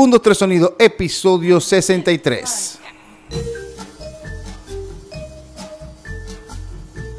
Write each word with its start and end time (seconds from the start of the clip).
1, 0.00 0.12
2, 0.12 0.22
3 0.22 0.38
Sonido, 0.38 0.76
episodio 0.78 1.60
63. 1.60 2.78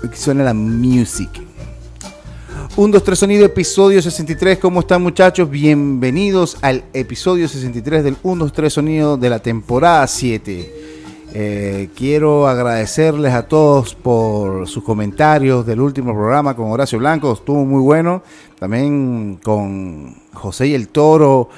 Aquí 0.02 0.15
suena 0.17 0.46
la 0.46 0.54
music. 0.54 1.29
1, 2.78 2.94
2, 2.94 3.04
3 3.04 3.20
Sonido, 3.20 3.46
episodio 3.46 4.02
63. 4.02 4.60
¿Cómo 4.60 4.79
están 4.79 5.02
muchachos? 5.02 5.50
Bienvenidos 5.50 6.57
al 6.62 6.86
episodio 6.94 7.50
63 7.50 8.02
del 8.02 8.15
1, 8.23 8.45
2, 8.45 8.54
3 8.54 8.71
Sonido 8.71 9.18
de 9.18 9.30
la 9.30 9.39
temporada 9.39 10.07
7. 10.07 10.80
Eh, 11.34 11.89
quiero 11.98 12.48
agradecerles 12.48 13.34
a 13.34 13.46
todos 13.46 13.93
por 13.93 14.70
sus 14.70 14.86
comentarios 14.86 15.66
del 15.66 15.82
último 15.82 16.14
programa 16.14 16.55
con 16.55 16.71
Horacio 16.71 16.98
Blanco, 16.98 17.34
estuvo 17.34 17.66
muy 17.66 17.82
bueno. 17.82 18.23
También 18.57 19.38
con 19.43 20.16
José 20.34 20.68
y 20.68 20.73
el 20.73 20.88
Toro, 20.88 21.50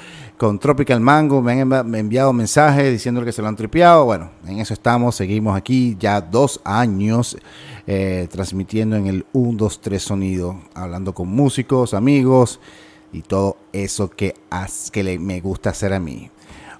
con 0.42 0.58
Tropical 0.58 0.98
Mango, 0.98 1.40
me 1.40 1.52
han 1.52 1.94
enviado 1.94 2.32
mensajes 2.32 2.90
diciendo 2.90 3.24
que 3.24 3.30
se 3.30 3.40
lo 3.40 3.46
han 3.46 3.54
tripeado. 3.54 4.06
Bueno, 4.06 4.30
en 4.44 4.58
eso 4.58 4.74
estamos, 4.74 5.14
seguimos 5.14 5.56
aquí 5.56 5.96
ya 6.00 6.20
dos 6.20 6.60
años 6.64 7.36
eh, 7.86 8.26
transmitiendo 8.28 8.96
en 8.96 9.06
el 9.06 9.24
1, 9.34 9.56
2, 9.56 9.80
3 9.80 10.02
sonido, 10.02 10.56
hablando 10.74 11.14
con 11.14 11.28
músicos, 11.28 11.94
amigos 11.94 12.58
y 13.12 13.22
todo 13.22 13.56
eso 13.72 14.10
que, 14.10 14.34
que 14.90 15.18
me 15.20 15.40
gusta 15.40 15.70
hacer 15.70 15.92
a 15.92 16.00
mí. 16.00 16.28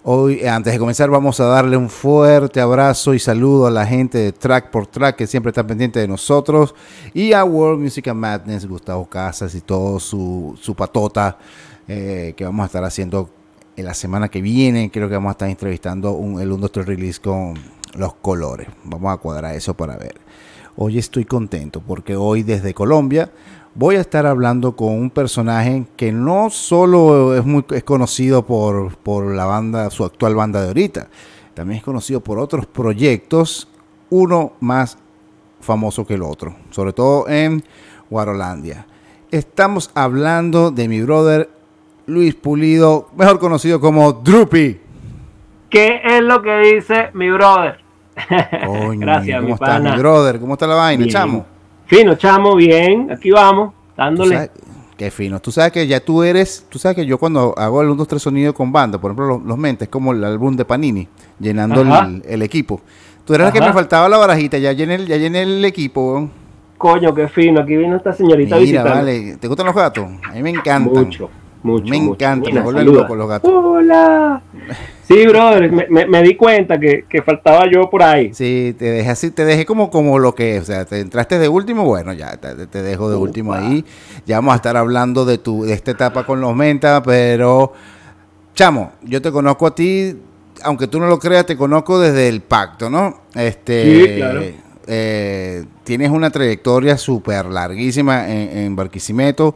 Hoy, 0.02 0.44
antes 0.44 0.72
de 0.72 0.80
comenzar, 0.80 1.08
vamos 1.08 1.38
a 1.38 1.44
darle 1.44 1.76
un 1.76 1.88
fuerte 1.88 2.60
abrazo 2.60 3.14
y 3.14 3.20
saludo 3.20 3.68
a 3.68 3.70
la 3.70 3.86
gente 3.86 4.18
de 4.18 4.32
Track 4.32 4.70
por 4.70 4.88
Track 4.88 5.14
que 5.14 5.28
siempre 5.28 5.50
está 5.50 5.64
pendiente 5.64 6.00
de 6.00 6.08
nosotros 6.08 6.74
y 7.14 7.32
a 7.32 7.44
World 7.44 7.80
Music 7.80 8.12
Madness, 8.12 8.66
Gustavo 8.66 9.08
Casas 9.08 9.54
y 9.54 9.60
todo 9.60 10.00
su, 10.00 10.58
su 10.60 10.74
patota 10.74 11.38
eh, 11.86 12.34
que 12.36 12.44
vamos 12.44 12.64
a 12.64 12.66
estar 12.66 12.82
haciendo 12.82 13.30
en 13.76 13.84
la 13.84 13.94
semana 13.94 14.28
que 14.28 14.42
viene. 14.42 14.90
Creo 14.90 15.08
que 15.08 15.14
vamos 15.14 15.30
a 15.30 15.32
estar 15.32 15.48
entrevistando 15.48 16.12
un, 16.12 16.40
el 16.40 16.52
1, 16.52 16.68
2, 16.68 16.86
Release 16.86 17.20
con 17.20 17.54
los 17.94 18.14
colores. 18.14 18.68
Vamos 18.84 19.12
a 19.12 19.16
cuadrar 19.18 19.54
eso 19.54 19.74
para 19.74 19.96
ver. 19.96 20.20
Hoy 20.76 20.98
estoy 20.98 21.24
contento 21.24 21.82
porque 21.86 22.16
hoy 22.16 22.42
desde 22.42 22.72
Colombia 22.72 23.30
voy 23.74 23.96
a 23.96 24.00
estar 24.00 24.26
hablando 24.26 24.76
con 24.76 24.92
un 24.94 25.10
personaje 25.10 25.84
que 25.96 26.12
no 26.12 26.50
solo 26.50 27.36
es 27.36 27.44
muy 27.44 27.64
es 27.70 27.84
conocido 27.84 28.46
por, 28.46 28.96
por 28.96 29.34
la 29.34 29.44
banda, 29.44 29.90
su 29.90 30.04
actual 30.04 30.34
banda 30.34 30.60
de 30.60 30.68
ahorita, 30.68 31.08
también 31.54 31.78
es 31.78 31.84
conocido 31.84 32.20
por 32.20 32.38
otros 32.38 32.66
proyectos, 32.66 33.68
uno 34.10 34.52
más 34.60 34.98
famoso 35.60 36.06
que 36.06 36.14
el 36.14 36.22
otro, 36.22 36.54
sobre 36.70 36.92
todo 36.92 37.28
en 37.28 37.62
Guarolandia. 38.10 38.86
Estamos 39.30 39.90
hablando 39.94 40.70
de 40.70 40.88
mi 40.88 41.00
brother 41.00 41.48
Luis 42.06 42.34
Pulido, 42.34 43.08
mejor 43.16 43.38
conocido 43.38 43.80
como 43.80 44.12
Droopy. 44.12 44.80
¿Qué 45.70 46.02
es 46.04 46.20
lo 46.20 46.42
que 46.42 46.58
dice 46.58 47.10
mi 47.14 47.30
brother? 47.30 47.78
Gracias, 48.28 49.36
¿cómo 49.36 49.46
mi 49.46 49.52
está 49.52 49.78
mi 49.78 49.90
brother? 49.96 50.40
¿Cómo 50.40 50.52
está 50.54 50.66
la 50.66 50.74
vaina, 50.74 51.06
chamo? 51.06 51.46
Fino, 51.86 52.14
chamo, 52.14 52.54
bien. 52.56 53.10
Aquí 53.10 53.30
vamos, 53.30 53.72
dándole. 53.96 54.50
Qué 54.96 55.10
fino. 55.10 55.40
Tú 55.40 55.50
sabes 55.50 55.72
que 55.72 55.86
ya 55.86 56.00
tú 56.00 56.22
eres, 56.22 56.66
tú 56.68 56.78
sabes 56.78 56.96
que 56.96 57.06
yo 57.06 57.18
cuando 57.18 57.54
hago 57.56 57.80
el 57.80 57.88
1, 57.88 57.96
2, 57.96 58.08
3 58.08 58.22
sonido 58.22 58.54
con 58.54 58.70
banda, 58.70 58.98
por 58.98 59.10
ejemplo, 59.10 59.40
los, 59.44 59.58
mentes, 59.58 59.88
como 59.88 60.12
el 60.12 60.22
álbum 60.22 60.54
de 60.54 60.64
Panini, 60.64 61.08
llenando 61.38 61.82
el, 62.24 62.42
equipo. 62.42 62.80
Tú 63.24 63.34
eras 63.34 63.48
la 63.48 63.52
que 63.52 63.60
me 63.60 63.72
faltaba 63.72 64.08
la 64.08 64.18
barajita, 64.18 64.58
ya 64.58 64.72
llené, 64.72 65.06
ya 65.06 65.16
llené 65.16 65.42
el 65.42 65.64
equipo. 65.64 66.28
Coño, 66.76 67.14
qué 67.14 67.28
fino. 67.28 67.60
Aquí 67.60 67.76
vino 67.76 67.96
esta 67.96 68.12
señorita 68.12 68.56
Mira, 68.56 68.82
vale. 68.82 69.36
¿Te 69.36 69.48
gustan 69.48 69.66
los 69.66 69.74
gatos? 69.74 70.06
A 70.24 70.32
mí 70.32 70.42
me 70.42 70.50
encantan. 70.50 71.04
Mucho. 71.04 71.30
Mucho, 71.62 71.90
me 71.90 71.96
encanta, 71.96 72.50
me 72.50 72.60
vuelven 72.60 72.86
loco 72.92 73.14
los 73.14 73.28
gatos. 73.28 73.50
Hola. 73.52 74.42
Sí, 75.06 75.26
brother, 75.26 75.70
me, 75.70 76.06
me, 76.06 76.22
di 76.22 76.36
cuenta 76.36 76.78
que, 76.78 77.04
que, 77.08 77.22
faltaba 77.22 77.70
yo 77.70 77.88
por 77.90 78.02
ahí. 78.02 78.32
Sí, 78.34 78.74
te 78.78 78.86
dejé 78.86 79.10
así, 79.10 79.30
te 79.30 79.44
dejé 79.44 79.66
como, 79.66 79.90
como 79.90 80.18
lo 80.18 80.34
que 80.34 80.56
es. 80.56 80.62
O 80.62 80.64
sea, 80.64 80.84
te 80.84 81.00
entraste 81.00 81.38
de 81.38 81.48
último, 81.48 81.84
bueno, 81.84 82.12
ya 82.12 82.36
te, 82.36 82.66
te 82.66 82.82
dejo 82.82 83.10
de 83.10 83.16
último 83.16 83.52
ahí. 83.52 83.84
Ya 84.26 84.36
vamos 84.36 84.54
a 84.54 84.56
estar 84.56 84.76
hablando 84.76 85.24
de 85.24 85.38
tu, 85.38 85.64
de 85.64 85.74
esta 85.74 85.90
etapa 85.92 86.24
con 86.24 86.40
los 86.40 86.56
menta, 86.56 87.02
pero 87.02 87.72
chamo, 88.54 88.92
yo 89.02 89.20
te 89.20 89.30
conozco 89.30 89.66
a 89.66 89.74
ti, 89.74 90.16
aunque 90.64 90.86
tú 90.86 90.98
no 90.98 91.06
lo 91.06 91.18
creas, 91.18 91.46
te 91.46 91.56
conozco 91.56 92.00
desde 92.00 92.28
el 92.28 92.40
pacto, 92.40 92.90
¿no? 92.90 93.22
Este 93.34 93.84
sí, 93.84 94.16
claro. 94.16 94.42
Eh, 94.86 95.64
tienes 95.84 96.10
una 96.10 96.30
trayectoria 96.30 96.96
súper 96.96 97.46
larguísima 97.46 98.28
en, 98.28 98.58
en 98.58 98.76
Barquisimeto. 98.76 99.54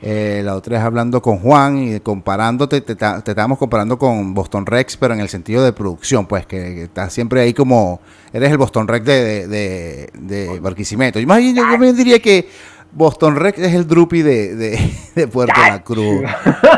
Eh, 0.00 0.42
la 0.44 0.54
otra 0.54 0.78
es 0.78 0.84
hablando 0.84 1.20
con 1.20 1.38
Juan 1.38 1.78
y 1.78 2.00
comparándote, 2.00 2.80
te, 2.80 2.94
te, 2.94 3.04
estábamos 3.04 3.58
comparando 3.58 3.98
con 3.98 4.32
Boston 4.32 4.64
Rex, 4.64 4.96
pero 4.96 5.14
en 5.14 5.20
el 5.20 5.28
sentido 5.28 5.64
de 5.64 5.72
producción, 5.72 6.26
pues 6.26 6.46
que, 6.46 6.84
estás 6.84 7.12
siempre 7.12 7.40
ahí 7.40 7.52
como, 7.52 8.00
eres 8.32 8.52
el 8.52 8.58
Boston 8.58 8.86
Rex 8.86 9.04
de, 9.04 9.48
de, 9.48 10.10
de, 10.14 10.60
Barquisimeto. 10.60 11.18
Yo, 11.18 11.26
más 11.26 11.42
yo, 11.42 11.78
me 11.78 11.92
diría 11.92 12.20
que 12.20 12.48
Boston 12.92 13.36
Rex 13.36 13.58
es 13.58 13.74
el 13.74 13.88
Drupi 13.88 14.22
de, 14.22 14.54
de, 14.54 15.28
Puerto 15.32 15.60
La 15.60 15.82
Cruz. 15.82 16.22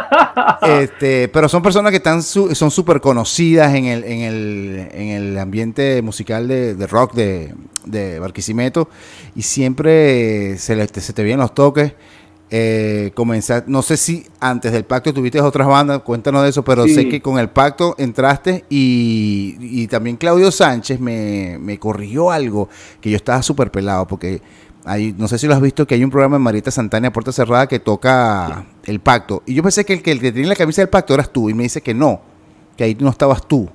este, 0.63 1.29
pero 1.29 1.47
son 1.47 1.63
personas 1.63 1.91
que 1.91 1.99
están 1.99 2.23
son 2.23 2.71
súper 2.71 3.03
conocidas 3.03 3.75
en 3.75 3.85
el, 3.85 4.05
en, 4.05 4.21
el, 4.21 4.89
en 4.93 5.09
el 5.09 5.39
ambiente 5.39 6.01
musical 6.01 6.49
de, 6.49 6.87
rock 6.87 7.13
de, 7.13 7.55
de 7.85 8.19
Barquisimeto 8.19 8.89
y 9.37 9.43
siempre 9.43 10.57
se, 10.57 10.89
se 10.89 11.13
te 11.13 11.23
vienen 11.23 11.41
los 11.41 11.55
toques 11.55 11.93
eh, 12.53 13.13
comenzar, 13.15 13.65
no 13.69 13.81
sé 13.81 13.97
si 13.97 14.27
antes 14.41 14.73
del 14.73 14.85
pacto 14.85 15.15
tuviste 15.15 15.41
otras 15.41 15.69
bandas, 15.69 16.01
cuéntanos 16.01 16.43
de 16.43 16.49
eso, 16.49 16.65
pero 16.65 16.87
sé 16.89 17.09
que 17.09 17.23
con 17.23 17.39
el 17.39 17.49
pacto 17.49 17.95
entraste 17.97 18.65
y, 18.69 19.87
también 19.87 20.17
Claudio 20.17 20.51
Sánchez 20.51 20.99
me, 20.99 21.59
me, 21.61 21.79
corrigió 21.79 22.31
algo 22.31 22.69
que 23.01 23.11
yo 23.11 23.17
estaba 23.17 23.43
súper 23.43 23.71
pelado 23.71 24.07
porque 24.07 24.43
hay, 24.85 25.15
no 25.17 25.29
sé 25.29 25.39
si 25.39 25.47
lo 25.47 25.55
has 25.55 25.61
visto 25.61 25.87
que 25.87 25.95
hay 25.95 26.03
un 26.03 26.11
programa 26.11 26.37
en 26.37 26.43
Marita 26.43 26.71
Santana 26.71 27.13
Puerta 27.13 27.33
Cerrada 27.33 27.69
que 27.69 27.79
toca 27.79 28.67
el 28.85 28.99
pacto 28.99 29.43
y 29.47 29.55
yo 29.55 29.63
pensé 29.63 29.85
que 29.85 29.93
el, 29.93 30.03
que 30.03 30.11
el 30.11 30.21
que 30.21 30.33
tenía 30.33 30.49
la 30.49 30.57
camisa 30.57 30.83
del 30.83 30.89
pacto 30.89 31.15
eras 31.15 31.33
tú 31.33 31.51
y 31.51 31.55
me 31.55 31.63
dice 31.63 31.81
que 31.81 31.95
no, 31.95 32.21
que 32.77 32.85
ahí 32.85 32.97
no 32.99 33.11
estabas 33.11 33.47
tú. 33.47 33.69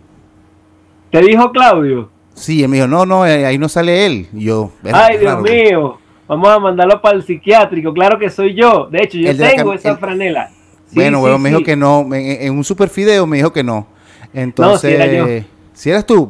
¿Te 1.11 1.21
dijo 1.21 1.49
Claudio? 1.51 2.09
Sí, 2.33 2.61
él 2.61 2.69
me 2.69 2.75
dijo, 2.75 2.87
no, 2.87 3.05
no, 3.05 3.25
eh, 3.25 3.45
ahí 3.45 3.57
no 3.57 3.69
sale 3.69 4.05
él. 4.05 4.27
Y 4.33 4.45
yo, 4.45 4.71
Ay, 4.91 5.17
Dios 5.17 5.41
mío. 5.41 5.97
Vamos 6.27 6.49
a 6.49 6.59
mandarlo 6.59 7.01
para 7.01 7.17
el 7.17 7.23
psiquiátrico. 7.23 7.93
Claro 7.93 8.17
que 8.17 8.29
soy 8.29 8.55
yo. 8.55 8.87
De 8.91 9.03
hecho, 9.03 9.17
yo 9.17 9.35
tengo 9.35 9.73
esa 9.73 9.97
franela. 9.97 10.49
bueno, 10.91 11.19
bueno, 11.19 11.37
me 11.37 11.49
dijo 11.49 11.63
que 11.63 11.75
no. 11.75 12.07
En, 12.13 12.53
un 12.53 12.63
super 12.63 12.89
fideo 12.89 13.27
me 13.27 13.37
dijo 13.37 13.53
que 13.53 13.63
no. 13.63 13.87
Entonces, 14.33 15.45
si, 15.73 15.89
eras 15.89 16.05
tú, 16.05 16.29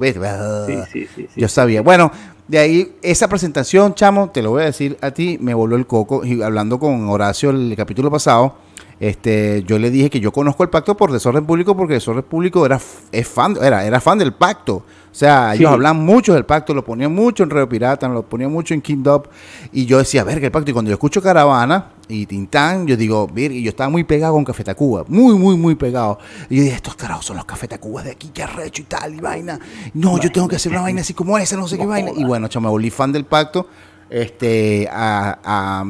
yo 1.36 1.48
sabía. 1.48 1.82
Bueno, 1.82 2.12
de 2.48 2.60
ahí, 2.60 2.96
esa 3.02 3.28
presentación, 3.28 3.96
chamo, 3.96 4.30
te 4.30 4.42
lo 4.42 4.52
voy 4.52 4.64
a 4.64 4.66
decir 4.66 4.98
a 5.02 5.12
ti, 5.12 5.38
me 5.40 5.54
voló 5.54 5.76
el 5.76 5.88
coco. 5.88 6.26
Y 6.26 6.42
hablando 6.42 6.80
con 6.80 7.08
Horacio 7.10 7.50
el 7.50 7.74
capítulo 7.76 8.12
pasado, 8.12 8.56
este, 9.00 9.64
yo 9.68 9.78
le 9.78 9.92
dije 9.92 10.10
que 10.10 10.20
yo 10.20 10.32
conozco 10.32 10.64
el 10.64 10.70
pacto 10.70 10.96
por 10.96 11.12
Desorden 11.12 11.46
Público 11.46 11.76
porque 11.76 11.96
Desorden 11.96 12.24
Público 12.24 12.66
era, 12.66 12.80
es 13.12 13.28
fan, 13.28 13.58
era, 13.62 13.86
era 13.86 14.00
fan 14.00 14.18
del 14.18 14.34
pacto. 14.34 14.76
O 14.76 15.18
sea, 15.18 15.56
ellos 15.56 15.72
hablan 15.72 16.04
mucho 16.04 16.34
del 16.34 16.44
pacto, 16.44 16.74
lo 16.74 16.84
ponían 16.84 17.14
mucho 17.14 17.44
en 17.44 17.50
Río 17.50 17.70
Pirata, 17.70 18.06
lo 18.10 18.24
ponían 18.24 18.52
mucho 18.52 18.74
en 18.74 18.82
King 18.82 19.04
Up. 19.08 19.30
Y 19.72 19.86
yo 19.86 19.98
decía, 19.98 20.26
ver, 20.26 20.42
que 20.42 20.48
el 20.48 20.52
pacto. 20.52 20.72
Y 20.72 20.74
cuando 20.74 20.90
yo 20.90 20.96
escucho 20.96 21.22
Caravana 21.22 21.92
y 22.10 22.26
Tintán, 22.26 22.86
yo 22.86 22.98
digo, 22.98 23.26
ver, 23.28 23.54
y 23.54 23.64
yo 23.64 23.70
estaba 23.70 23.90
muy 23.90 24.04
pegado 24.04 24.34
con 24.34 24.44
Café 24.44 24.66
Tacuba, 24.66 25.06
muy, 25.08 25.36
muy, 25.36 25.56
muy 25.56 25.76
pegado. 25.76 26.20
Y 26.50 26.58
yo 26.58 26.64
dije, 26.64 26.76
estos 26.76 26.96
carajos 26.96 27.26
son 27.26 27.38
los 27.38 27.46
Café 27.46 27.70
Tacuba 27.70 28.04
de 28.04 28.12
aquí, 28.12 28.30
qué 28.34 28.44
arrecho 28.44 28.82
y 28.82 28.86
tal, 28.86 29.16
y 29.16 29.22
vaina. 29.22 29.58
No, 29.94 30.20
yo 30.20 30.30
tengo 30.34 30.50
que 30.50 30.58
hacer 30.58 30.74
una 30.74 30.82
vaina 30.82 31.00
así 31.00 31.14
como 31.14 31.38
esa, 31.38 31.56
no 31.56 31.70
sé 31.70 31.78
qué 31.78 31.86
vaina. 31.86 32.12
Y 32.14 32.26
bueno, 32.26 32.50
yo 32.50 32.60
me 32.60 32.92
fan 32.92 33.14
del 33.14 33.24
pacto. 33.24 33.68
Este, 34.10 34.88
a, 34.92 35.84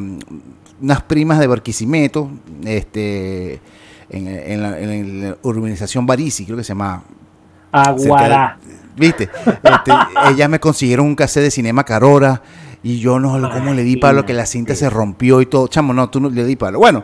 unas 0.82 1.02
primas 1.04 1.40
de 1.40 1.48
Barquisimeto, 1.48 2.30
este, 2.66 3.60
en, 4.10 4.62
la, 4.62 5.38
urbanización 5.42 6.06
Barisi, 6.06 6.46
creo 6.46 6.58
que 6.58 6.64
se 6.64 6.70
llama. 6.70 7.04
Aguará. 7.72 8.58
¿Viste? 8.96 9.30
Este, 9.46 9.92
ellas 10.32 10.50
me 10.50 10.60
consiguieron 10.60 11.06
un 11.06 11.16
cassette 11.16 11.44
de 11.44 11.52
Cinema 11.52 11.84
Carora 11.84 12.42
y 12.82 13.00
yo 13.00 13.20
no, 13.20 13.50
¿cómo 13.50 13.74
le 13.74 13.84
di 13.84 13.98
palo? 13.98 14.26
Que 14.26 14.34
la 14.34 14.46
cinta 14.46 14.76
se 14.76 14.90
rompió 14.90 15.42
y 15.42 15.48
todo. 15.48 15.68
Chamo, 15.68 15.94
no, 15.94 16.10
tú 16.10 16.20
no 16.20 16.30
le 16.30 16.46
di 16.46 16.56
palo. 16.56 16.80
Bueno, 16.80 17.04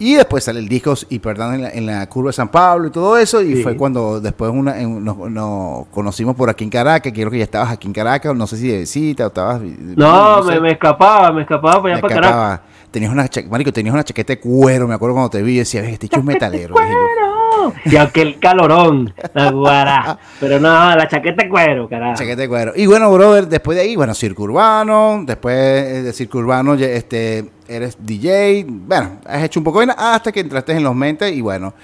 y 0.00 0.14
después 0.14 0.44
sale 0.44 0.60
el 0.60 0.68
disco 0.68 0.94
y 1.08 1.18
perdón 1.18 1.64
en 1.64 1.86
la, 1.86 2.08
curva 2.08 2.28
de 2.28 2.34
San 2.34 2.48
Pablo 2.48 2.86
y 2.86 2.90
todo 2.90 3.18
eso. 3.18 3.42
Y 3.42 3.62
fue 3.62 3.76
cuando 3.76 4.20
después 4.20 4.50
una, 4.52 4.74
nos, 4.76 5.86
conocimos 5.88 6.36
por 6.36 6.48
aquí 6.48 6.62
en 6.62 6.70
Caracas. 6.70 7.12
Creo 7.12 7.30
que 7.30 7.38
ya 7.38 7.44
estabas 7.44 7.72
aquí 7.72 7.88
en 7.88 7.92
Caracas. 7.92 8.34
No 8.34 8.46
sé 8.46 8.58
si 8.58 8.68
de 8.68 8.78
visita 8.78 9.24
o 9.24 9.28
estabas. 9.28 9.60
No, 9.60 10.42
me, 10.44 10.70
escapaba, 10.70 11.32
me 11.32 11.42
escapaba 11.42 11.82
para 11.82 11.94
allá 11.94 12.00
para 12.00 12.14
Caracas. 12.14 12.60
Tenías 12.90 13.12
una, 13.12 13.28
marico, 13.50 13.72
tenías 13.72 13.92
una 13.92 14.04
chaqueta 14.04 14.32
de 14.32 14.40
cuero. 14.40 14.88
Me 14.88 14.94
acuerdo 14.94 15.14
cuando 15.14 15.30
te 15.30 15.42
vi 15.42 15.54
y 15.54 15.58
decía, 15.58 15.82
este 15.82 16.06
hecho 16.06 16.20
es 16.20 16.24
metalero. 16.24 16.74
y 17.84 17.96
aquel 17.96 18.38
calorón, 18.38 19.12
la 19.34 20.18
Pero 20.40 20.60
no, 20.60 20.96
la 20.96 21.08
chaqueta 21.08 21.44
de 21.44 21.48
cuero, 21.48 21.88
carajo. 21.88 22.16
Chaqueta 22.16 22.42
de 22.42 22.48
cuero. 22.48 22.72
Y 22.74 22.86
bueno, 22.86 23.12
brother, 23.12 23.46
después 23.46 23.76
de 23.76 23.82
ahí, 23.82 23.96
bueno, 23.96 24.14
circo 24.14 24.44
urbano, 24.44 25.22
después 25.24 26.04
de 26.04 26.12
circo 26.12 26.38
urbano, 26.38 26.74
este, 26.74 27.50
eres 27.66 27.96
DJ, 28.00 28.64
bueno, 28.68 29.18
has 29.26 29.42
hecho 29.44 29.60
un 29.60 29.64
poco 29.64 29.84
de 29.84 29.92
hasta 29.96 30.32
que 30.32 30.40
entraste 30.40 30.72
en 30.72 30.84
los 30.84 30.94
mentes 30.94 31.32
y 31.32 31.40
bueno. 31.40 31.74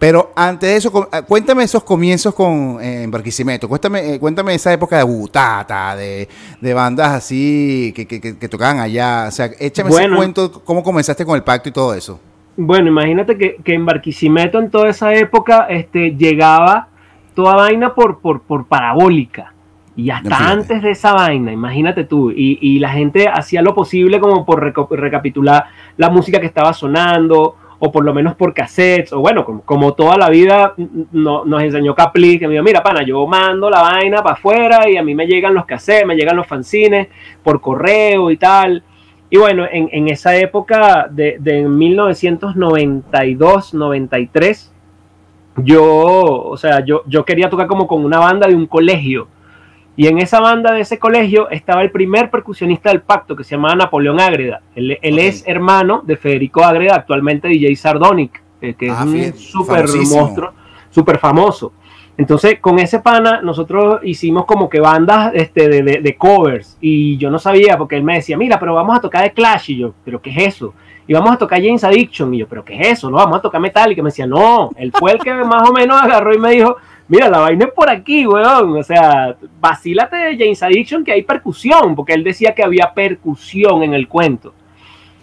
Pero 0.00 0.32
antes 0.34 0.70
de 0.70 0.76
eso, 0.76 1.08
ah, 1.12 1.20
cuéntame 1.20 1.62
esos 1.62 1.84
comienzos 1.84 2.34
con 2.34 2.78
eh, 2.80 3.02
en 3.02 3.10
Barquisimeto. 3.10 3.68
Cuéntame, 3.68 4.14
eh, 4.14 4.18
cuéntame 4.18 4.54
esa 4.54 4.72
época 4.72 4.96
de 4.96 5.04
butata, 5.04 5.94
de, 5.94 6.26
bandas 6.74 7.10
así 7.10 7.92
que, 7.94 8.06
que, 8.06 8.48
tocaban 8.48 8.78
allá. 8.78 9.26
O 9.28 9.30
sea, 9.30 9.50
échame 9.58 9.90
ese 9.90 10.08
cuento, 10.08 10.64
cómo 10.64 10.82
comenzaste 10.82 11.26
con 11.26 11.36
el 11.36 11.42
pacto 11.42 11.68
y 11.68 11.72
todo 11.72 11.92
eso. 11.92 12.18
Bueno, 12.56 12.88
imagínate 12.88 13.36
que, 13.36 13.74
en 13.74 13.84
Barquisimeto 13.84 14.58
en 14.58 14.70
toda 14.70 14.88
esa 14.88 15.12
época 15.12 15.66
este, 15.68 16.16
llegaba 16.16 16.88
toda 17.34 17.56
vaina 17.56 17.94
por, 17.94 18.20
por, 18.20 18.40
por 18.40 18.64
parabólica. 18.64 19.52
Y 19.96 20.08
hasta 20.08 20.50
antes 20.50 20.80
de 20.80 20.92
esa 20.92 21.12
vaina, 21.12 21.52
imagínate 21.52 22.04
tú, 22.04 22.30
y, 22.30 22.78
la 22.78 22.88
gente 22.88 23.28
hacía 23.28 23.60
lo 23.60 23.74
posible 23.74 24.18
como 24.18 24.46
por 24.46 24.62
recapitular 24.62 25.66
la 25.98 26.08
música 26.08 26.40
que 26.40 26.46
estaba 26.46 26.72
sonando, 26.72 27.56
o 27.82 27.90
por 27.90 28.04
lo 28.04 28.12
menos 28.12 28.36
por 28.36 28.52
cassettes, 28.52 29.10
o 29.14 29.20
bueno, 29.20 29.62
como, 29.64 29.94
toda 29.94 30.18
la 30.18 30.28
vida 30.28 30.74
nos 31.12 31.62
enseñó 31.62 31.94
Capli, 31.94 32.38
que 32.38 32.46
me 32.46 32.52
dijo, 32.52 32.62
mira, 32.62 32.82
pana, 32.82 33.02
yo 33.02 33.26
mando 33.26 33.70
la 33.70 33.80
vaina 33.80 34.22
para 34.22 34.34
afuera 34.34 34.86
y 34.88 34.98
a 34.98 35.02
mí 35.02 35.14
me 35.14 35.26
llegan 35.26 35.54
los 35.54 35.64
cassettes, 35.64 36.06
me 36.06 36.14
llegan 36.14 36.36
los 36.36 36.46
fanzines 36.46 37.08
por 37.42 37.62
correo 37.62 38.30
y 38.30 38.36
tal. 38.36 38.82
Y 39.30 39.38
bueno, 39.38 39.64
en, 39.70 40.08
esa 40.08 40.36
época 40.36 41.08
de, 41.10 41.38
de 41.40 41.62
1992, 41.62 43.74
93, 43.74 44.74
yo, 45.56 45.84
o 45.84 46.56
sea, 46.58 46.84
yo, 46.84 47.02
yo 47.06 47.24
quería 47.24 47.48
tocar 47.48 47.66
como 47.66 47.86
con 47.86 48.04
una 48.04 48.18
banda 48.18 48.46
de 48.46 48.54
un 48.54 48.66
colegio 48.66 49.26
y 49.96 50.06
en 50.06 50.18
esa 50.18 50.40
banda 50.40 50.72
de 50.72 50.80
ese 50.80 50.98
colegio 50.98 51.50
estaba 51.50 51.82
el 51.82 51.90
primer 51.90 52.30
percusionista 52.30 52.90
del 52.90 53.02
pacto 53.02 53.36
que 53.36 53.44
se 53.44 53.56
llamaba 53.56 53.74
Napoleón 53.74 54.20
Ágreda. 54.20 54.62
Él, 54.74 54.98
es 55.02 55.44
hermano 55.46 56.02
de 56.04 56.16
Federico 56.16 56.64
Ágreda, 56.64 56.94
actualmente 56.94 57.48
DJ 57.48 57.76
Sardonic, 57.76 58.42
eh, 58.60 58.74
que 58.74 58.86
es 58.86 58.92
ah, 58.92 59.04
un 59.04 59.34
súper 59.34 59.86
monstruo, 60.08 60.52
súper 60.90 61.18
famoso. 61.18 61.72
Entonces, 62.20 62.60
con 62.60 62.78
ese 62.78 63.00
pana, 63.00 63.40
nosotros 63.40 64.00
hicimos 64.02 64.44
como 64.44 64.68
que 64.68 64.78
bandas 64.78 65.32
este, 65.34 65.68
de, 65.82 66.16
covers. 66.18 66.76
Y 66.78 67.16
yo 67.16 67.30
no 67.30 67.38
sabía, 67.38 67.78
porque 67.78 67.96
él 67.96 68.02
me 68.02 68.16
decía, 68.16 68.36
mira, 68.36 68.60
pero 68.60 68.74
vamos 68.74 68.98
a 68.98 69.00
tocar 69.00 69.22
de 69.22 69.32
Clash. 69.32 69.70
Y 69.70 69.78
yo, 69.78 69.94
¿pero 70.04 70.20
qué 70.20 70.28
es 70.30 70.56
eso? 70.56 70.74
Y 71.06 71.14
vamos 71.14 71.32
a 71.32 71.38
tocar 71.38 71.62
James 71.62 71.82
Addiction. 71.82 72.34
Y 72.34 72.40
yo, 72.40 72.46
¿pero 72.46 72.62
qué 72.62 72.78
es 72.78 72.88
eso? 72.88 73.10
No, 73.10 73.16
vamos 73.16 73.38
a 73.38 73.40
tocar 73.40 73.58
Metallica. 73.58 74.00
Y 74.00 74.02
me 74.02 74.08
decía, 74.08 74.26
no, 74.26 74.70
él 74.76 74.92
fue 74.94 75.12
el 75.12 75.18
que 75.18 75.32
más 75.44 75.66
o 75.66 75.72
menos 75.72 75.98
agarró 75.98 76.34
y 76.34 76.38
me 76.38 76.50
dijo, 76.50 76.76
mira, 77.10 77.28
la 77.28 77.40
vaina 77.40 77.66
es 77.66 77.72
por 77.72 77.90
aquí, 77.90 78.26
weón. 78.26 78.78
O 78.78 78.82
sea, 78.82 79.36
vacílate 79.60 80.16
de 80.16 80.38
James 80.38 80.62
Addiction 80.62 81.04
que 81.04 81.12
hay 81.12 81.22
percusión, 81.22 81.94
porque 81.94 82.14
él 82.14 82.24
decía 82.24 82.54
que 82.54 82.62
había 82.62 82.94
percusión 82.94 83.82
en 83.82 83.92
el 83.92 84.08
cuento. 84.08 84.54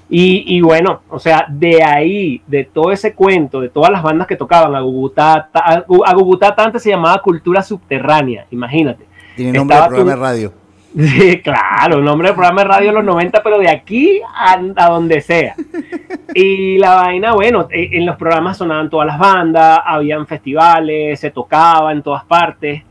Y, 0.09 0.61
bueno, 0.61 1.01
o 1.09 1.19
sea, 1.19 1.45
de 1.49 1.83
ahí, 1.83 2.41
de 2.47 2.63
todo 2.63 2.91
ese 2.93 3.13
cuento, 3.13 3.59
de 3.59 3.67
todas 3.67 3.91
las 3.91 4.01
bandas 4.01 4.25
que 4.25 4.37
tocaban, 4.37 4.73
Agugutata, 4.73 5.83
Agugutata 6.05 6.63
antes 6.63 6.81
se 6.81 6.91
llamaba 6.91 7.21
Cultura 7.21 7.61
Subterránea, 7.61 8.45
imagínate. 8.51 9.05
Tiene 9.35 9.51
nombre 9.51 9.75
de 9.75 9.87
programa 9.87 10.11
de 10.11 10.15
radio. 10.15 10.53
Sí, 10.97 11.41
claro, 11.41 12.01
nombre 12.01 12.29
de 12.29 12.33
programa 12.33 12.61
de 12.61 12.67
radio 12.67 12.89
en 12.89 12.95
los 12.95 13.03
90, 13.03 13.43
pero 13.43 13.59
de 13.59 13.69
aquí 13.69 14.19
a, 14.21 14.59
a 14.75 14.89
donde 14.89 15.21
sea. 15.21 15.55
Y 16.33 16.77
la 16.77 16.95
vaina, 16.95 17.33
bueno, 17.33 17.67
e, 17.71 17.97
en 17.97 18.05
los 18.05 18.15
programas 18.15 18.57
sonaban 18.57 18.89
todas 18.89 19.07
las 19.07 19.19
bandas, 19.19 19.79
habían 19.85 20.25
festivales, 20.25 21.19
se 21.19 21.31
tocaba 21.31 21.91
en 21.91 22.01
todas 22.01 22.23
partes. 22.25 22.83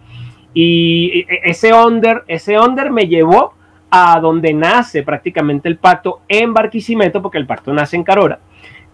Y 0.54 1.20
e, 1.20 1.34
e, 1.34 1.40
ese 1.50 1.72
under, 1.72 2.24
ese 2.28 2.58
under 2.58 2.90
me 2.90 3.08
llevó 3.08 3.54
a 3.90 4.20
donde 4.20 4.52
nace 4.52 5.02
prácticamente 5.02 5.68
el 5.68 5.78
pacto 5.78 6.20
en 6.28 6.52
Barquisimeto, 6.52 7.22
porque 7.22 7.38
el 7.38 7.46
pacto 7.46 7.72
nace 7.72 7.96
en 7.96 8.04
Carora, 8.04 8.40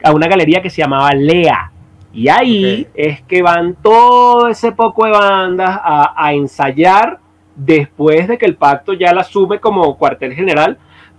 a 0.02 0.12
una 0.12 0.28
galería 0.28 0.62
que 0.62 0.70
se 0.70 0.82
llamaba 0.82 1.12
Lea. 1.12 1.70
Y 2.14 2.28
ahí 2.28 2.86
es 2.94 3.22
que 3.22 3.42
van 3.42 3.74
todo 3.82 4.48
ese 4.48 4.72
poco 4.72 5.06
de 5.06 5.12
bandas 5.12 5.80
a, 5.82 6.12
a 6.14 6.34
ensayar 6.34 7.21
después 7.56 8.28
de 8.28 8.38
que 8.38 8.46
el 8.46 8.56
pacto 8.56 8.92
ya 8.92 9.12
la 9.12 9.24
sube 9.24 9.60
como 9.60 9.96
cuartel 9.96 10.34
general 10.34 10.78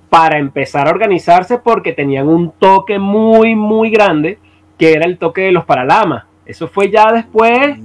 para 0.10 0.38
empezar 0.38 0.88
a 0.88 0.92
organizarse 0.92 1.58
porque 1.58 1.94
tenían 1.94 2.28
un 2.28 2.52
toque 2.52 3.00
muy, 3.00 3.56
muy 3.56 3.90
grande, 3.90 4.38
que 4.78 4.94
era 4.94 5.06
el 5.06 5.18
toque 5.18 5.42
de 5.42 5.52
los 5.52 5.66
Paralamas. 5.66 6.26
Eso 6.46 6.68
fue 6.68 6.92
ya 6.92 7.12
después, 7.12 7.78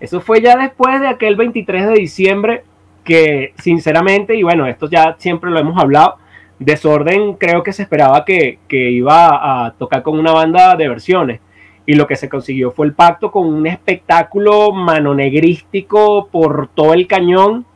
eso 0.00 0.20
fue 0.20 0.40
ya 0.40 0.56
después 0.56 1.00
de 1.00 1.08
aquel 1.08 1.36
23 1.36 1.88
de 1.88 1.94
diciembre 1.94 2.64
que 3.04 3.52
sinceramente, 3.58 4.36
y 4.36 4.42
bueno, 4.42 4.66
esto 4.66 4.88
ya 4.88 5.16
siempre 5.18 5.50
lo 5.50 5.58
hemos 5.58 5.76
hablado, 5.82 6.18
Desorden 6.58 7.34
creo 7.34 7.62
que 7.62 7.72
se 7.72 7.82
esperaba 7.82 8.24
que, 8.24 8.60
que 8.68 8.90
iba 8.90 9.66
a 9.66 9.72
tocar 9.72 10.02
con 10.02 10.18
una 10.18 10.30
banda 10.32 10.76
de 10.76 10.88
versiones 10.88 11.40
y 11.84 11.94
lo 11.94 12.06
que 12.06 12.16
se 12.16 12.28
consiguió 12.28 12.70
fue 12.70 12.86
el 12.86 12.94
pacto 12.94 13.32
con 13.32 13.46
un 13.46 13.66
espectáculo 13.66 14.72
manonegrístico 14.72 16.28
por 16.30 16.68
todo 16.68 16.94
el 16.94 17.08
cañón 17.08 17.66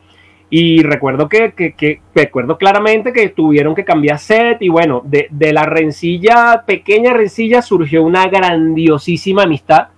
y 0.49 0.81
recuerdo 0.81 1.27
que, 1.27 1.99
recuerdo 2.15 2.57
claramente 2.57 3.11
que 3.11 3.29
tuvieron 3.29 3.75
que 3.75 3.83
cambiar 3.83 4.17
set 4.17 4.61
y 4.61 4.69
bueno, 4.69 5.01
de, 5.03 5.29
la 5.51 5.63
rencilla, 5.63 6.63
pequeña 6.65 7.13
rencilla, 7.13 7.61
surgió 7.61 8.03
una 8.03 8.27
grandiosísima 8.27 9.43
amistad. 9.43 9.89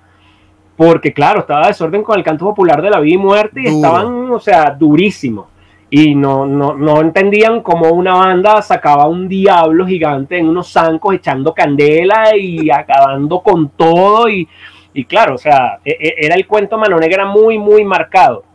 Porque 0.76 1.14
claro, 1.14 1.42
estaba 1.42 1.68
desorden 1.68 2.04
con 2.04 2.18
el 2.18 2.24
canto 2.24 2.46
popular 2.46 2.82
de 2.82 2.90
la 2.90 3.00
vida 3.00 3.16
y 3.16 3.18
muerte 3.18 3.62
y 3.62 3.68
estaban, 3.68 4.32
o 4.32 4.40
sea, 4.40 4.72
durísimos. 4.72 5.48
Y 5.92 6.16
no, 6.16 6.46
no, 6.46 6.74
no 6.74 7.02
entendían 7.02 7.62
cómo 7.62 7.90
una 7.90 8.14
banda 8.14 8.62
sacaba 8.62 9.08
un 9.08 9.28
diablo 9.28 9.86
gigante 9.86 10.38
en 10.38 10.48
unos 10.48 10.72
zancos 10.72 11.16
echando 11.16 11.54
candela 11.54 12.36
y 12.38 12.70
acabando 12.72 13.42
con 13.42 13.70
todo. 13.70 14.30
Y, 14.30 14.48
y 14.94 15.04
claro, 15.04 15.36
o 15.36 15.38
sea, 15.38 15.80
e, 15.84 15.92
e, 15.92 16.16
era 16.26 16.36
el 16.36 16.48
cuento 16.48 16.78
mano 16.78 16.98
negra 16.98 17.26
muy, 17.26 17.60
muy 17.60 17.84
marcado 17.84 18.46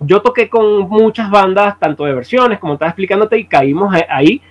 yo 0.00 0.22
toqué 0.22 0.48
con 0.48 0.88
muchas 0.88 1.30
bandas, 1.30 1.78
tanto 1.78 2.04
de 2.04 2.14
versiones, 2.14 2.58
como 2.58 2.74
estaba 2.74 2.90
explicándote, 2.90 3.38
y 3.38 3.44
caímos 3.44 3.94
ahí 4.08 4.42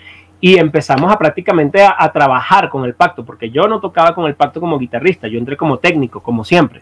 y 0.42 0.58
empezamos 0.58 1.12
a 1.12 1.18
prácticamente 1.18 1.84
a, 1.84 2.10
trabajar 2.14 2.70
con 2.70 2.86
el 2.86 2.94
pacto, 2.94 3.26
porque 3.26 3.50
yo 3.50 3.68
no 3.68 3.80
tocaba 3.80 4.16
con 4.16 4.26
el 4.26 4.36
pacto 4.36 4.62
como 4.62 4.80
guitarrista, 4.80 5.28
yo 5.28 5.38
entré 5.38 5.58
como 5.58 5.78
técnico, 5.78 6.22
como 6.22 6.44
siempre. 6.44 6.82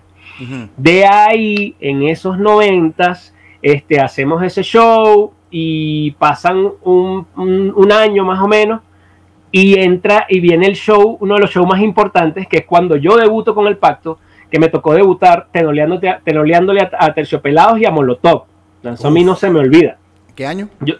De 0.75 1.05
ahí, 1.05 1.75
en 1.79 2.03
esos 2.03 2.37
noventas, 2.37 3.33
este, 3.63 3.99
hacemos 3.99 4.43
ese 4.43 4.61
show 4.61 5.33
y 5.49 6.11
pasan 6.11 6.73
un, 6.83 7.25
un, 7.35 7.91
año 7.91 8.23
más 8.23 8.39
o 8.43 8.47
menos 8.47 8.81
y 9.51 9.79
entra 9.79 10.27
y 10.29 10.39
viene 10.39 10.67
el 10.67 10.75
show, 10.75 11.17
uno 11.19 11.35
de 11.35 11.41
los 11.41 11.49
shows 11.49 11.67
más 11.67 11.81
importantes, 11.81 12.47
que 12.47 12.57
es 12.57 12.65
cuando 12.65 12.97
yo 12.97 13.17
debuto 13.17 13.55
con 13.55 13.65
el 13.65 13.77
pacto, 13.77 14.19
que 14.51 14.59
me 14.59 14.67
tocó 14.67 14.93
debutar 14.93 15.47
tenoleándole 15.51 16.81
a, 16.81 16.91
a 16.99 17.13
Terciopelados 17.15 17.79
y 17.79 17.85
a 17.85 17.91
Molotov. 17.91 18.43
Eso 18.83 19.07
a 19.07 19.11
mí 19.11 19.23
no 19.23 19.35
se 19.35 19.49
me 19.49 19.59
olvida. 19.59 19.97
¿Qué 20.35 20.45
año? 20.45 20.69
Yo, 20.81 20.95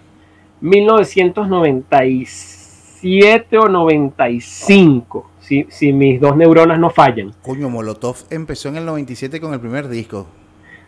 1997 0.61 3.57
o 3.57 3.67
95, 3.69 5.31
si, 5.39 5.67
si 5.69 5.93
mis 5.93 6.19
dos 6.19 6.35
neuronas 6.35 6.79
no 6.79 6.89
fallan. 6.89 7.33
Coño, 7.43 7.69
Molotov 7.69 8.15
empezó 8.29 8.69
en 8.69 8.77
el 8.77 8.85
97 8.85 9.39
con 9.39 9.53
el 9.53 9.59
primer 9.59 9.87
disco. 9.87 10.25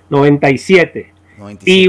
97. 0.09 1.13
y 1.65 1.87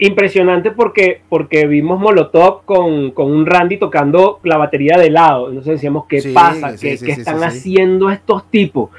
impresionante 0.00 0.70
porque, 0.70 1.20
porque 1.28 1.66
vimos 1.66 2.00
Molotov 2.00 2.64
con, 2.64 3.12
un 3.14 3.46
Randy 3.46 3.76
tocando 3.76 4.40
la 4.42 4.56
batería 4.56 4.96
de 4.96 5.10
lado. 5.10 5.48
Entonces 5.48 5.74
decíamos, 5.74 6.06
¿qué 6.06 6.32
pasa? 6.34 6.74
¿Qué, 6.76 6.98
¿qué 6.98 7.12
están 7.12 7.44
haciendo 7.44 8.10
estos 8.10 8.50
tipos? 8.50 8.90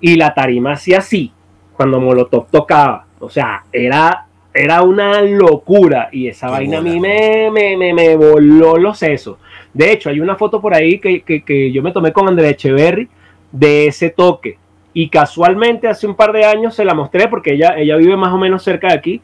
Y 0.00 0.16
la 0.16 0.34
tarima 0.34 0.72
hacía 0.72 0.98
así, 0.98 1.32
cuando 1.72 2.00
Molotov 2.00 2.46
tocaba. 2.50 3.06
O 3.18 3.30
sea, 3.30 3.64
era 3.72 4.26
era 4.52 4.82
una 4.82 5.22
locura 5.22 6.08
y 6.10 6.28
esa 6.28 6.50
vaina 6.50 6.78
a 6.78 6.80
mí 6.80 6.98
me, 6.98 7.50
me, 7.50 7.76
me, 7.94 8.16
voló 8.16 8.76
los 8.76 8.98
sesos. 8.98 9.38
De 9.72 9.92
hecho, 9.92 10.10
hay 10.10 10.20
una 10.20 10.36
foto 10.36 10.60
por 10.60 10.74
ahí 10.74 10.98
que, 10.98 11.72
yo 11.72 11.82
me 11.82 11.92
tomé 11.92 12.12
con 12.12 12.28
Andrea 12.28 12.50
Echeverry 12.50 13.08
de 13.52 13.86
ese 13.86 14.10
toque. 14.10 14.58
Y 14.92 15.08
casualmente 15.08 15.86
hace 15.86 16.06
un 16.06 16.16
par 16.16 16.32
de 16.32 16.44
años 16.44 16.74
se 16.74 16.84
la 16.84 16.94
mostré 16.94 17.28
porque 17.28 17.54
ella, 17.54 17.78
ella 17.78 17.96
vive 17.96 18.16
más 18.16 18.32
o 18.32 18.38
menos 18.38 18.64
cerca 18.64 18.88
de 18.88 18.94
aquí. 18.94 19.22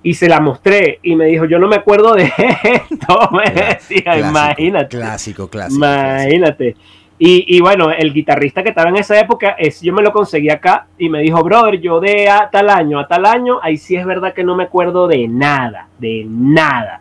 Y 0.00 0.14
se 0.14 0.28
la 0.28 0.38
mostré 0.38 1.00
y 1.02 1.16
me 1.16 1.26
dijo, 1.26 1.44
yo 1.44 1.58
no 1.58 1.66
me 1.66 1.74
acuerdo 1.74 2.14
de 2.14 2.24
esto. 2.62 3.30
Me 3.32 3.50
decía, 3.50 4.16
imagínate. 4.16 4.96
Clásico, 4.96 5.48
clásico. 5.48 5.84
Imagínate. 5.84 6.76
Y, 7.20 7.60
bueno, 7.60 7.90
el 7.90 8.12
guitarrista 8.12 8.62
que 8.62 8.68
estaba 8.68 8.90
en 8.90 8.96
esa 8.96 9.18
época, 9.18 9.56
es, 9.58 9.80
yo 9.80 9.92
me 9.92 10.02
lo 10.02 10.12
conseguí 10.12 10.50
acá 10.50 10.86
y 10.96 11.08
me 11.08 11.20
dijo, 11.20 11.42
brother, 11.42 11.80
yo 11.80 11.98
de 11.98 12.28
a 12.28 12.48
tal 12.48 12.70
año 12.70 13.00
a 13.00 13.08
tal 13.08 13.26
año, 13.26 13.58
ahí 13.60 13.76
sí 13.76 13.96
es 13.96 14.06
verdad 14.06 14.32
que 14.32 14.44
no 14.44 14.54
me 14.54 14.64
acuerdo 14.64 15.08
de 15.08 15.26
nada, 15.26 15.88
de 15.98 16.24
nada. 16.28 17.00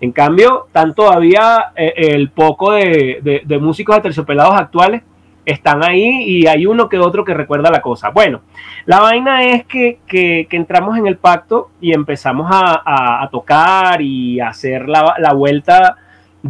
En 0.00 0.12
cambio, 0.12 0.66
están 0.66 0.94
todavía 0.94 1.72
eh, 1.74 1.92
el 1.96 2.30
poco 2.30 2.70
de, 2.70 3.42
de, 3.44 3.58
músicos 3.58 3.96
de 3.96 4.02
terciopelados 4.02 4.54
actuales 4.54 5.02
están 5.44 5.82
ahí 5.82 6.04
y 6.04 6.46
hay 6.46 6.66
uno 6.66 6.88
que 6.88 6.98
otro 6.98 7.24
que 7.24 7.34
recuerda 7.34 7.70
la 7.70 7.80
cosa. 7.80 8.10
Bueno, 8.10 8.42
la 8.84 9.00
vaina 9.00 9.44
es 9.44 9.64
que, 9.64 9.98
que, 10.06 10.46
entramos 10.50 10.96
en 10.98 11.06
el 11.06 11.16
pacto 11.16 11.70
y 11.80 11.94
empezamos 11.94 12.48
a, 12.52 13.22
a, 13.24 13.28
tocar 13.30 14.02
y 14.02 14.38
a 14.40 14.48
hacer 14.48 14.88
la 14.88 15.32
vuelta 15.32 15.96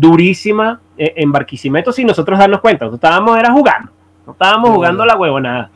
durísima 0.00 0.80
en 0.96 1.32
Barquisimeto 1.32 1.92
sin 1.92 2.06
nosotros 2.06 2.38
darnos 2.38 2.60
cuenta. 2.60 2.84
Nosotros 2.84 3.08
estábamos 3.08 3.38
era 3.38 3.52
jugando. 3.52 3.92
No 4.26 4.32
estábamos 4.32 4.70
jugando 4.70 5.06
la 5.06 5.16
huevonada. 5.16 5.70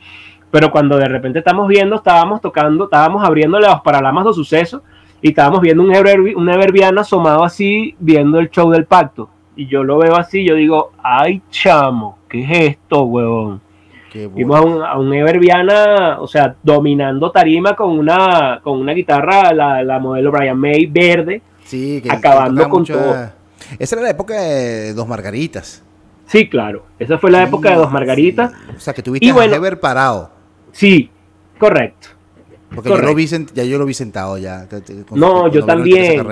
Pero 0.51 0.69
cuando 0.69 0.97
de 0.97 1.07
repente 1.07 1.39
estamos 1.39 1.67
viendo, 1.67 1.95
estábamos 1.95 2.39
tocando, 2.39 2.83
estábamos 2.83 3.23
abriéndole 3.23 3.67
los 3.67 3.81
paralamas 3.81 4.25
de 4.25 4.33
sucesos 4.33 4.83
y 5.19 5.29
estábamos 5.29 5.61
viendo 5.61 5.81
un, 5.81 5.95
Ever, 5.95 6.19
un 6.35 6.49
Everviano 6.49 7.01
asomado 7.01 7.43
así, 7.43 7.95
viendo 7.97 8.39
el 8.39 8.51
show 8.51 8.69
del 8.69 8.85
pacto. 8.85 9.29
Y 9.55 9.65
yo 9.65 9.83
lo 9.83 9.97
veo 9.97 10.15
así, 10.15 10.45
yo 10.45 10.53
digo, 10.53 10.91
ay 11.01 11.41
chamo, 11.49 12.19
¿qué 12.29 12.41
es 12.41 12.51
esto, 12.51 13.03
huevón? 13.03 13.61
Vimos 14.13 14.59
a 14.59 14.61
un, 14.61 14.83
a 14.83 14.99
un 14.99 15.11
Everviana, 15.13 16.17
o 16.19 16.27
sea, 16.27 16.55
dominando 16.61 17.31
tarima 17.31 17.75
con 17.75 17.97
una, 17.97 18.59
con 18.61 18.79
una 18.79 18.93
guitarra, 18.93 19.53
la, 19.53 19.99
modelo 19.99 20.31
Brian 20.31 20.59
May 20.59 20.85
verde, 20.85 21.41
sí, 21.63 21.99
que, 21.99 22.11
acabando 22.11 22.69
con 22.69 22.85
todo. 22.85 23.15
Esa 23.79 23.95
era 23.95 24.03
la 24.03 24.09
época 24.09 24.39
de 24.39 24.93
Dos 24.93 25.07
Margaritas. 25.07 25.83
Sí, 26.25 26.49
claro, 26.49 26.85
esa 26.99 27.17
fue 27.17 27.31
la 27.31 27.43
época 27.43 27.71
de 27.71 27.75
Dos 27.75 27.91
Margaritas. 27.91 28.53
O 28.75 28.79
sea, 28.79 28.93
que 28.93 29.03
tuviste 29.03 29.29
a 29.29 29.45
Ever 29.45 29.79
parado. 29.79 30.31
Sí, 30.71 31.09
correcto. 31.59 32.09
Porque 32.73 32.89
yo 32.89 32.97
lo 32.97 33.15
vi, 33.15 33.27
ya 33.27 33.63
yo 33.63 33.77
lo 33.77 33.85
vi 33.85 33.93
sentado 33.93 34.37
ya. 34.37 34.67
no, 35.11 35.47
yo 35.49 35.65
también. 35.65 36.23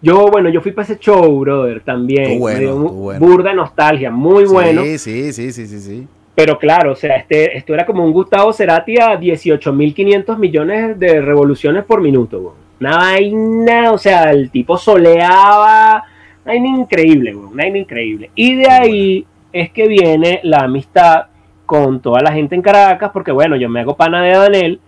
Yo, 0.00 0.26
bueno, 0.28 0.48
yo 0.48 0.60
fui 0.60 0.72
para 0.72 0.84
ese 0.84 0.98
show, 0.98 1.40
brother, 1.40 1.80
también. 1.80 2.38
Bueno, 2.38 2.76
Burda 3.18 3.52
nostalgia, 3.52 4.10
muy 4.10 4.44
bueno. 4.44 4.82
Sí, 4.82 4.98
sí, 4.98 5.32
sí, 5.32 5.52
sí, 5.52 5.66
sí, 5.66 6.08
Pero 6.36 6.56
claro, 6.56 6.92
o 6.92 6.96
sea, 6.96 7.16
este, 7.16 7.56
esto 7.56 7.74
era 7.74 7.84
como 7.84 8.04
un 8.04 8.12
Gustavo 8.12 8.52
Cerati 8.52 8.96
a 8.98 9.18
18.500 9.18 10.36
millones 10.38 10.98
de 10.98 11.20
revoluciones 11.20 11.84
por 11.84 12.00
minuto, 12.00 12.54
Una 12.80 12.96
vaina, 12.96 13.90
o 13.90 13.98
sea, 13.98 14.30
el 14.30 14.50
tipo 14.50 14.78
soleaba, 14.78 16.04
vaina 16.48 16.68
increíble, 16.68 17.34
una 17.34 17.66
increíble. 17.66 18.30
Y 18.34 18.56
de 18.56 18.70
ahí 18.70 19.26
es 19.52 19.70
que 19.70 19.86
viene 19.86 20.40
la 20.42 20.60
amistad 20.60 21.26
con 21.66 22.00
toda 22.00 22.22
la 22.22 22.32
gente 22.32 22.54
en 22.54 22.62
Caracas, 22.62 23.10
porque 23.12 23.32
bueno, 23.32 23.56
yo 23.56 23.68
me 23.68 23.80
hago 23.80 23.96
pana 23.96 24.22
de 24.22 24.32
Daniel 24.32 24.80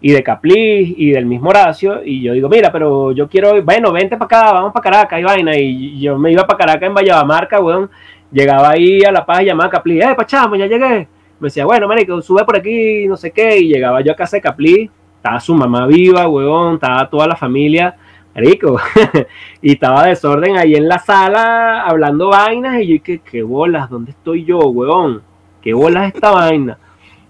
y 0.00 0.10
de 0.10 0.22
Caplis 0.24 0.92
y 0.96 1.10
del 1.10 1.24
mismo 1.24 1.50
Horacio, 1.50 2.04
y 2.04 2.20
yo 2.20 2.32
digo, 2.32 2.48
mira, 2.48 2.72
pero 2.72 3.12
yo 3.12 3.28
quiero, 3.28 3.62
bueno, 3.62 3.92
vente 3.92 4.16
para 4.16 4.26
acá, 4.26 4.52
vamos 4.52 4.72
para 4.72 4.82
Caracas, 4.82 5.20
y 5.20 5.22
vaina, 5.22 5.56
y 5.56 6.00
yo 6.00 6.18
me 6.18 6.32
iba 6.32 6.44
para 6.44 6.58
Caracas 6.58 6.88
en 6.88 6.94
Vallamarca, 6.94 7.60
weón, 7.60 7.88
llegaba 8.32 8.70
ahí 8.70 9.04
a 9.04 9.12
La 9.12 9.24
Paz 9.24 9.42
y 9.42 9.44
llamaba 9.46 9.68
a 9.68 9.70
Caplis, 9.70 10.04
eh, 10.04 10.14
pachamo, 10.16 10.56
ya 10.56 10.66
llegué, 10.66 11.06
me 11.38 11.46
decía, 11.46 11.64
bueno, 11.64 11.86
marico, 11.86 12.20
sube 12.20 12.44
por 12.44 12.56
aquí, 12.56 13.06
no 13.06 13.16
sé 13.16 13.30
qué, 13.30 13.56
y 13.58 13.68
llegaba 13.68 14.00
yo 14.00 14.12
a 14.12 14.16
casa 14.16 14.36
de 14.36 14.42
Caplis, 14.42 14.90
estaba 15.16 15.38
su 15.38 15.54
mamá 15.54 15.86
viva, 15.86 16.28
weón, 16.28 16.74
estaba 16.74 17.08
toda 17.08 17.28
la 17.28 17.36
familia, 17.36 17.96
marico, 18.34 18.78
y 19.62 19.72
estaba 19.72 20.06
desorden 20.06 20.56
ahí 20.56 20.74
en 20.74 20.88
la 20.88 20.98
sala, 20.98 21.82
hablando 21.82 22.28
vainas, 22.28 22.80
y 22.82 22.98
yo, 22.98 23.02
¿qué, 23.02 23.20
qué 23.20 23.42
bolas? 23.42 23.88
¿Dónde 23.88 24.10
estoy 24.10 24.44
yo, 24.44 24.58
weón? 24.58 25.22
¿Qué 25.62 25.72
bolas 25.72 26.12
esta 26.14 26.30
vaina? 26.30 26.78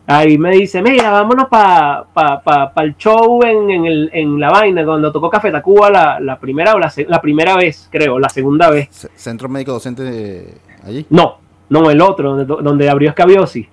Ahí 0.06 0.37
me 0.37 0.50
dice, 0.50 0.82
mira, 0.82 1.11
vámonos 1.11 1.49
para 1.49 2.04
pa, 2.12 2.73
el 2.82 2.94
show 2.96 3.40
en, 3.42 4.38
la 4.38 4.50
vaina, 4.50 4.84
cuando 4.84 5.11
tocó 5.11 5.30
Café 5.30 5.50
Tacuba 5.50 5.90
la, 5.90 6.20
la 6.20 6.38
primera 6.38 6.75
o 6.75 6.78
la, 6.78 7.20
primera 7.23 7.56
vez, 7.56 7.88
creo, 7.90 8.18
la 8.18 8.28
segunda 8.28 8.68
vez. 8.68 9.08
¿Centro 9.14 9.49
médico 9.49 9.73
docente 9.73 10.61
allí? 10.84 11.06
No, 11.08 11.38
no, 11.70 11.90
el 11.90 12.02
otro, 12.02 12.37
donde, 12.37 12.62
donde 12.62 12.90
abrió 12.90 13.08
Escabiosi. 13.11 13.66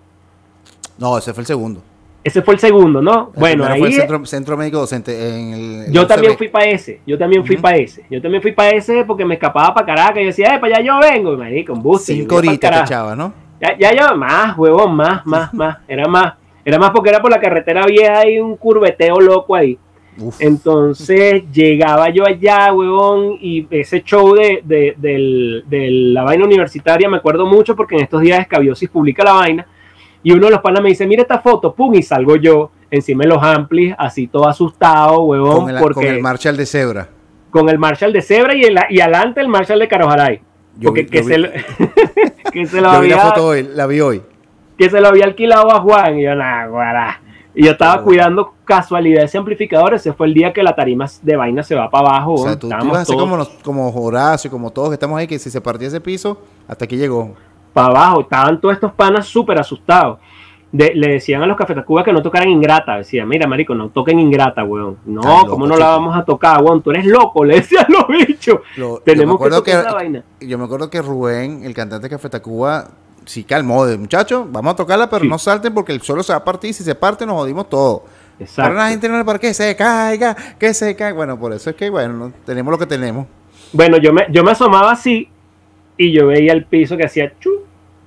No, 0.98 1.18
ese 1.18 1.34
fue 1.34 1.42
el 1.42 1.48
segundo. 1.48 1.82
Ese 2.24 2.44
fue 2.44 2.54
el 2.54 2.60
segundo, 2.60 3.02
¿no? 3.02 3.32
bueno, 3.36 3.66
ahí. 3.66 3.80
Fue 3.80 3.90
el 3.90 4.28
centro, 4.28 4.56
médico 4.56 4.78
docente 4.78 5.40
en 5.40 5.54
el. 5.54 5.92
yo 5.92 6.06
también 6.06 6.38
fui 6.38 6.50
para 6.50 6.66
ese. 6.66 7.02
Yo 7.06 7.18
también 7.18 7.44
fui 7.46 7.58
para 7.58 7.78
ese. 7.78 8.06
Yo 8.10 8.22
también 8.22 8.42
fui 8.42 8.52
para 8.52 8.70
ese 8.70 9.04
porque 9.06 9.26
me 9.26 9.36
escapaba 9.36 9.74
para 9.74 9.86
Caracas 9.86 10.22
y 10.22 10.26
decía, 10.26 10.56
eh, 10.56 10.60
para 10.60 10.78
allá 10.78 10.86
yo 10.86 11.00
vengo. 11.00 11.34
Y 11.34 11.38
me 11.38 11.66
con 11.66 11.82
bus. 11.82 12.04
Cinco 12.04 12.36
horitas 12.36 12.84
echaba, 12.84 13.16
¿no? 13.16 13.34
Ya, 13.60 13.78
ya, 13.78 13.94
ya, 13.94 14.14
más, 14.14 14.58
huevón, 14.58 14.96
más, 14.96 15.26
más, 15.26 15.54
más. 15.54 15.78
Era 15.88 16.08
más. 16.08 16.34
Era 16.64 16.78
más 16.78 16.92
porque 16.92 17.10
era 17.10 17.22
por 17.22 17.32
la 17.32 17.40
carretera 17.40 17.86
vieja 17.86 18.28
y 18.30 18.40
un 18.40 18.56
curveteo 18.56 19.20
loco 19.20 19.56
ahí. 19.56 19.80
Entonces 20.40 21.44
llegaba 21.52 22.10
yo 22.10 22.26
allá, 22.28 22.72
huevón, 22.74 23.38
y 23.40 23.66
ese 23.72 24.04
show 24.04 24.36
de, 24.36 24.62
de, 24.64 25.90
la 25.92 26.24
vaina 26.24 26.46
universitaria 26.46 27.10
me 27.10 27.18
acuerdo 27.18 27.46
mucho 27.46 27.76
porque 27.76 27.96
en 27.96 28.02
estos 28.02 28.22
días 28.22 28.42
Escabiosis 28.42 28.90
publica 28.90 29.24
la 29.24 29.34
vaina 29.34 29.68
y 30.24 30.32
uno 30.32 30.46
de 30.46 30.52
los 30.52 30.62
panas 30.62 30.84
me 30.84 30.90
dice, 30.90 31.06
mira 31.08 31.24
esta 31.24 31.40
foto, 31.40 31.74
pum, 31.74 31.94
y 31.96 32.04
salgo 32.04 32.36
yo 32.36 32.72
encima 32.90 33.24
de 33.24 33.30
los 33.30 33.42
amplis, 33.42 33.96
así 33.98 34.28
todo 34.28 34.48
asustado, 34.48 35.22
huevón. 35.24 35.62
Con 35.62 35.70
el, 35.70 35.82
porque, 35.82 35.94
con 35.96 36.06
el 36.06 36.22
Marshall 36.22 36.58
de 36.58 36.66
Zebra. 36.66 37.10
Con 37.50 37.70
el 37.70 37.80
Marshall 37.80 38.14
de 38.14 38.22
Zebra 38.22 38.56
y, 38.56 38.64
el, 38.64 38.80
y 38.90 39.00
adelante 39.00 39.42
el 39.42 39.48
Marshall 39.48 39.80
de 39.80 39.88
Carojaray. 39.88 40.42
Porque 40.82 41.06
que, 41.06 41.24
se, 41.24 41.36
que 42.54 42.66
se 42.66 42.82
lo 42.82 42.90
había, 42.90 43.16
la 43.18 43.22
foto 43.24 43.48
hoy, 43.48 43.64
la 43.74 43.88
vi 43.88 44.00
hoy. 44.00 44.22
Que 44.78 44.90
se 44.90 45.02
lo 45.02 45.10
había 45.10 45.26
alquilado 45.26 45.72
a 45.72 45.80
Juan 45.82 46.20
y 46.20 46.24
yo, 46.24 46.36
nada, 46.36 46.68
guará. 46.68 47.22
Y 47.54 47.66
yo 47.66 47.72
estaba 47.72 48.02
cuidando 48.02 48.54
casualidad 48.64 49.26
ese 49.26 49.38
amplificador. 49.38 49.94
Ese 49.94 50.14
fue 50.14 50.28
el 50.28 50.34
día 50.34 50.54
que 50.54 50.64
la 50.64 50.74
tarima 50.74 51.08
de 51.22 51.36
vaina 51.36 51.64
se 51.64 51.76
va 51.76 51.90
para 51.90 52.08
abajo. 52.08 52.34
O 52.34 52.44
sea, 52.46 52.58
tú, 52.58 52.68
ibas 52.68 53.02
así 53.02 53.14
como, 53.14 53.46
como 53.62 53.90
Horacio, 53.90 54.50
como 54.50 54.72
todos 54.72 54.90
que 54.90 54.94
estamos 54.94 55.20
ahí, 55.20 55.28
que 55.28 55.38
si 55.38 55.50
se 55.50 55.60
partía 55.60 55.90
ese 55.90 56.00
piso, 56.00 56.40
hasta 56.68 56.86
aquí 56.86 56.96
llegó. 56.96 57.36
Para 57.74 57.88
abajo. 57.88 58.22
Estaban 58.22 58.60
todos 58.60 58.76
estos 58.76 58.92
panas 58.94 59.26
súper 59.26 59.60
asustados. 59.60 60.20
le 60.72 61.08
decían 61.08 61.42
a 61.42 61.46
los 61.46 61.58
cafetacubas 61.58 62.04
que 62.04 62.14
no 62.14 62.22
tocaran 62.22 62.50
Ingrata. 62.50 62.98
Decían, 62.98 63.28
mira, 63.28 63.48
marico, 63.48 63.76
no 63.76 63.90
toquen 63.90 64.20
Ingrata, 64.20 64.64
weón. 64.64 64.98
No, 65.06 65.46
¿cómo 65.48 65.68
no 65.68 65.78
la 65.78 65.88
vamos 65.88 66.16
a 66.18 66.24
tocar, 66.24 66.62
weón? 66.62 66.82
Tú 66.82 66.92
eres 66.92 67.06
loco, 67.06 67.44
le 67.46 67.56
decían 67.56 67.86
los 67.90 68.08
bichos. 68.08 68.60
Tenemos 69.04 69.42
que 69.42 69.50
tocar 69.50 69.80
esa 69.86 69.94
vaina. 69.94 70.24
Yo 70.40 70.58
me 70.58 70.66
acuerdo 70.66 70.90
que 70.90 71.02
Rubén, 71.02 71.64
el 71.64 71.74
cantante 71.74 72.08
de 72.08 72.10
Café 72.10 72.30
Tacuba, 72.30 72.88
sí 73.26 73.44
calmó 73.44 73.86
de 73.86 73.98
muchachos, 73.98 74.46
vamos 74.52 74.74
a 74.74 74.76
tocarla, 74.76 75.10
pero 75.10 75.26
no 75.26 75.38
salten 75.38 75.74
porque 75.74 75.92
el 75.92 76.02
suelo 76.02 76.24
se 76.24 76.34
va 76.34 76.40
a 76.40 76.44
partir. 76.44 76.74
Si 76.74 76.84
se 76.84 76.96
parte, 76.96 77.26
nos 77.26 77.36
jodimos 77.36 77.70
todo. 77.70 78.04
Exacto. 78.40 78.70
Pero 78.70 78.76
la 78.76 78.90
gente 78.90 79.08
no 79.08 79.18
le 79.18 79.26
para 79.26 79.40
que 79.40 79.54
se 79.54 79.76
caiga, 79.76 80.36
que 80.58 80.74
se 80.74 80.96
caiga. 80.96 81.16
Bueno, 81.16 81.40
por 81.40 81.54
eso 81.54 81.70
es 81.70 81.76
que, 81.76 81.90
bueno, 81.90 82.32
tenemos 82.46 82.72
lo 82.72 82.78
que 82.78 82.88
tenemos. 82.88 83.28
Bueno, 83.74 83.98
yo 83.98 84.12
me, 84.12 84.26
yo 84.30 84.44
me 84.44 84.52
asomaba 84.52 84.92
así 84.92 85.30
y 86.02 86.12
yo 86.12 86.28
veía 86.28 86.54
el 86.54 86.66
piso 86.66 86.98
que 86.98 87.06
hacía 87.06 87.32
chu, 87.40 87.64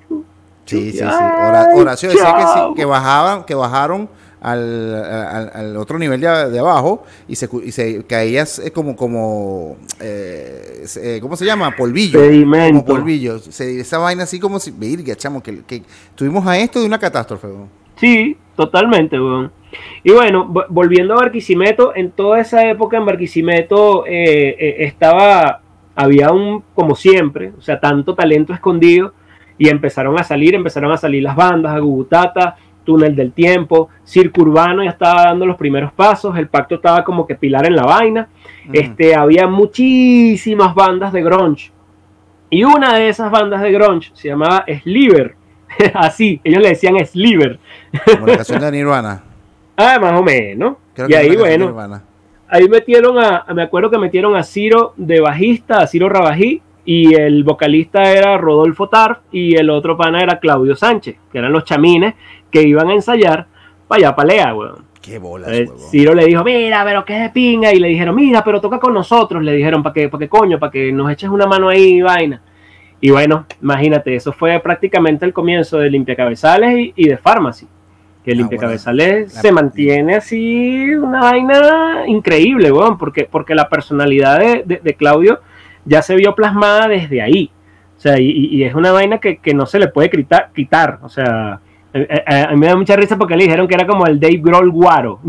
chu. 0.08 0.24
Sí, 0.64 0.92
sí, 0.92 0.98
sí. 0.98 1.04
Horacio 1.04 2.08
decía 2.08 2.36
que, 2.36 2.42
sí, 2.42 2.60
que 2.76 2.84
bajaban, 2.84 3.44
que 3.44 3.54
bajaron 3.54 4.08
al, 4.40 5.50
al, 5.54 5.76
otro 5.76 5.98
nivel 5.98 6.20
de, 6.20 6.58
abajo 6.58 7.04
y 7.26 7.36
se, 7.36 7.48
y 7.64 7.72
se 7.72 8.04
caía 8.04 8.44
como, 8.74 8.94
como 8.94 9.76
eh, 10.00 10.84
eh, 10.96 11.18
¿cómo 11.22 11.36
se 11.36 11.46
llama? 11.46 11.74
Polvillo. 11.76 12.20
Como 12.20 12.84
polvillo. 12.84 13.38
Se, 13.38 13.80
esa 13.80 13.98
vaina 13.98 14.24
así 14.24 14.38
como 14.38 14.58
si, 14.58 14.70
virga, 14.70 15.14
chamo, 15.14 15.42
que, 15.42 15.62
que 15.62 15.82
tuvimos 16.14 16.46
a 16.46 16.58
esto 16.58 16.80
de 16.80 16.86
una 16.86 16.98
catástrofe. 16.98 17.48
Sí, 17.96 18.36
totalmente, 18.56 19.18
weón. 19.18 19.50
Y 20.02 20.12
bueno, 20.12 20.52
volviendo 20.68 21.14
a 21.14 21.18
Barquisimeto, 21.18 21.96
en 21.96 22.10
toda 22.10 22.40
esa 22.40 22.68
época 22.68 22.96
en 22.96 23.06
Barquisimeto 23.06 24.04
eh, 24.06 24.76
estaba, 24.80 25.62
había 25.94 26.30
un, 26.30 26.62
como 26.74 26.94
siempre, 26.94 27.52
o 27.56 27.60
sea, 27.60 27.80
tanto 27.80 28.14
talento 28.14 28.52
escondido 28.52 29.12
y 29.58 29.68
empezaron 29.68 30.18
a 30.18 30.24
salir, 30.24 30.54
empezaron 30.54 30.92
a 30.92 30.96
salir 30.96 31.22
las 31.22 31.36
bandas, 31.36 31.74
a 31.74 31.78
Gugutata, 31.78 32.56
Túnel 32.84 33.16
del 33.16 33.32
Tiempo, 33.32 33.88
Circo 34.04 34.42
Urbano 34.42 34.84
ya 34.84 34.90
estaba 34.90 35.24
dando 35.24 35.46
los 35.46 35.56
primeros 35.56 35.92
pasos, 35.92 36.36
el 36.36 36.48
pacto 36.48 36.76
estaba 36.76 37.02
como 37.04 37.26
que 37.26 37.34
pilar 37.34 37.66
en 37.66 37.76
la 37.76 37.84
vaina, 37.84 38.28
este, 38.72 39.14
había 39.14 39.46
muchísimas 39.46 40.74
bandas 40.74 41.12
de 41.12 41.22
grunge. 41.22 41.70
Y 42.50 42.62
una 42.64 42.94
de 42.94 43.08
esas 43.08 43.30
bandas 43.30 43.62
de 43.62 43.72
grunge 43.72 44.10
se 44.14 44.28
llamaba 44.28 44.64
Sliver, 44.82 45.34
así, 45.94 46.40
ellos 46.44 46.62
le 46.62 46.68
decían 46.70 46.94
Sliver. 47.04 47.58
Como 48.04 48.26
la 48.26 48.36
canción 48.36 48.60
de 48.60 48.70
Nirvana. 48.70 49.22
ah, 49.76 49.98
más 50.00 50.20
o 50.20 50.22
menos. 50.22 50.76
y 51.08 51.14
ahí, 51.14 51.36
bueno, 51.36 51.74
ahí 52.48 52.68
metieron 52.68 53.18
a, 53.18 53.44
me 53.54 53.62
acuerdo 53.62 53.90
que 53.90 53.98
metieron 53.98 54.36
a 54.36 54.42
Ciro 54.42 54.94
de 54.96 55.20
bajista, 55.20 55.78
a 55.78 55.86
Ciro 55.86 56.08
Rabají, 56.08 56.62
y 56.84 57.14
el 57.14 57.44
vocalista 57.44 58.12
era 58.12 58.36
Rodolfo 58.36 58.88
Tarf 58.88 59.18
y 59.32 59.56
el 59.56 59.70
otro 59.70 59.96
pana 59.96 60.20
era 60.20 60.38
Claudio 60.38 60.76
Sánchez, 60.76 61.16
que 61.32 61.38
eran 61.38 61.52
los 61.52 61.64
chamines 61.64 62.14
que 62.50 62.62
iban 62.62 62.90
a 62.90 62.94
ensayar 62.94 63.46
para 63.88 63.98
allá, 63.98 64.16
para 64.16 64.28
Lea, 64.28 64.54
weón. 64.54 64.84
Qué 65.00 65.18
bolas, 65.18 65.50
Ciro 65.90 66.14
le 66.14 66.24
dijo, 66.24 66.42
mira, 66.44 66.82
pero 66.82 67.04
qué 67.04 67.14
de 67.14 67.28
pinga. 67.28 67.70
Y 67.74 67.78
le 67.78 67.88
dijeron, 67.88 68.14
mira, 68.14 68.42
pero 68.42 68.58
toca 68.58 68.78
con 68.78 68.94
nosotros. 68.94 69.42
Le 69.42 69.52
dijeron, 69.52 69.82
¿para 69.82 69.92
qué, 69.92 70.08
para 70.08 70.20
qué 70.20 70.28
coño? 70.30 70.58
Para 70.58 70.72
que 70.72 70.90
nos 70.92 71.12
eches 71.12 71.28
una 71.28 71.46
mano 71.46 71.68
ahí, 71.68 72.00
vaina. 72.00 72.40
Y 73.02 73.10
bueno, 73.10 73.44
imagínate, 73.60 74.14
eso 74.14 74.32
fue 74.32 74.58
prácticamente 74.60 75.26
el 75.26 75.34
comienzo 75.34 75.76
de 75.76 75.90
Limpia 75.90 76.16
Cabezales 76.16 76.92
y, 76.96 77.06
de 77.06 77.18
Pharmacy. 77.18 77.66
Que 78.24 78.32
ah, 78.32 78.34
Limpia 78.34 78.58
Cabezales 78.58 79.32
se 79.32 79.52
mantiene 79.52 80.16
así, 80.16 80.94
una 80.94 81.20
vaina 81.20 82.04
increíble, 82.06 82.72
weón, 82.72 82.96
porque, 82.96 83.28
porque 83.30 83.54
la 83.54 83.68
personalidad 83.68 84.40
de 84.64 84.94
Claudio 84.94 85.40
ya 85.84 86.02
se 86.02 86.16
vio 86.16 86.34
plasmada 86.34 86.88
desde 86.88 87.22
ahí. 87.22 87.50
O 87.96 88.00
sea, 88.00 88.18
y, 88.18 88.62
es 88.64 88.74
una 88.74 88.92
vaina 88.92 89.18
que, 89.18 89.54
no 89.54 89.66
se 89.66 89.78
le 89.78 89.88
puede 89.88 90.10
quitar. 90.10 90.50
quitar. 90.54 90.98
O 91.02 91.08
sea, 91.08 91.60
eh, 91.92 92.24
a, 92.26 92.50
mí 92.50 92.58
me 92.58 92.66
da 92.66 92.76
mucha 92.76 92.96
risa 92.96 93.16
porque 93.16 93.36
le 93.36 93.44
dijeron 93.44 93.66
que 93.68 93.74
era 93.74 93.86
como 93.86 94.06
el 94.06 94.20
Dave 94.20 94.40
Grohl 94.42 94.70
guaro. 94.70 95.20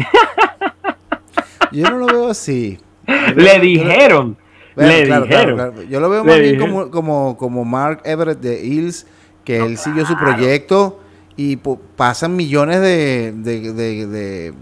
Yo 1.71 1.89
no 1.89 1.97
lo 1.97 2.07
veo 2.07 2.29
así. 2.29 2.77
le 3.35 3.59
dijeron. 3.59 4.35
le 4.75 5.05
dijeron. 5.05 5.87
Yo 5.89 5.99
lo 5.99 6.09
veo 6.09 6.23
más 6.23 6.39
bien 6.39 6.59
como, 6.59 6.89
como, 6.89 7.37
como 7.37 7.63
Mark 7.63 8.01
Everett 8.03 8.39
de 8.39 8.65
Hills, 8.65 9.07
que 9.43 9.57
él 9.57 9.77
siguió 9.77 10.05
su 10.05 10.17
proyecto 10.17 10.99
Y 11.38 11.58
pasan 11.96 12.36
millones 12.36 12.82
de, 12.82 13.34
de, 13.34 14.54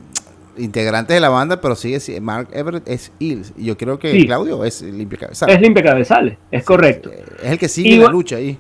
integrantes 0.58 1.16
de 1.16 1.20
la 1.20 1.30
banda, 1.30 1.62
pero 1.62 1.76
sigue 1.76 2.00
Mark 2.20 2.48
Everett 2.52 2.88
es 2.88 3.12
Hills. 3.20 3.54
Y 3.58 3.66
yo 3.66 3.78
creo 3.78 4.00
que 4.00 4.26
Claudio 4.26 4.64
es 4.66 4.82
Limpia 4.82 5.20
Cabezales. 5.20 5.56
Es 5.56 5.62
Limpia 5.62 5.84
Cabezales, 5.84 6.38
es 6.50 6.64
correcto. 6.64 7.12
Es 7.12 7.52
el 7.52 7.60
que 7.60 7.68
sigue 7.68 7.98
la 7.98 8.10
lucha 8.10 8.38
ahí. 8.38 8.58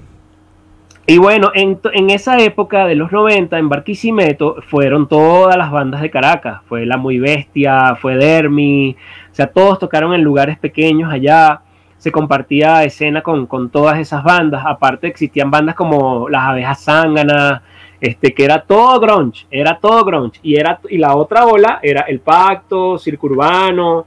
Y 1.05 1.17
bueno, 1.17 1.51
en, 1.53 1.79
en, 1.91 2.10
esa 2.12 2.39
época 2.39 2.86
de 2.86 2.96
los 2.96 3.12
90, 3.12 3.58
en 3.58 3.67
Barquisimeto, 3.67 4.58
fueron 4.70 5.10
todas 5.10 5.58
las 5.58 5.70
bandas 5.70 6.01
de 6.01 6.10
Caracas. 6.10 6.62
Fue 6.65 6.86
La 6.86 6.96
Muy 6.96 7.20
Bestia, 7.20 7.96
fue 7.96 8.15
Dermi, 8.15 8.96
o 9.29 9.36
sea, 9.36 9.48
todos 9.48 9.79
tocaron 9.79 10.13
en 10.13 10.22
lugares 10.22 10.58
pequeños 10.60 11.12
allá. 11.12 11.62
Se 11.98 12.12
compartía 12.12 12.84
escena 12.84 13.22
con, 13.22 13.48
con 13.48 13.70
todas 13.70 14.00
esas 14.00 14.24
bandas. 14.24 14.63
Aparte 14.65 15.08
existían 15.08 15.51
bandas 15.51 15.75
como 15.75 16.29
Las 16.29 16.43
Abejas 16.43 16.84
Zánganas, 16.84 17.62
este, 18.03 18.33
que 18.33 18.43
era 18.43 18.62
todo 18.62 19.00
grunge, 19.00 19.48
era 19.50 19.79
todo 19.79 20.03
grunge. 20.03 20.38
Y, 20.43 20.57
era, 20.57 20.77
y 20.89 20.98
la 20.98 21.15
otra 21.15 21.45
ola 21.45 21.79
era 21.81 22.01
El 22.01 22.19
Pacto, 22.19 22.98
Circo 22.98 23.27
Urbano, 23.27 24.05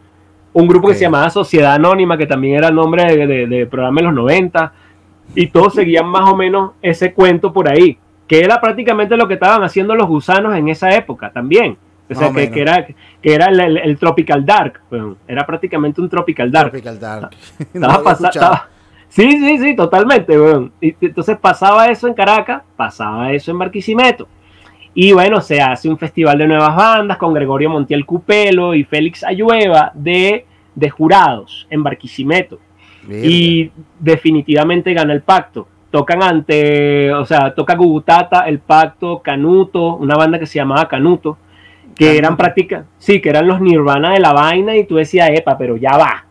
un 0.53 0.69
grupo 0.69 0.88
que 0.88 0.95
se 0.95 1.00
llamaba 1.00 1.31
Sociedad 1.31 1.73
Anónima, 1.73 2.19
que 2.19 2.26
también 2.26 2.57
era 2.57 2.69
el 2.69 2.75
nombre 2.75 3.05
de, 3.17 3.47
de, 3.47 3.67
programa 3.67 4.03
de 4.03 4.07
los 4.09 4.15
90 4.15 4.73
y 5.35 5.47
todos 5.47 5.73
seguían 5.73 6.07
más 6.09 6.29
o 6.29 6.37
menos 6.37 6.73
ese 6.83 7.15
cuento 7.15 7.55
por 7.55 7.71
ahí, 7.71 7.97
que 8.29 8.41
era 8.41 8.61
prácticamente 8.61 9.17
lo 9.17 9.26
que 9.26 9.35
estaban 9.35 9.65
haciendo 9.65 9.95
los 9.95 10.07
gusanos 10.07 10.55
en 10.55 10.69
esa 10.69 10.95
época 10.95 11.31
también. 11.31 11.79
O 12.11 12.15
sea, 12.15 12.31
que, 12.31 12.61
era, 12.61 12.87
que 12.87 13.35
era 13.35 13.47
el, 13.47 13.99
Tropical 13.99 14.45
Dark, 14.45 14.83
era 15.26 15.47
prácticamente 15.47 16.03
un 16.03 16.11
Tropical 16.11 16.53
Dark. 16.53 16.71
Tropical 16.71 17.00
Dark. 17.00 17.31
sí, 19.09 19.39
sí, 19.39 19.59
sí, 19.59 19.77
totalmente. 19.77 20.35
Y, 20.81 20.95
entonces 21.01 21.37
pasaba 21.39 21.87
eso 21.87 22.07
en 22.07 22.15
Caracas, 22.15 22.63
pasaba 22.77 23.33
eso 23.33 23.51
en 23.51 23.59
Barquisimeto. 23.59 24.29
Y 24.95 25.13
bueno, 25.13 25.41
se 25.41 25.61
hace 25.61 25.89
un 25.89 25.99
festival 25.99 26.39
de 26.39 26.47
nuevas 26.47 26.75
bandas 26.75 27.19
con 27.19 27.35
Gregorio 27.35 27.69
Montiel 27.69 28.07
Cupelo 28.07 28.75
y 28.75 28.85
Félix 28.85 29.25
Ayueva 29.25 29.93
de, 29.95 30.47
de 30.75 30.91
jurados 30.91 31.67
en 31.71 31.83
Barquisimeto. 31.83 32.59
Y 33.09 33.71
definitivamente 34.01 34.93
gana 34.93 35.13
el 35.13 35.23
pacto. 35.23 35.69
Tocan 35.91 36.23
ante, 36.23 37.13
o 37.13 37.25
sea, 37.25 37.55
toca 37.55 37.77
Gugutata, 37.77 38.41
el 38.49 38.59
pacto, 38.59 39.21
Canuto, 39.23 39.97
una 39.97 40.17
banda 40.17 40.39
que 40.39 40.47
se 40.47 40.59
llamaba 40.59 40.89
Canuto, 40.89 41.39
que 41.95 42.19
eran 42.19 42.37
prácticas, 42.37 42.85
sí, 42.99 43.21
que 43.21 43.31
eran 43.31 43.47
los 43.47 43.61
Nirvana 43.61 44.13
de 44.13 44.21
la 44.21 44.33
vaina 44.33 44.77
y 44.77 44.85
tú 44.85 44.97
decías, 44.97 45.31
epa, 45.33 45.57
pero 45.57 45.77
ya 45.77 45.97
va. 45.97 46.25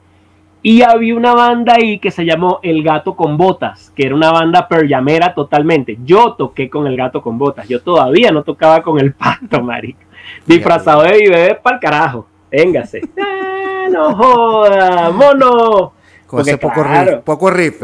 Y 0.68 0.82
había 0.82 1.14
una 1.14 1.36
banda 1.36 1.76
ahí 1.76 2.00
que 2.00 2.10
se 2.10 2.26
llamó 2.26 2.60
El 2.64 2.82
Gato 2.82 3.16
con 3.16 3.38
Botas, 3.38 3.92
que 3.96 4.08
era 4.08 4.16
una 4.16 4.32
banda 4.32 4.68
perllamera 4.68 5.36
totalmente. 5.36 6.00
Yo 6.04 6.34
toqué 6.34 6.72
con 6.72 6.88
El 6.88 6.98
Gato 6.98 7.22
con 7.22 7.38
Botas, 7.38 7.68
yo 7.68 7.84
todavía 7.84 8.32
no 8.32 8.42
tocaba 8.42 8.82
con 8.82 9.00
el 9.00 9.14
pacto, 9.14 9.62
marico. 9.62 10.00
Disfrazado 10.44 11.04
de 11.04 11.30
bebé 11.30 11.60
para 11.62 11.76
el 11.76 11.80
carajo. 11.80 12.28
Véngase. 12.50 13.02
Ah, 13.22 13.86
no 13.92 14.16
joda, 14.16 15.12
mono. 15.12 15.94
Con 16.26 16.40
ese 16.40 16.58
poco 16.58 16.82
riff. 16.82 17.20
Poco 17.24 17.52
riff. 17.52 17.84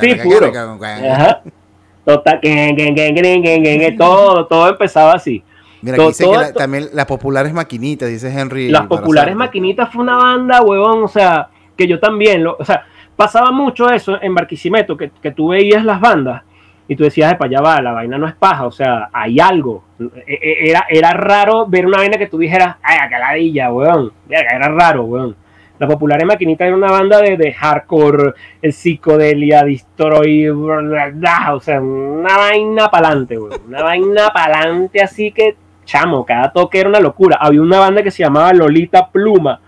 sí, 0.00 0.14
puro. 0.24 0.50
Total, 2.06 2.40
todo, 3.98 4.46
todo 4.46 4.70
empezaba 4.70 5.12
así. 5.12 5.44
Mira, 5.82 5.96
aquí 5.96 6.06
dice 6.06 6.24
que 6.24 6.52
también 6.54 6.88
las 6.94 7.04
populares 7.04 7.52
maquinitas, 7.52 8.08
dice 8.08 8.32
Henry. 8.32 8.70
Las 8.70 8.86
populares 8.86 9.36
maquinitas 9.36 9.92
fue 9.92 10.02
una 10.02 10.16
banda, 10.16 10.62
huevón, 10.62 11.04
o 11.04 11.08
sea, 11.08 11.50
que 11.76 11.86
yo 11.86 12.00
también, 12.00 12.44
lo, 12.44 12.56
o 12.58 12.64
sea, 12.64 12.86
pasaba 13.16 13.50
mucho 13.50 13.90
eso 13.90 14.20
en 14.20 14.34
Barquisimeto, 14.34 14.96
que, 14.96 15.10
que 15.22 15.30
tú 15.30 15.48
veías 15.48 15.84
las 15.84 16.00
bandas 16.00 16.42
y 16.88 16.94
tú 16.94 17.04
decías, 17.04 17.34
para 17.34 17.48
allá 17.48 17.60
va, 17.60 17.82
la 17.82 17.92
vaina 17.92 18.16
no 18.16 18.28
es 18.28 18.34
paja, 18.34 18.66
o 18.66 18.70
sea, 18.70 19.08
hay 19.12 19.40
algo. 19.40 19.84
E, 19.98 20.34
e, 20.34 20.70
era, 20.70 20.86
era 20.88 21.12
raro 21.12 21.66
ver 21.66 21.86
una 21.86 21.98
vaina 21.98 22.16
que 22.16 22.28
tú 22.28 22.38
dijeras, 22.38 22.76
ay, 22.82 22.98
caladilla, 23.10 23.72
weón. 23.72 24.12
Era 24.28 24.68
raro, 24.68 25.04
weón. 25.04 25.36
La 25.78 25.86
Popular 25.88 26.20
en 26.22 26.28
Maquinita 26.28 26.64
era 26.64 26.76
una 26.76 26.90
banda 26.90 27.20
de, 27.20 27.36
de 27.36 27.52
hardcore, 27.52 28.32
el 28.62 28.72
psicodelia, 28.72 29.62
destroy, 29.62 30.48
o 30.48 31.60
sea, 31.60 31.80
una 31.80 32.36
vaina 32.36 32.88
pa'lante, 32.88 33.36
weón. 33.36 33.60
Una 33.66 33.82
vaina 33.82 34.30
pa'lante 34.32 35.02
así 35.02 35.32
que, 35.32 35.56
chamo, 35.84 36.24
cada 36.24 36.52
toque 36.52 36.78
era 36.78 36.88
una 36.88 37.00
locura. 37.00 37.36
Había 37.40 37.62
una 37.62 37.80
banda 37.80 38.02
que 38.04 38.12
se 38.12 38.22
llamaba 38.22 38.52
Lolita 38.52 39.08
Pluma, 39.10 39.60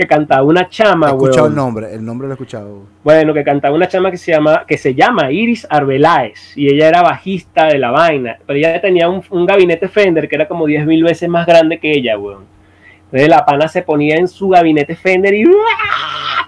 que 0.00 0.06
cantaba 0.06 0.42
una 0.44 0.66
chama, 0.66 1.08
He 1.08 1.10
escuchado 1.10 1.46
el 1.48 1.54
nombre, 1.54 1.94
el 1.94 2.02
nombre 2.02 2.26
lo 2.26 2.32
he 2.32 2.36
escuchado. 2.36 2.84
Bueno, 3.04 3.34
que 3.34 3.44
cantaba 3.44 3.74
una 3.74 3.86
chama 3.86 4.10
que 4.10 4.16
se 4.16 4.32
llama, 4.32 4.64
que 4.66 4.78
se 4.78 4.94
llama 4.94 5.30
Iris 5.30 5.66
Arbeláez, 5.68 6.56
y 6.56 6.72
ella 6.72 6.88
era 6.88 7.02
bajista 7.02 7.66
de 7.66 7.78
la 7.78 7.90
vaina, 7.90 8.38
pero 8.46 8.58
ella 8.58 8.80
tenía 8.80 9.10
un, 9.10 9.22
un 9.28 9.44
gabinete 9.44 9.88
Fender 9.88 10.26
que 10.26 10.36
era 10.36 10.48
como 10.48 10.64
10 10.64 10.86
mil 10.86 11.04
veces 11.04 11.28
más 11.28 11.46
grande 11.46 11.78
que 11.78 11.92
ella, 11.92 12.16
weón. 12.16 12.44
Entonces 13.04 13.28
la 13.28 13.44
pana 13.44 13.68
se 13.68 13.82
ponía 13.82 14.16
en 14.16 14.26
su 14.26 14.48
gabinete 14.48 14.96
Fender 14.96 15.34
y 15.34 15.44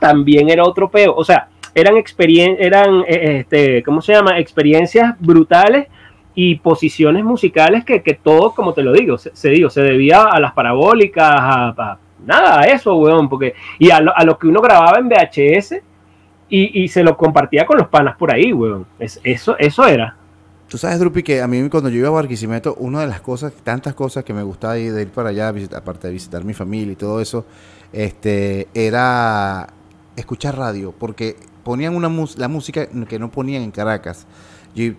también 0.00 0.48
era 0.48 0.64
otro 0.64 0.90
peo. 0.90 1.14
O 1.14 1.22
sea, 1.22 1.48
eran 1.74 1.98
experiencias, 1.98 2.58
eran, 2.58 3.02
eh, 3.06 3.40
este, 3.40 3.82
¿cómo 3.82 4.00
se 4.00 4.14
llama? 4.14 4.38
Experiencias 4.38 5.14
brutales 5.20 5.88
y 6.34 6.54
posiciones 6.54 7.22
musicales 7.22 7.84
que, 7.84 8.02
que 8.02 8.14
todo, 8.14 8.54
como 8.54 8.72
te 8.72 8.82
lo 8.82 8.94
digo, 8.94 9.18
se, 9.18 9.36
se, 9.36 9.68
se 9.68 9.82
debía 9.82 10.22
a 10.22 10.40
las 10.40 10.52
parabólicas, 10.52 11.34
a, 11.38 11.98
nada, 12.24 12.60
a 12.60 12.64
eso, 12.64 12.94
weón, 12.94 13.28
porque, 13.28 13.54
y 13.78 13.90
a 13.90 14.00
lo, 14.00 14.38
que 14.38 14.46
uno 14.46 14.60
grababa 14.60 14.98
en 14.98 15.08
VHS 15.08 15.76
y, 16.48 16.82
y, 16.82 16.88
se 16.88 17.02
lo 17.02 17.16
compartía 17.16 17.64
con 17.64 17.78
los 17.78 17.88
panas 17.88 18.16
por 18.16 18.32
ahí, 18.32 18.52
weón. 18.52 18.86
Es, 18.98 19.20
eso, 19.24 19.56
eso 19.58 19.86
era. 19.86 20.16
Tú 20.72 20.78
sabes, 20.78 20.98
Drupi, 20.98 21.22
que 21.22 21.42
a 21.42 21.46
mí 21.46 21.68
cuando 21.68 21.90
yo 21.90 21.98
iba 21.98 22.08
a 22.08 22.12
Barquisimeto, 22.12 22.74
una 22.78 23.02
de 23.02 23.06
las 23.06 23.20
cosas, 23.20 23.52
tantas 23.62 23.94
cosas 23.94 24.24
que 24.24 24.32
me 24.32 24.42
gustaba 24.42 24.78
ir, 24.78 24.94
de 24.94 25.02
ir 25.02 25.10
para 25.10 25.28
allá, 25.28 25.52
aparte 25.76 26.06
de 26.06 26.14
visitar 26.14 26.44
mi 26.44 26.54
familia 26.54 26.92
y 26.92 26.96
todo 26.96 27.20
eso, 27.20 27.44
este, 27.92 28.68
era 28.72 29.68
escuchar 30.16 30.56
radio, 30.56 30.94
porque 30.98 31.36
ponían 31.62 31.94
una 31.94 32.10
la 32.36 32.48
música 32.48 32.86
que 32.86 33.18
no 33.18 33.30
ponían 33.30 33.62
en 33.62 33.70
Caracas. 33.70 34.26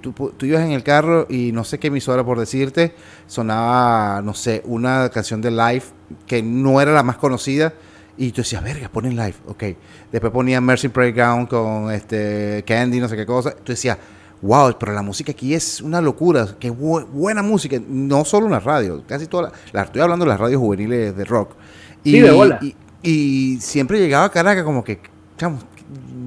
Tú, 0.02 0.14
ibas 0.46 0.62
en 0.62 0.72
el 0.72 0.84
carro 0.84 1.26
y 1.30 1.52
no 1.52 1.64
sé 1.64 1.80
qué 1.80 1.88
emisora 1.88 2.24
por 2.24 2.40
decirte, 2.40 2.94
sonaba, 3.28 4.22
no 4.22 4.34
sé, 4.34 4.62
una 4.66 5.10
canción 5.10 5.42
de 5.42 5.52
live 5.52 5.84
que 6.28 6.42
no 6.44 6.82
era 6.82 6.92
la 6.94 7.04
más 7.04 7.18
conocida. 7.18 7.74
Y 8.16 8.32
tú 8.32 8.42
decías, 8.42 8.64
verga, 8.64 8.90
ponen 8.90 9.16
live, 9.16 9.36
ok. 9.48 9.64
Después 10.12 10.32
ponían 10.32 10.64
Mercy 10.64 10.90
Playground 10.90 11.48
con 11.48 11.92
este 11.92 12.64
Candy, 12.68 13.00
no 13.00 13.08
sé 13.08 13.16
qué 13.16 13.26
cosa. 13.26 13.52
Tú 13.56 13.72
decías, 13.72 13.98
wow, 14.44 14.76
pero 14.78 14.94
la 14.94 15.02
música 15.02 15.32
aquí 15.32 15.56
es 15.56 15.82
una 15.82 16.02
locura, 16.02 16.48
qué 16.60 16.70
buena 16.70 17.42
música, 17.42 17.78
no 17.88 18.24
solo 18.26 18.46
en 18.46 18.52
la 18.52 18.60
radio, 18.60 19.02
casi 19.08 19.26
toda 19.26 19.52
la, 19.72 19.82
estoy 19.82 20.02
hablando 20.02 20.26
de 20.26 20.30
las 20.30 20.40
radios 20.40 20.60
juveniles 20.60 21.16
de 21.16 21.26
rock. 21.26 21.56
Y, 22.04 22.12
sí, 22.12 22.20
de 22.20 22.32
bola. 22.32 22.60
Y, 23.02 23.58
siempre 23.62 24.00
llegaba 24.00 24.26
a 24.26 24.30
Caracas 24.30 24.64
como 24.64 24.84
que, 24.84 25.00
chamo, 25.38 25.60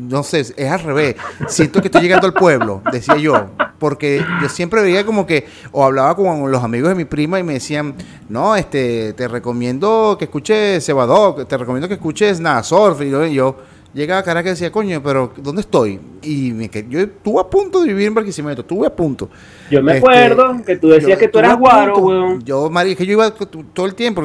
no 0.08 0.22
sé, 0.22 0.40
es 0.40 0.70
al 0.70 0.80
revés. 0.80 1.16
Siento 1.48 1.80
que 1.80 1.88
estoy 1.88 2.02
llegando 2.02 2.26
al 2.26 2.32
pueblo, 2.32 2.82
decía 2.92 3.16
yo, 3.16 3.46
porque 3.78 4.24
yo 4.40 4.48
siempre 4.48 4.82
veía 4.82 5.04
como 5.04 5.26
que, 5.26 5.46
o 5.72 5.84
hablaba 5.84 6.14
con 6.14 6.50
los 6.50 6.62
amigos 6.62 6.90
de 6.90 6.94
mi 6.94 7.04
prima 7.04 7.38
y 7.38 7.42
me 7.42 7.54
decían, 7.54 7.94
no, 8.28 8.56
este, 8.56 9.12
te 9.14 9.28
recomiendo 9.28 10.16
que 10.18 10.26
escuches 10.26 10.84
Cebador, 10.84 11.44
te 11.44 11.56
recomiendo 11.56 11.88
que 11.88 11.94
escuches 11.94 12.40
nada, 12.40 12.62
y 13.00 13.34
yo 13.34 13.56
llegaba 13.96 14.20
a 14.20 14.22
Caracas 14.22 14.50
y 14.50 14.52
decía, 14.52 14.70
coño, 14.70 15.02
pero 15.02 15.32
¿dónde 15.38 15.62
estoy? 15.62 15.98
Y 16.22 16.52
me, 16.52 16.70
yo 16.88 17.00
estuve 17.00 17.40
a 17.40 17.44
punto 17.44 17.80
de 17.80 17.88
vivir 17.88 18.08
en 18.08 18.14
Barquisimeto, 18.14 18.60
estuve 18.60 18.86
a 18.86 18.94
punto. 18.94 19.28
Yo 19.70 19.82
me 19.82 19.96
este, 19.96 20.06
acuerdo 20.06 20.62
que 20.64 20.76
tú 20.76 20.88
decías 20.88 21.18
que 21.18 21.28
tú 21.28 21.38
eras 21.38 21.58
guaro, 21.58 21.96
weón. 21.98 22.44
Yo, 22.44 22.68
María, 22.68 22.94
que 22.94 23.06
yo 23.06 23.12
iba 23.12 23.30
todo 23.30 23.86
el 23.86 23.94
tiempo. 23.94 24.22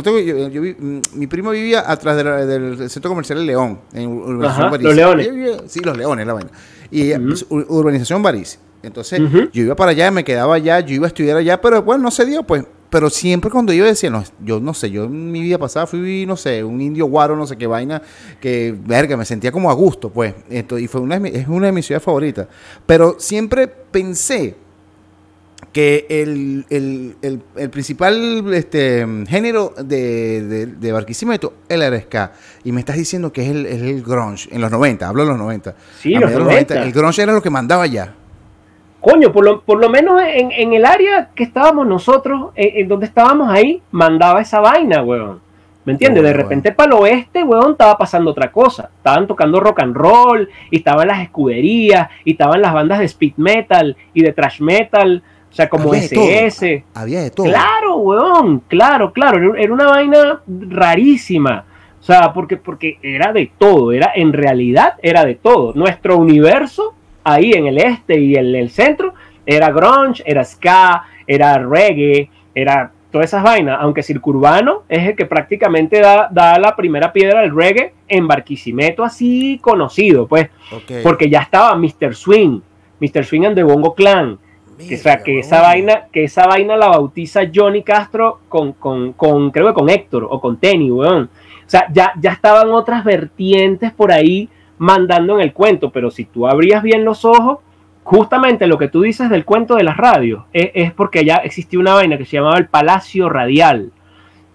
mi 1.13 1.27
primo 1.27 1.51
vivía 1.51 1.89
atrás 1.89 2.17
del 2.17 2.89
centro 2.89 3.09
comercial 3.09 3.39
El 3.39 3.45
León, 3.45 3.79
en 3.93 4.09
Urbanización 4.09 4.83
Los 4.83 4.95
Leones. 4.95 5.61
sí, 5.67 5.79
Los 5.79 5.97
Leones, 5.97 6.27
la 6.27 6.33
vaina. 6.33 6.49
Y 6.91 7.13
pues, 7.13 7.45
Urbanización 7.49 8.21
Baris. 8.21 8.59
Entonces, 8.83 9.21
yo 9.53 9.63
iba 9.63 9.75
para 9.75 9.91
allá, 9.91 10.11
me 10.11 10.23
quedaba 10.23 10.55
allá, 10.55 10.79
yo 10.81 10.95
iba 10.95 11.05
a 11.05 11.07
estudiar 11.07 11.37
allá, 11.37 11.61
pero 11.61 11.81
bueno, 11.81 12.03
no 12.03 12.11
se 12.11 12.25
dio, 12.25 12.43
pues 12.43 12.65
pero 12.91 13.09
siempre 13.09 13.49
cuando 13.49 13.71
yo 13.71 13.85
decía, 13.85 14.09
no, 14.09 14.21
yo 14.43 14.59
no 14.59 14.73
sé, 14.73 14.91
yo 14.91 15.05
en 15.05 15.31
mi 15.31 15.41
vida 15.41 15.57
pasada 15.57 15.87
fui, 15.87 16.25
no 16.25 16.35
sé, 16.35 16.61
un 16.61 16.81
indio 16.81 17.05
guaro, 17.05 17.37
no 17.37 17.47
sé 17.47 17.57
qué 17.57 17.65
vaina, 17.65 18.01
que, 18.41 18.75
verga, 18.85 19.15
me 19.15 19.23
sentía 19.23 19.49
como 19.49 19.71
a 19.71 19.73
gusto, 19.73 20.09
pues. 20.09 20.35
Esto, 20.49 20.77
y 20.77 20.87
fue 20.87 20.99
una, 20.99 21.15
es 21.15 21.47
una 21.47 21.67
de 21.67 21.71
mis 21.71 21.85
ciudades 21.85 22.03
favoritas. 22.03 22.47
Pero 22.85 23.15
siempre 23.17 23.67
pensé 23.67 24.57
que 25.71 26.05
el, 26.09 26.65
el, 26.69 27.69
principal 27.69 28.53
este, 28.53 29.07
género 29.29 29.73
de, 29.81 30.67
de, 30.77 30.91
Barquisimeto 30.91 31.53
era 31.69 31.87
el 31.87 32.01
ska. 32.01 32.33
Y 32.65 32.73
me 32.73 32.81
estás 32.81 32.97
diciendo 32.97 33.31
que 33.31 33.43
es 33.43 33.51
el, 33.51 33.65
el 33.67 34.03
grunge, 34.03 34.49
en 34.51 34.59
los 34.59 34.69
90, 34.69 35.07
hablo 35.07 35.23
de 35.23 35.29
los 35.29 35.37
90. 35.37 35.75
Sí, 35.97 36.09
los 36.15 36.29
90. 36.29 36.83
El 36.83 36.91
grunge 36.91 37.21
era 37.21 37.31
lo 37.31 37.41
que 37.41 37.49
mandaba 37.49 37.87
ya 37.87 38.15
coño, 39.01 39.31
por 39.31 39.43
lo, 39.43 39.61
por 39.61 39.79
lo 39.79 39.89
menos 39.89 40.21
en, 40.23 40.73
el 40.73 40.85
área 40.85 41.29
que 41.35 41.43
estábamos 41.43 41.87
nosotros, 41.87 42.51
en, 42.55 42.87
donde 42.87 43.07
estábamos 43.07 43.49
ahí, 43.49 43.81
mandaba 43.91 44.41
esa 44.41 44.59
vaina, 44.59 45.01
weón. 45.03 45.41
¿Me 45.83 45.93
entiendes? 45.93 46.21
de 46.21 46.33
repente 46.33 46.71
para 46.71 46.93
el 46.95 47.01
oeste, 47.01 47.43
weón, 47.43 47.71
estaba 47.71 47.97
pasando 47.97 48.29
otra 48.29 48.51
cosa. 48.51 48.91
Estaban 48.97 49.25
tocando 49.25 49.59
rock 49.59 49.79
and 49.79 49.95
roll, 49.95 50.47
y 50.69 50.77
estaban 50.77 51.07
las 51.07 51.21
escuderías, 51.23 52.07
y 52.23 52.33
estaban 52.33 52.61
las 52.61 52.71
bandas 52.71 52.99
de 52.99 53.05
speed 53.05 53.33
metal 53.37 53.97
y 54.13 54.21
de 54.21 54.31
thrash 54.31 54.61
metal. 54.61 55.23
O 55.49 55.53
sea, 55.53 55.67
como 55.67 55.89
Había 55.89 56.07
de. 56.07 56.45
SS. 56.45 56.83
Había 56.93 57.21
de 57.23 57.31
todo. 57.31 57.47
Claro, 57.47 57.97
weón, 57.97 58.59
claro, 58.67 59.11
claro. 59.11 59.37
Era- 59.53 59.63
Era 59.63 59.73
una 59.73 59.87
vaina 59.87 60.41
rarísima. 60.47 61.65
O 61.99 62.03
sea, 62.03 62.31
porque, 62.33 62.57
porque 62.57 62.97
era 63.01 63.33
de 63.33 63.51
todo. 63.57 63.91
Era, 63.91 64.11
en 64.15 64.33
realidad 64.33 64.93
era 65.01 65.25
de 65.25 65.35
todo. 65.35 65.73
Nuestro 65.75 66.17
universo, 66.17 66.95
ahí 67.23 67.51
en 67.53 67.67
el 67.67 67.77
este 67.77 68.19
y 68.19 68.35
en 68.35 68.55
el 68.55 68.69
centro, 68.69 69.13
era 69.45 69.71
grunge, 69.71 70.23
era 70.25 70.43
ska, 70.43 71.05
era 71.27 71.57
reggae, 71.57 72.29
era 72.53 72.91
todas 73.11 73.27
esas 73.27 73.43
vainas. 73.43 73.77
Aunque 73.81 74.03
Circurbano 74.03 74.83
es 74.89 75.09
el 75.09 75.15
que 75.15 75.25
prácticamente 75.25 75.99
da, 75.99 76.29
da 76.31 76.57
la 76.57 76.75
primera 76.75 77.11
piedra 77.11 77.41
del 77.41 77.55
reggae 77.55 77.93
en 78.07 78.27
Barquisimeto, 78.27 79.03
así 79.03 79.59
conocido, 79.61 80.27
pues. 80.27 80.49
Porque 81.03 81.29
ya 81.29 81.41
estaba 81.41 81.75
Mr. 81.75 82.15
Swing, 82.15 82.61
Mr. 82.99 83.25
Swing 83.25 83.45
and 83.45 83.55
the 83.55 83.63
Bongo 83.63 83.93
Clan. 83.93 84.37
Que, 84.87 84.95
o 84.95 84.97
sea, 84.97 85.21
que 85.21 85.39
esa 85.39 85.61
vaina, 85.61 86.07
que 86.11 86.23
esa 86.23 86.47
vaina 86.47 86.75
la 86.75 86.87
bautiza 86.87 87.41
Johnny 87.53 87.83
Castro 87.83 88.39
con, 88.49 88.73
con, 88.73 89.13
con 89.13 89.51
creo 89.51 89.67
que 89.67 89.73
con 89.73 89.89
Héctor 89.89 90.27
o 90.27 90.41
con 90.41 90.57
Tenny, 90.57 90.89
weón. 90.89 91.25
O 91.25 91.69
sea, 91.69 91.85
ya, 91.93 92.13
ya 92.19 92.31
estaban 92.31 92.71
otras 92.71 93.03
vertientes 93.03 93.91
por 93.91 94.11
ahí 94.11 94.49
mandando 94.81 95.35
en 95.35 95.41
el 95.41 95.53
cuento, 95.53 95.91
pero 95.91 96.09
si 96.09 96.25
tú 96.25 96.47
abrías 96.47 96.81
bien 96.81 97.05
los 97.05 97.23
ojos, 97.23 97.59
justamente 98.01 98.65
lo 98.65 98.79
que 98.79 98.87
tú 98.87 99.03
dices 99.03 99.29
del 99.29 99.45
cuento 99.45 99.75
de 99.75 99.83
las 99.83 99.95
radios 99.95 100.45
es, 100.53 100.91
porque 100.93 101.23
ya 101.23 101.35
existía 101.35 101.79
una 101.79 101.93
vaina 101.93 102.17
que 102.17 102.25
se 102.25 102.37
llamaba 102.37 102.57
el 102.57 102.65
Palacio 102.65 103.29
Radial 103.29 103.91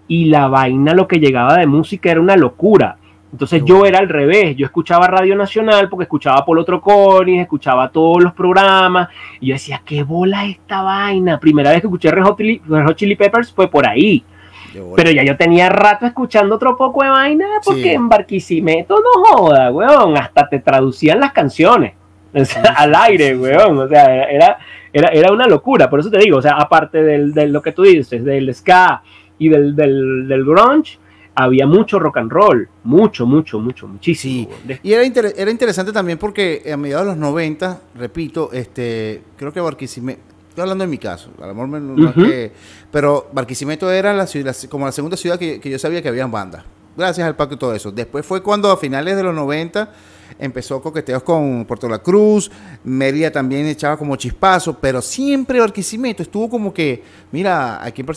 y 0.09 0.25
la 0.25 0.49
vaina 0.49 0.93
lo 0.93 1.07
que 1.07 1.21
llegaba 1.21 1.55
de 1.55 1.65
música 1.65 2.11
era 2.11 2.19
una 2.19 2.35
locura. 2.35 2.97
Entonces 3.31 3.63
yo 3.63 3.85
era 3.85 3.99
al 3.99 4.09
revés, 4.09 4.57
yo 4.57 4.65
escuchaba 4.65 5.07
Radio 5.07 5.33
Nacional 5.37 5.87
porque 5.87 6.03
escuchaba 6.03 6.43
Polo 6.43 6.65
Troconis, 6.65 7.39
escuchaba 7.39 7.89
todos 7.89 8.21
los 8.21 8.33
programas 8.33 9.07
y 9.39 9.47
yo 9.47 9.53
decía, 9.53 9.81
¿qué 9.85 10.03
bola 10.03 10.43
es 10.45 10.57
esta 10.57 10.81
vaina? 10.81 11.39
Primera 11.39 11.69
vez 11.69 11.79
que 11.79 11.87
escuché 11.87 12.11
Red 12.11 12.95
Chili 12.95 13.15
Peppers 13.15 13.53
fue 13.53 13.69
por 13.69 13.87
ahí. 13.87 14.25
Pero 14.95 15.11
ya 15.11 15.23
yo 15.23 15.35
tenía 15.37 15.69
rato 15.69 16.05
escuchando 16.05 16.55
otro 16.55 16.75
poco 16.77 17.03
de 17.03 17.09
vaina 17.09 17.45
porque 17.63 17.81
Sí. 17.83 17.89
en 17.89 18.09
Barquisimeto 18.09 18.95
no 18.95 19.23
joda, 19.23 19.71
weón. 19.71 20.17
Hasta 20.17 20.47
te 20.49 20.59
traducían 20.59 21.19
las 21.19 21.31
canciones 21.33 21.93
o 22.33 22.45
sea, 22.45 22.45
Sí, 22.45 22.53
sí, 22.67 22.73
al 22.75 22.95
aire, 22.95 23.37
weón. 23.37 23.77
O 23.79 23.87
sea, 23.87 24.23
era, 24.29 24.57
era, 24.93 25.09
era 25.09 25.31
una 25.31 25.47
locura. 25.47 25.89
Por 25.89 25.99
eso 25.99 26.09
te 26.11 26.17
digo, 26.19 26.37
o 26.37 26.41
sea, 26.41 26.53
aparte 26.57 27.01
del, 27.03 27.33
de 27.33 27.47
lo 27.47 27.61
que 27.61 27.71
tú 27.71 27.83
dices, 27.83 28.23
del 28.23 28.53
ska 28.53 29.01
y 29.39 29.49
del, 29.49 29.75
del, 29.75 30.27
del 30.27 30.43
grunge, 30.45 30.97
había 31.35 31.67
mucho 31.67 31.99
rock 31.99 32.17
and 32.17 32.31
roll. 32.31 32.67
Mucho, 32.83 33.25
mucho, 33.27 33.59
mucho, 33.59 33.87
muchísimo. 33.87 34.49
Sí. 34.67 34.73
Y 34.83 34.93
era, 34.93 35.03
inter- 35.05 35.33
era 35.37 35.51
interesante 35.51 35.91
también 35.91 36.17
porque 36.17 36.63
a 36.73 36.77
mediados 36.77 37.05
de 37.05 37.11
los 37.11 37.17
90, 37.19 37.79
repito, 37.95 38.49
este, 38.53 39.21
creo 39.37 39.53
que 39.53 39.59
Barquisimeto, 39.59 40.19
estoy 40.57 40.63
hablando 40.63 40.85
en 40.85 40.89
mi 40.89 40.97
caso, 40.97 41.29
a 41.39 41.45
lo 41.45 41.53
mejor 41.53 41.67
me- 41.67 41.79
no 41.79 42.09
es 42.09 42.17
Ujú. 42.17 42.25
que- 42.25 42.51
pero 42.91 43.29
Barquisimeto 43.31 43.91
era 43.91 44.11
la 44.13 44.25
ciudad, 44.25 44.55
como 44.71 44.87
la 44.87 44.91
segunda 44.91 45.15
ciudad 45.15 45.37
que, 45.37 45.59
que 45.59 45.69
yo 45.69 45.77
sabía 45.77 46.01
que 46.01 46.09
habían 46.09 46.31
bandas. 46.31 46.63
Gracias 46.97 47.27
al 47.27 47.35
pacto 47.35 47.53
y 47.53 47.57
todo 47.59 47.75
eso. 47.75 47.91
Después 47.91 48.25
fue 48.25 48.41
cuando 48.41 48.71
a 48.71 48.77
finales 48.77 49.15
de 49.15 49.21
los 49.21 49.35
90 49.35 49.91
empezó 50.39 50.81
coqueteos 50.81 51.21
con 51.21 51.63
Puerto 51.65 51.87
La 51.87 51.99
Cruz, 51.99 52.49
Mérida 52.83 53.31
también 53.31 53.67
echaba 53.67 53.97
como 53.97 54.15
chispazo, 54.15 54.79
pero 54.79 54.99
siempre 54.99 55.59
Barquisimeto 55.59 56.23
estuvo 56.23 56.49
como 56.49 56.73
que, 56.73 57.03
mira, 57.31 57.83
aquí 57.85 58.01
en 58.01 58.07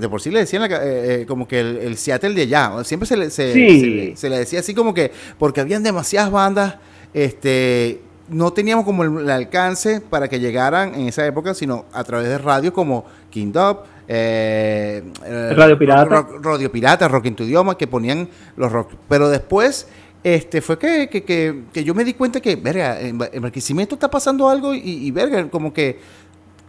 de 0.00 0.08
por 0.08 0.22
sí 0.22 0.30
le 0.30 0.40
decían 0.40 0.62
la 0.62 0.68
eh, 0.82 1.22
eh, 1.22 1.26
como 1.26 1.46
que 1.46 1.60
el, 1.60 1.76
el 1.76 1.96
Seattle 1.98 2.32
de 2.32 2.42
allá, 2.42 2.72
siempre 2.84 3.06
se 3.06 3.16
le, 3.18 3.28
se, 3.30 3.52
Sí. 3.52 3.80
se 3.80 3.86
le- 3.86 4.16
se 4.16 4.30
le 4.30 4.38
decía 4.38 4.60
así 4.60 4.72
como 4.74 4.94
que, 4.94 5.12
porque 5.38 5.60
habían 5.60 5.82
demasiadas 5.82 6.30
bandas, 6.30 6.76
este, 7.12 8.00
no 8.28 8.52
teníamos 8.52 8.84
como 8.84 9.02
el, 9.04 9.18
el 9.20 9.30
alcance 9.30 10.00
para 10.00 10.28
que 10.28 10.40
llegaran 10.40 10.94
en 10.94 11.08
esa 11.08 11.26
época, 11.26 11.54
sino 11.54 11.84
a 11.92 12.04
través 12.04 12.28
de 12.28 12.38
radio 12.38 12.72
como 12.72 13.04
King 13.30 13.52
Dub, 13.52 13.78
eh, 14.08 15.02
eh, 15.24 15.52
Radio 15.56 15.78
Pirata. 15.78 16.04
Rock- 16.04 16.44
Radio 16.44 16.70
Pirata, 16.72 17.08
Rock 17.08 17.26
en 17.26 17.36
tu 17.36 17.44
idioma, 17.44 17.76
que 17.76 17.86
ponían 17.86 18.28
los 18.56 18.70
rock. 18.72 18.90
Pero 19.08 19.28
después 19.28 19.86
este, 20.24 20.60
fue 20.60 20.78
que, 20.78 21.08
que, 21.08 21.24
que, 21.24 21.62
que 21.72 21.82
yo 21.84 21.94
me 21.94 22.04
di 22.04 22.14
cuenta 22.14 22.40
que, 22.40 22.56
verga, 22.56 23.00
en, 23.00 23.18
en 23.32 23.42
Barquisimeto 23.42 23.94
está 23.96 24.10
pasando 24.10 24.48
algo 24.48 24.72
y, 24.74 24.80
y, 24.80 25.10
verga, 25.10 25.48
como 25.48 25.72
que, 25.72 25.98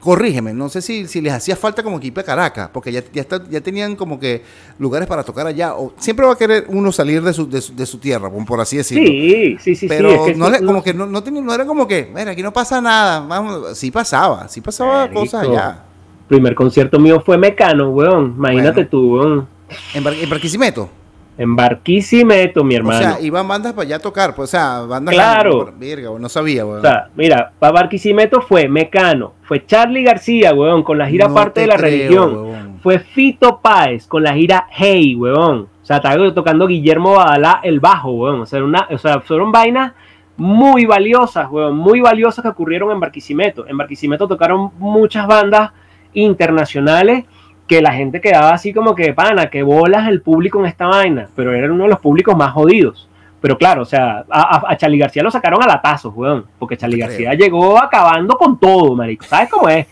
corrígeme, 0.03 0.53
no 0.53 0.67
sé 0.69 0.81
si, 0.81 1.07
si 1.07 1.21
les 1.21 1.31
hacía 1.31 1.55
falta 1.55 1.81
como 1.81 1.99
ir 2.01 2.13
a 2.19 2.23
Caracas, 2.23 2.69
porque 2.73 2.91
ya, 2.91 3.01
ya, 3.13 3.21
está- 3.21 3.41
ya 3.49 3.61
tenían 3.61 3.95
como 3.95 4.19
que 4.19 4.43
lugares 4.77 5.07
para 5.07 5.23
tocar 5.23 5.47
allá, 5.47 5.75
o 5.75 5.93
siempre 5.97 6.25
va 6.25 6.33
a 6.33 6.37
querer 6.37 6.65
uno 6.67 6.91
salir 6.91 7.21
de 7.21 7.31
su, 7.33 7.49
de 7.49 7.61
su, 7.61 7.73
de 7.73 7.85
su 7.85 7.97
tierra, 7.99 8.29
por 8.29 8.59
así 8.59 8.77
decirlo. 8.77 9.07
Sí, 9.07 9.57
sí, 9.61 9.75
sí, 9.75 9.87
Pero 9.87 10.09
sí. 10.09 10.15
es 10.15 10.21
que 10.25 10.35
no, 10.35 10.49
le- 10.49 10.63
como 10.65 10.83
que 10.83 10.93
no, 10.93 11.05
no, 11.05 11.23
tenía- 11.23 11.41
no 11.41 11.53
era 11.53 11.65
como 11.65 11.87
que, 11.87 12.11
mira, 12.13 12.31
aquí 12.31 12.43
no 12.43 12.51
pasa 12.51 12.81
nada, 12.81 13.21
vamos, 13.21 13.77
sí 13.77 13.89
pasaba, 13.91 14.47
sí 14.49 14.59
pasaba 14.61 15.03
Marico. 15.05 15.21
cosas 15.21 15.47
allá. 15.47 15.83
Primer 16.27 16.53
concierto 16.55 16.99
mío 16.99 17.21
fue 17.25 17.37
Mecano, 17.37 17.89
weón. 17.91 18.33
Imagínate 18.37 18.73
Bueno. 18.85 18.89
tú, 18.89 19.13
weón. 19.15 19.47
En, 19.93 20.03
Bar- 20.03 20.13
en 20.15 20.29
Barquisimeto. 20.29 20.89
En 21.35 21.55
Barquisimeto, 21.55 22.63
mi 22.63 22.75
hermano. 22.75 22.97
O 22.99 23.01
sea, 23.01 23.19
iban 23.21 23.47
bandas 23.47 23.73
para 23.73 23.85
allá 23.87 23.95
a 23.95 23.99
tocar, 23.99 24.35
pues, 24.35 24.49
o 24.49 24.51
sea, 24.51 24.81
bandas 24.81 25.15
Claro. 25.15 25.65
que- 25.65 25.71
Verga, 25.95 26.09
no 26.19 26.29
sabía, 26.29 26.63
weón. 26.65 26.79
O 26.79 26.81
sea, 26.81 27.09
mira, 27.15 27.51
para 27.57 27.73
Barquisimeto 27.73 28.41
fue 28.41 28.67
Mecano, 28.67 29.33
fue 29.43 29.65
Charlie 29.65 30.03
García, 30.03 30.53
weón, 30.53 30.83
con 30.83 30.97
la 30.99 31.07
gira 31.07 31.27
No 31.27 31.33
Parte 31.33 31.61
de 31.61 31.67
la 31.67 31.75
creo, 31.75 31.89
Religión. 31.89 32.33
weón. 32.35 32.79
Fue 32.83 32.99
Fito 32.99 33.59
Páez 33.63 34.05
con 34.05 34.21
la 34.23 34.33
gira 34.33 34.67
Hey, 34.69 35.15
weón. 35.15 35.69
O 35.81 35.85
sea, 35.85 35.97
estaba 35.97 36.33
tocando 36.33 36.67
Guillermo 36.67 37.15
Badalá 37.15 37.61
el 37.63 37.79
bajo, 37.79 38.11
weón. 38.11 38.41
O 38.41 38.45
sea, 38.45 38.63
una, 38.63 38.87
o 38.91 38.97
sea, 38.99 39.19
fueron 39.21 39.51
vainas 39.51 39.93
muy 40.37 40.85
valiosas, 40.85 41.47
weón, 41.49 41.75
muy 41.75 41.99
valiosas 41.99 42.43
que 42.43 42.49
ocurrieron 42.49 42.91
en 42.91 42.99
Barquisimeto. 42.99 43.67
En 43.67 43.75
Barquisimeto 43.77 44.27
tocaron 44.27 44.71
muchas 44.77 45.25
bandas 45.27 45.71
internacionales 46.13 47.25
que 47.73 47.81
la 47.81 47.91
gente 47.91 48.21
quedaba 48.21 48.51
así 48.51 48.71
como 48.71 48.93
que, 48.93 49.13
pana, 49.13 49.49
que 49.49 49.63
bolas 49.63 50.07
el 50.07 50.21
público 50.21 50.59
en 50.59 50.67
esta 50.67 50.85
vaina, 50.85 51.27
pero 51.35 51.53
era 51.55 51.71
uno 51.71 51.85
de 51.85 51.89
los 51.89 51.99
públicos 51.99 52.37
más 52.37 52.51
jodidos. 52.51 53.09
Pero 53.41 53.57
claro, 53.57 53.81
o 53.81 53.85
sea, 53.85 54.23
a, 54.29 54.71
a, 54.71 54.77
Charlie 54.77 54.99
García 54.99 55.23
lo 55.23 55.31
sacaron 55.31 55.61
a 55.63 55.65
latazos, 55.65 56.13
weón, 56.15 56.45
porque 56.59 56.77
Charlie 56.77 56.99
García 56.99 57.33
llegó 57.33 57.81
acabando 57.81 58.37
con 58.37 58.59
todo, 58.59 58.95
marico. 58.95 59.25
¿Sabes 59.25 59.49
cómo 59.49 59.67
es? 59.69 59.87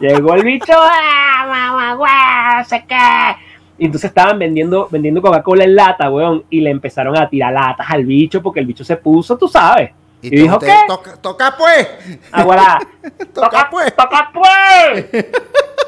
Llegó 0.00 0.34
el 0.34 0.42
bicho, 0.42 0.72
¡ah, 0.74 1.46
mamá, 1.46 1.94
guau, 1.94 2.64
sé 2.64 2.84
qué! 2.88 2.96
Y 3.78 3.86
entonces 3.86 4.08
estaban 4.08 4.38
vendiendo, 4.38 4.88
vendiendo 4.90 5.22
Coca-Cola 5.22 5.62
en 5.62 5.76
lata, 5.76 6.10
weón, 6.10 6.42
y 6.50 6.60
le 6.60 6.70
empezaron 6.70 7.16
a 7.16 7.28
tirar 7.28 7.52
latas 7.52 7.86
al 7.88 8.04
bicho 8.04 8.42
porque 8.42 8.58
el 8.58 8.66
bicho 8.66 8.84
se 8.84 8.96
puso, 8.96 9.38
tú 9.38 9.46
sabes. 9.46 9.92
Y, 10.20 10.30
tú- 10.30 10.36
dijo, 10.36 10.58
¿qué? 10.58 10.74
Toca, 10.86 11.16
toca, 11.16 11.54
pues. 11.56 11.88
Aguará. 12.32 12.78
Toca, 13.32 13.68
pues. 13.70 13.94
¡Toca 13.96 14.30
pues! 14.34 15.26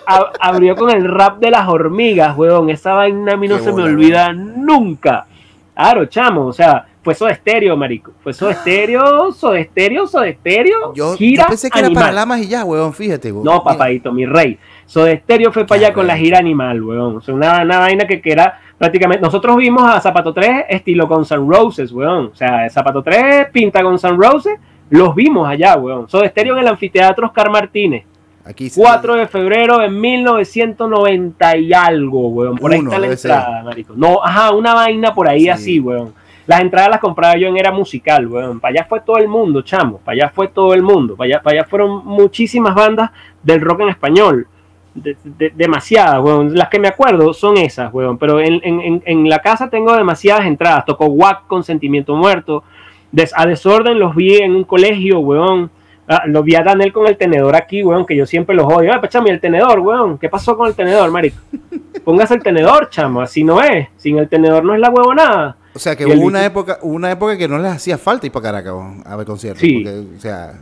Abrió 0.07 0.77
con 0.77 0.91
el 0.91 1.09
rap 1.09 1.39
de 1.39 1.51
las 1.51 1.69
hormigas, 1.69 2.37
weón. 2.37 2.71
Esa 2.71 2.95
vaina 2.95 3.33
a 3.33 3.37
mí 3.37 3.49
no 3.49 3.59
Qué 3.59 3.65
se 3.65 3.73
me 3.73 3.83
olvida 3.83 4.33
nunca. 4.33 5.27
Claro, 5.75 6.07
chamo, 6.07 6.47
o 6.47 6.53
sea, 6.53 6.87
fue 7.03 7.15
Soda 7.15 7.31
Estéreo, 7.33 7.77
marico. 7.77 8.13
Fue 8.23 8.33
Soda 8.33 8.53
Estéreo, 8.53 9.33
Soda 9.33 9.59
Estéreo, 9.59 10.07
Soda 10.07 10.29
Estéreo, 10.29 10.95
Yo, 10.95 11.15
gira 11.17 11.45
yo 11.45 11.49
pensé 11.49 11.71
que 11.71 11.79
era 11.79 11.87
animal. 11.87 12.05
para 12.05 12.15
Lamas 12.15 12.41
y 12.41 12.49
ya, 12.49 12.65
weón, 12.65 12.93
fíjate, 12.93 13.33
weón. 13.33 13.45
No, 13.45 13.65
papadito, 13.65 14.13
mi 14.13 14.27
rey. 14.27 14.59
Soda 14.87 15.11
Estéreo 15.11 15.51
fue 15.51 15.67
para 15.67 15.81
allá 15.81 15.95
con 15.95 16.07
la 16.07 16.17
gira 16.17 16.39
animal, 16.39 16.83
weón. 16.83 17.17
O 17.17 17.21
sea, 17.21 17.35
una, 17.35 17.63
una 17.63 17.79
vaina 17.79 18.07
que, 18.07 18.21
que 18.21 18.33
era 18.33 18.61
prácticamente. 18.79 19.23
Nosotros 19.23 19.57
vimos 19.57 19.83
a 19.83 20.01
Zapato 20.01 20.33
3 20.33 20.67
estilo 20.69 21.09
con 21.09 21.25
Sun 21.25 21.51
Roses, 21.51 21.91
weón. 21.93 22.27
O 22.33 22.35
sea, 22.35 22.69
Zapato 22.69 23.03
3 23.03 23.49
pinta 23.51 23.83
con 23.83 23.99
Sun 23.99 24.21
Roses, 24.21 24.59
los 24.91 25.15
vimos 25.15 25.49
allá, 25.49 25.77
weón. 25.77 26.09
Soda 26.09 26.27
Estéreo 26.27 26.55
en 26.55 26.61
el 26.61 26.69
anfiteatro 26.69 27.27
Oscar 27.27 27.51
Martínez. 27.51 28.05
Aquí 28.45 28.71
4 28.75 29.15
de 29.17 29.29
febrero 29.29 29.79
de 29.79 29.89
1990 29.89 31.57
y 31.59 31.73
algo, 31.73 32.29
weón. 32.29 32.57
Por 32.57 32.73
ahí 32.73 32.81
está 32.81 32.97
la 32.99 33.01
debe 33.01 33.17
ser. 33.17 33.31
entrada, 33.31 33.63
marico. 33.63 33.95
No, 33.97 34.23
ajá, 34.23 34.53
una 34.53 34.75
vaina 34.75 35.15
por 35.15 35.29
ahí 35.29 35.43
Sí. 35.43 35.49
así, 35.49 35.81
weón. 35.81 36.13
Las 36.47 36.61
entradas 36.61 36.91
las 36.91 37.01
compraba 37.01 37.37
yo 37.37 37.47
en 37.47 37.57
Era 37.57 37.71
Musical, 37.71 38.27
weón. 38.27 38.59
Para 38.59 38.73
allá 38.73 38.85
fue 38.89 39.01
todo 39.01 39.19
el 39.19 39.29
mundo, 39.29 39.63
chamo. 39.63 39.99
Para 39.99 40.15
allá 40.25 40.33
fue 40.35 40.49
todo 40.49 40.75
el 40.75 40.83
mundo. 40.83 41.15
Para 41.15 41.27
allá, 41.29 41.43
para 41.43 41.61
allá 41.61 41.69
fueron 41.69 42.05
muchísimas 42.05 42.75
bandas 42.75 43.11
del 43.43 43.61
rock 43.61 43.83
en 43.83 43.89
español. 43.91 44.47
De- 44.95 45.17
de- 45.25 45.53
demasiadas, 45.55 46.21
weón. 46.23 46.55
Las 46.55 46.69
que 46.69 46.79
me 46.81 46.89
acuerdo 46.89 47.33
son 47.33 47.57
esas, 47.59 47.95
weón. 47.95 48.19
Pero 48.19 48.41
en, 48.41 48.61
en- 48.65 48.81
en- 48.81 49.03
en 49.07 49.29
la 49.29 49.39
casa 49.39 49.71
tengo 49.71 49.97
demasiadas 49.97 50.45
entradas. 50.47 50.85
Tocó 50.85 51.07
WAC 51.07 51.47
con 51.47 51.63
Sentimiento 51.63 52.15
Muerto. 52.17 52.65
Des- 53.13 53.33
a 53.37 53.47
Desorden 53.47 53.99
los 53.99 54.15
vi 54.17 54.37
en 54.39 54.55
un 54.57 54.65
colegio, 54.65 55.21
weón. 55.21 55.71
Ah, 56.13 56.25
lo 56.27 56.43
vi 56.43 56.55
a 56.55 56.63
Daniel 56.63 56.93
con 56.93 57.07
el 57.07 57.17
tenedor 57.17 57.57
aquí, 57.57 57.83
weón, 57.83 58.05
que 58.05 58.15
yo 58.15 58.27
siempre 58.27 58.55
los 58.55 58.67
odio. 58.67 58.93
Ay, 58.93 58.99
pues, 59.01 59.11
chamo, 59.11 59.29
¿y 59.29 59.31
el 59.31 59.41
tenedor, 59.41 59.81
weón. 59.81 60.19
¿Qué 60.19 60.29
pasó 60.29 60.57
con 60.57 60.69
el 60.69 60.75
tenedor, 60.75 61.11
marico? 61.11 61.39
Póngase 62.05 62.35
el 62.35 62.43
tenedor, 62.43 62.91
chamo. 62.91 63.23
Así 63.23 63.45
no 63.45 63.63
es. 63.63 63.89
Sin 63.97 64.19
el 64.19 64.29
tenedor 64.29 64.63
no 64.63 64.75
es 64.75 64.81
la 64.81 64.91
huevonada. 64.91 65.57
O 65.75 65.79
sea, 65.79 65.97
que 65.97 66.05
el 66.05 66.19
hubo 66.19 66.27
una 66.27 66.45
época, 66.45 66.79
una 66.83 67.11
época 67.11 67.39
que 67.39 67.49
no 67.49 67.59
les 67.59 67.73
hacía 67.73 67.97
falta 67.97 68.27
ir 68.27 68.33
para 68.33 68.43
Caracas 68.43 68.75
a 69.07 69.17
ver 69.17 69.27
conciertos. 69.27 69.61
Sí. 69.63 69.83
Porque, 69.83 70.17
o 70.17 70.21
sea, 70.21 70.53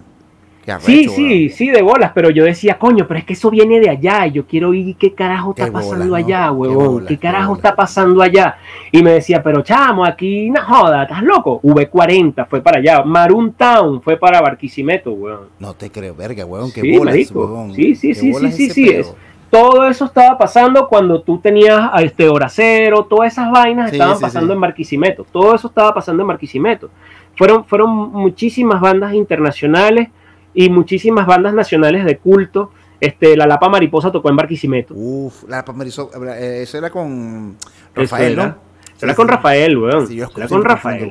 Sí, 0.79 1.09
sí, 1.09 1.23
weón. 1.47 1.51
sí, 1.51 1.71
de 1.71 1.83
bolas, 1.83 2.13
pero 2.15 2.31
yo 2.31 2.45
decía, 2.45 2.79
coño, 2.79 3.07
pero 3.09 3.19
es 3.19 3.25
que 3.25 3.33
eso 3.33 3.51
viene 3.51 3.81
de 3.81 3.91
allá 3.91 4.27
y 4.27 4.33
yo 4.33 4.47
quiero 4.47 4.73
ir, 4.73 4.95
¿qué 4.97 5.13
carajo 5.15 5.55
Qué 5.55 5.63
está 5.63 5.73
bolas, 5.73 5.89
pasando 5.89 6.07
¿no? 6.07 6.15
allá, 6.15 6.45
Qué 6.45 6.51
huevón? 6.51 6.87
bolas, 6.93 7.09
¿Qué 7.09 7.19
carajo 7.19 7.55
está 7.55 7.75
pasando 7.75 8.23
allá? 8.23 8.57
Y 8.93 9.03
me 9.03 9.13
decía, 9.13 9.43
pero 9.43 9.63
chamo, 9.63 10.05
aquí 10.05 10.51
no 10.51 10.61
joda, 10.63 11.03
¿estás 11.03 11.23
loco? 11.23 11.61
V40 11.63 12.47
fue 12.49 12.61
para 12.61 12.79
allá. 12.79 13.03
Maroon 13.03 13.53
Town 13.55 14.01
fue 14.03 14.17
para 14.17 14.41
Barquisimeto, 14.41 15.13
weón. 15.13 15.49
No 15.59 15.75
te 15.75 15.91
creo, 15.91 16.15
verga, 16.15 16.45
weón, 16.45 16.71
qué 16.73 16.83
Sí, 16.83 16.97
bolas, 16.97 17.31
weón. 17.33 17.75
Sí, 17.75 17.95
sí, 17.95 18.15
sí, 18.15 18.33
sí, 18.35 18.53
sí, 18.53 18.71
sí, 18.71 18.89
es- 18.91 19.15
Todo 19.51 19.89
eso 19.89 20.05
estaba 20.05 20.39
pasando 20.39 20.87
cuando 20.87 21.23
tú 21.23 21.39
tenías 21.39 21.91
a 21.93 22.03
este 22.03 22.29
hora 22.29 22.49
cero, 22.49 23.05
todas 23.11 23.33
esas 23.33 23.51
vainas 23.51 23.91
Sí, 23.91 23.97
estaban 23.97 24.17
sí, 24.17 24.23
pasando 24.23 24.47
sí. 24.49 24.53
en 24.55 24.61
Barquisimeto. 24.61 25.27
Todo 25.33 25.57
eso 25.57 25.67
estaba 25.67 25.93
pasando 25.93 26.23
en 26.23 26.29
Barquisimeto. 26.29 26.89
Fueron, 27.35 27.65
fueron 27.65 28.13
muchísimas 28.13 28.81
bandas 28.81 29.13
internacionales 29.13 30.09
y 30.55 30.69
muchísimas 30.71 31.27
bandas 31.27 31.55
nacionales 31.55 32.05
de 32.05 32.19
culto. 32.19 32.71
Este, 33.01 33.35
la 33.37 33.47
Lapa 33.47 33.69
Mariposa 33.71 34.13
tocó 34.13 34.29
en 34.29 34.37
Barquisimeto. 34.37 34.93
Uf, 34.95 35.45
la 35.49 35.65
Pamerizo, 35.65 36.11
eh, 36.37 36.61
eso 36.63 36.77
era 36.79 36.91
con 36.91 37.57
Rafael, 37.95 38.33
era. 38.35 38.47
¿no? 38.47 38.71
Eso 38.97 39.07
era 39.07 39.13
Sí, 39.15 39.17
con 39.17 39.27
sí. 39.27 39.31
Rafael, 39.31 39.79
weón. 39.79 40.07
Sí, 40.07 40.19
era 40.19 40.49
con 40.49 40.63
Rafael. 40.63 41.11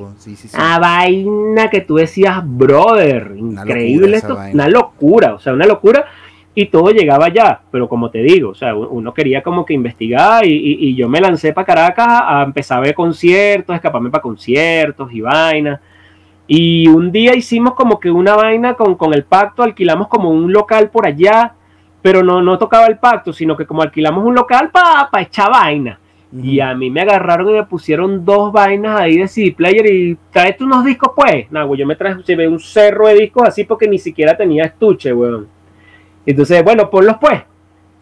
Ah, 0.53 0.77
vaina 0.79 1.67
que 1.71 1.81
tú 1.81 1.95
decías, 1.95 2.41
brother, 2.43 3.33
increíble 3.35 4.17
esto, 4.17 4.35
vaina. 4.35 4.53
una 4.53 4.69
locura, 4.69 5.33
o 5.33 5.39
sea, 5.39 5.53
una 5.53 5.65
locura. 5.65 6.05
Y 6.53 6.65
todo 6.67 6.91
llegaba 6.91 7.25
allá, 7.27 7.61
pero 7.71 7.87
como 7.87 8.11
te 8.11 8.19
digo, 8.19 8.49
o 8.49 8.55
sea, 8.55 8.75
uno 8.75 9.13
quería 9.13 9.41
como 9.41 9.65
que 9.65 9.73
investigar 9.73 10.45
y, 10.45 10.51
y- 10.51 10.89
y 10.89 10.95
yo 10.95 11.07
me 11.07 11.21
lancé 11.21 11.53
para 11.53 11.65
Caracas 11.65 12.07
a 12.09 12.43
empezar 12.43 12.79
a 12.79 12.81
ver 12.81 12.93
conciertos, 12.95 13.75
escaparme 13.75 14.09
para 14.09 14.21
conciertos 14.21 15.11
y 15.13 15.21
vainas. 15.21 15.79
Y 16.51 16.87
un 16.87 17.11
día 17.11 17.35
hicimos 17.35 17.75
como 17.75 17.99
que 17.99 18.09
una 18.09 18.35
vaina 18.35 18.73
con, 18.73 18.95
con 18.95 19.13
el 19.13 19.23
pacto, 19.23 19.61
alquilamos 19.61 20.07
como 20.07 20.31
un 20.31 20.51
local 20.51 20.89
por 20.89 21.05
allá, 21.05 21.53
pero 22.01 22.23
no, 22.23 22.41
no 22.41 22.57
tocaba 22.57 22.87
el 22.87 22.97
pacto, 22.97 23.31
sino 23.31 23.55
que 23.55 23.67
como 23.67 23.83
alquilamos 23.83 24.25
un 24.25 24.33
local 24.33 24.71
para 24.71 25.21
echar 25.21 25.51
vaina. 25.51 25.99
Y 26.41 26.59
a 26.59 26.73
mí 26.73 26.89
me 26.89 27.01
agarraron 27.01 27.49
y 27.49 27.53
me 27.53 27.63
pusieron 27.65 28.25
dos 28.25 28.51
vainas 28.51 28.99
ahí 28.99 29.17
de 29.17 29.27
CD 29.27 29.51
player 29.51 29.85
y 29.93 30.17
tráete 30.31 30.63
unos 30.63 30.83
discos 30.83 31.11
pues. 31.15 31.51
No, 31.51 31.67
güey, 31.67 31.79
yo 31.79 31.85
me 31.85 31.95
traje 31.95 32.23
llevé 32.23 32.47
un 32.47 32.59
cerro 32.59 33.07
de 33.07 33.15
discos 33.15 33.47
así 33.47 33.63
porque 33.63 33.87
ni 33.87 33.99
siquiera 33.99 34.35
tenía 34.35 34.65
estuche, 34.65 35.13
weón. 35.13 35.47
Entonces, 36.25 36.63
bueno, 36.63 36.89
ponlos 36.89 37.17
pues. 37.21 37.41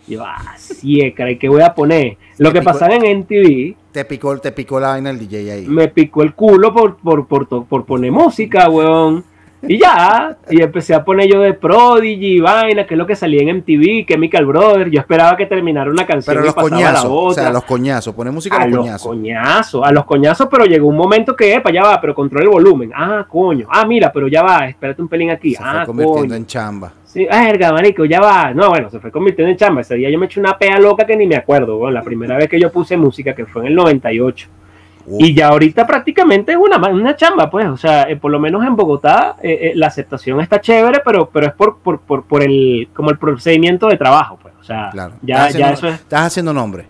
Y 0.07 0.13
yo, 0.13 0.23
ah, 0.25 0.53
sí, 0.55 1.11
caray, 1.11 1.37
¿qué 1.37 1.49
voy 1.49 1.61
a 1.61 1.73
poner? 1.73 2.17
Lo 2.37 2.53
que 2.53 2.61
pasaba 2.61 2.95
en 2.95 3.05
NTV, 3.05 3.75
Te 3.97 4.05
picó, 4.05 4.37
te 4.37 4.51
picó 4.51 4.79
la 4.79 4.89
vaina 4.89 5.09
el 5.09 5.17
DJ 5.17 5.51
ahí. 5.51 5.65
me 5.65 5.87
picó 5.87 6.21
el 6.21 6.35
culo 6.35 6.71
por, 6.71 6.97
por, 6.97 7.25
por, 7.25 7.65
por 7.65 7.83
poner 7.83 8.11
música, 8.11 8.69
weón. 8.69 9.23
Y 9.63 9.79
ya, 9.79 10.37
y 10.51 10.61
empecé 10.61 10.93
a 10.93 11.03
poner 11.03 11.27
yo 11.27 11.39
de 11.41 11.55
Prodigy, 11.55 12.39
vaina, 12.39 12.85
que 12.85 12.93
es 12.93 12.97
lo 12.99 13.07
que 13.07 13.15
salía 13.15 13.41
en 13.41 13.57
MTV, 13.57 14.05
Chemical 14.07 14.45
Brother. 14.45 14.91
Yo 14.91 14.99
esperaba 14.99 15.35
que 15.35 15.47
terminara 15.47 15.89
una 15.89 16.05
canción 16.05 16.35
Pero 16.35 16.41
y 16.41 16.45
los 16.45 16.53
pasaba 16.53 16.69
coñazos, 16.69 17.03
la 17.03 17.09
o 17.09 17.33
sea, 17.33 17.51
los 17.51 17.63
coñazos, 17.63 18.13
pone 18.13 18.29
música 18.29 18.55
a 18.57 18.61
a 18.61 18.67
los 18.67 18.77
coñazos. 18.77 19.07
coñazos, 19.07 19.83
a 19.83 19.91
los 19.91 20.05
coñazos, 20.05 20.47
pero 20.51 20.65
llegó 20.65 20.87
un 20.87 20.95
momento 20.95 21.35
que, 21.35 21.55
epa, 21.55 21.71
ya 21.71 21.81
va, 21.81 21.99
pero 21.99 22.13
controla 22.13 22.43
el 22.43 22.51
volumen. 22.51 22.91
Ah, 22.95 23.25
coño. 23.27 23.65
Ah, 23.71 23.83
mira, 23.87 24.11
pero 24.13 24.27
ya 24.27 24.43
va, 24.43 24.67
espérate 24.67 25.01
un 25.01 25.07
pelín 25.07 25.31
aquí. 25.31 25.55
Se 25.55 25.57
fue 25.57 25.67
ah, 25.67 25.83
convirtiendo 25.87 26.21
coño. 26.21 26.35
en 26.35 26.45
chamba. 26.45 26.93
Sí, 27.17 27.25
verga, 27.25 27.73
marico, 27.73 28.05
ya 28.05 28.21
va. 28.21 28.53
No, 28.53 28.69
bueno, 28.69 28.91
se 28.91 28.99
fue 28.99 29.11
convirtiendo 29.11 29.49
en 29.49 29.57
chamba. 29.57 29.81
Ese 29.81 29.95
día 29.95 30.07
yo 30.11 30.19
me 30.19 30.27
eché 30.27 30.39
una 30.39 30.55
pea 30.55 30.77
loca 30.77 31.03
que 31.03 31.17
ni 31.17 31.25
me 31.25 31.35
acuerdo, 31.35 31.79
bueno, 31.79 31.91
la 31.95 32.03
primera 32.03 32.37
vez 32.37 32.47
que 32.47 32.59
yo 32.59 32.71
puse 32.71 32.95
música, 32.95 33.33
que 33.33 33.47
fue 33.47 33.63
en 33.63 33.69
el 33.69 33.75
98. 33.75 34.47
Uf, 35.07 35.23
Y 35.23 35.33
ya 35.33 35.47
ahorita 35.47 35.87
prácticamente 35.87 36.51
es 36.51 36.59
una, 36.59 36.77
una 36.89 37.15
chamba, 37.15 37.49
pues, 37.49 37.65
o 37.65 37.75
sea, 37.75 38.03
eh, 38.03 38.17
por 38.17 38.29
lo 38.29 38.39
menos 38.39 38.63
en 38.63 38.75
Bogotá 38.75 39.35
eh, 39.41 39.49
eh, 39.51 39.71
la 39.73 39.87
aceptación 39.87 40.39
está 40.41 40.61
chévere, 40.61 41.01
pero, 41.03 41.27
pero 41.33 41.47
es 41.47 41.53
por, 41.53 41.79
por, 41.79 42.01
por, 42.01 42.23
por 42.25 42.43
el, 42.43 42.87
como 42.93 43.09
el 43.09 43.17
procedimiento 43.17 43.87
de 43.87 43.97
trabajo, 43.97 44.37
pues, 44.39 44.53
o 44.59 44.63
sea, 44.63 44.91
claro. 44.91 45.15
ya, 45.23 45.49
ya 45.49 45.71
eso 45.71 45.87
es... 45.87 45.95
estás 45.95 46.27
haciendo 46.27 46.53
nombre. 46.53 46.85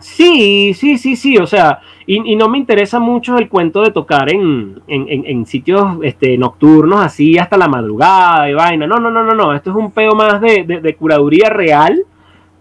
Sí, 0.00 0.74
sí, 0.74 0.96
sí, 0.98 1.16
sí, 1.16 1.38
o 1.38 1.46
sea, 1.46 1.80
y, 2.06 2.32
y 2.32 2.36
no 2.36 2.48
me 2.48 2.58
interesa 2.58 3.00
mucho 3.00 3.36
el 3.36 3.48
cuento 3.48 3.82
de 3.82 3.90
tocar 3.90 4.30
en, 4.32 4.80
en, 4.86 5.08
en- 5.08 5.26
en 5.26 5.46
sitios 5.46 5.98
este, 6.02 6.38
nocturnos, 6.38 7.04
así 7.04 7.36
hasta 7.38 7.56
la 7.56 7.68
madrugada 7.68 8.48
y 8.48 8.54
vaina. 8.54 8.86
No, 8.86 8.96
no, 8.98 9.10
no, 9.10 9.24
no, 9.24 9.34
no, 9.34 9.54
esto 9.54 9.70
es 9.70 9.76
un 9.76 9.90
peo 9.90 10.12
más 10.12 10.40
de, 10.40 10.64
de- 10.64 10.80
de 10.80 10.94
curaduría 10.96 11.50
real 11.50 12.00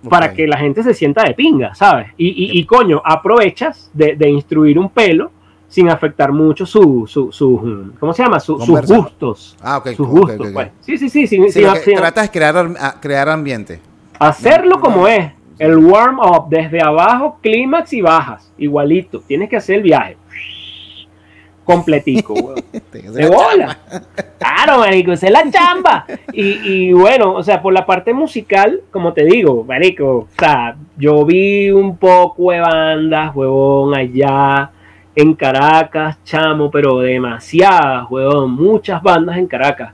para 0.10 0.34
que 0.34 0.48
la 0.48 0.58
gente 0.58 0.84
se 0.84 0.94
sienta 0.94 1.24
de 1.24 1.34
pinga, 1.34 1.76
¿sabes? 1.76 2.08
Y, 2.18 2.28
y, 2.28 2.58
y, 2.60 2.66
coño, 2.66 3.02
aprovechas 3.04 3.90
de, 3.94 4.16
de 4.16 4.30
instruir 4.30 4.80
un 4.80 4.90
pelo 4.90 5.32
sin 5.68 5.90
afectar 5.90 6.32
mucho 6.32 6.66
su, 6.66 7.06
su, 7.08 7.32
su 7.32 7.92
¿cómo 8.00 8.14
se 8.14 8.24
llama? 8.24 8.40
Su- 8.40 8.58
sus 8.60 8.82
gustos. 8.88 9.58
Ah, 9.62 9.78
ok. 9.78 9.90
sus 9.96 10.08
gustos, 10.08 10.40
ok, 10.40 10.46
ok. 10.48 10.54
pues. 10.54 10.68
Sí, 10.82 10.98
sí, 10.98 11.10
sí, 11.10 11.28
sin- 11.28 11.52
Sí, 11.52 11.62
sin- 11.62 11.76
sin- 11.84 11.96
tratas 11.98 12.26
es 12.26 12.32
crear, 12.32 12.56
crear 13.02 13.28
ambiente. 13.30 13.80
Hacerlo 14.18 14.76
No, 14.76 14.80
como 14.82 15.08
es. 15.08 15.32
El 15.60 15.78
warm 15.78 16.20
up, 16.20 16.50
desde 16.50 16.82
abajo, 16.82 17.40
clímax 17.42 17.94
y 17.94 18.02
bajas. 18.02 18.52
Igualito. 18.58 19.22
Tienes 19.22 19.50
que 19.50 19.58
hacer 19.58 19.78
el 19.78 19.84
viaje. 19.84 20.18
Completico, 21.64 22.34
weón. 22.34 22.64
De 22.92 23.28
bola. 23.28 23.78
Claro, 24.38 24.80
marico, 24.80 25.12
esa 25.12 25.28
es 25.28 25.34
la 25.34 25.50
chamba. 25.52 26.06
Y, 26.32 26.44
y 26.64 26.94
bueno, 26.94 27.34
o 27.34 27.44
sea, 27.44 27.62
por 27.62 27.74
la 27.74 27.86
parte 27.86 28.14
musical, 28.14 28.82
como 28.92 29.14
te 29.14 29.26
digo, 29.26 29.64
marico, 29.64 30.06
o 30.06 30.28
sea, 30.38 30.76
yo 30.96 31.26
vi 31.26 31.72
un 31.72 31.98
poco 31.98 32.52
de 32.52 32.60
bandas, 32.60 33.36
huevón, 33.36 33.96
allá 33.96 34.72
en 35.16 35.34
Caracas, 35.34 36.24
chamo, 36.24 36.70
pero 36.70 37.00
demasiadas, 37.00 38.06
huevón, 38.10 38.52
muchas 38.52 39.02
bandas 39.02 39.38
en 39.38 39.48
Caracas. 39.48 39.94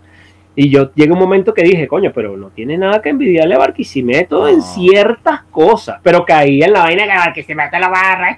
Y 0.56 0.70
yo 0.70 0.92
llegué 0.94 1.10
a 1.10 1.14
un 1.14 1.20
momento 1.20 1.52
que 1.54 1.64
dije, 1.64 1.88
coño, 1.88 2.12
pero 2.14 2.38
no 2.38 2.50
tiene 2.50 2.78
nada 2.78 3.02
que 3.02 3.10
envidiarle 3.10 3.56
a 3.56 3.58
Barquisimeto 3.58 4.48
en 4.48 4.62
ciertas 4.62 5.42
cosas. 5.50 6.00
Pero 6.04 6.26
caí 6.26 6.62
en 6.62 6.74
la 6.74 6.82
vaina 6.82 7.04
que 7.04 7.10
Barquisimeto 7.18 7.80
la 7.80 7.90
barra, 7.90 8.30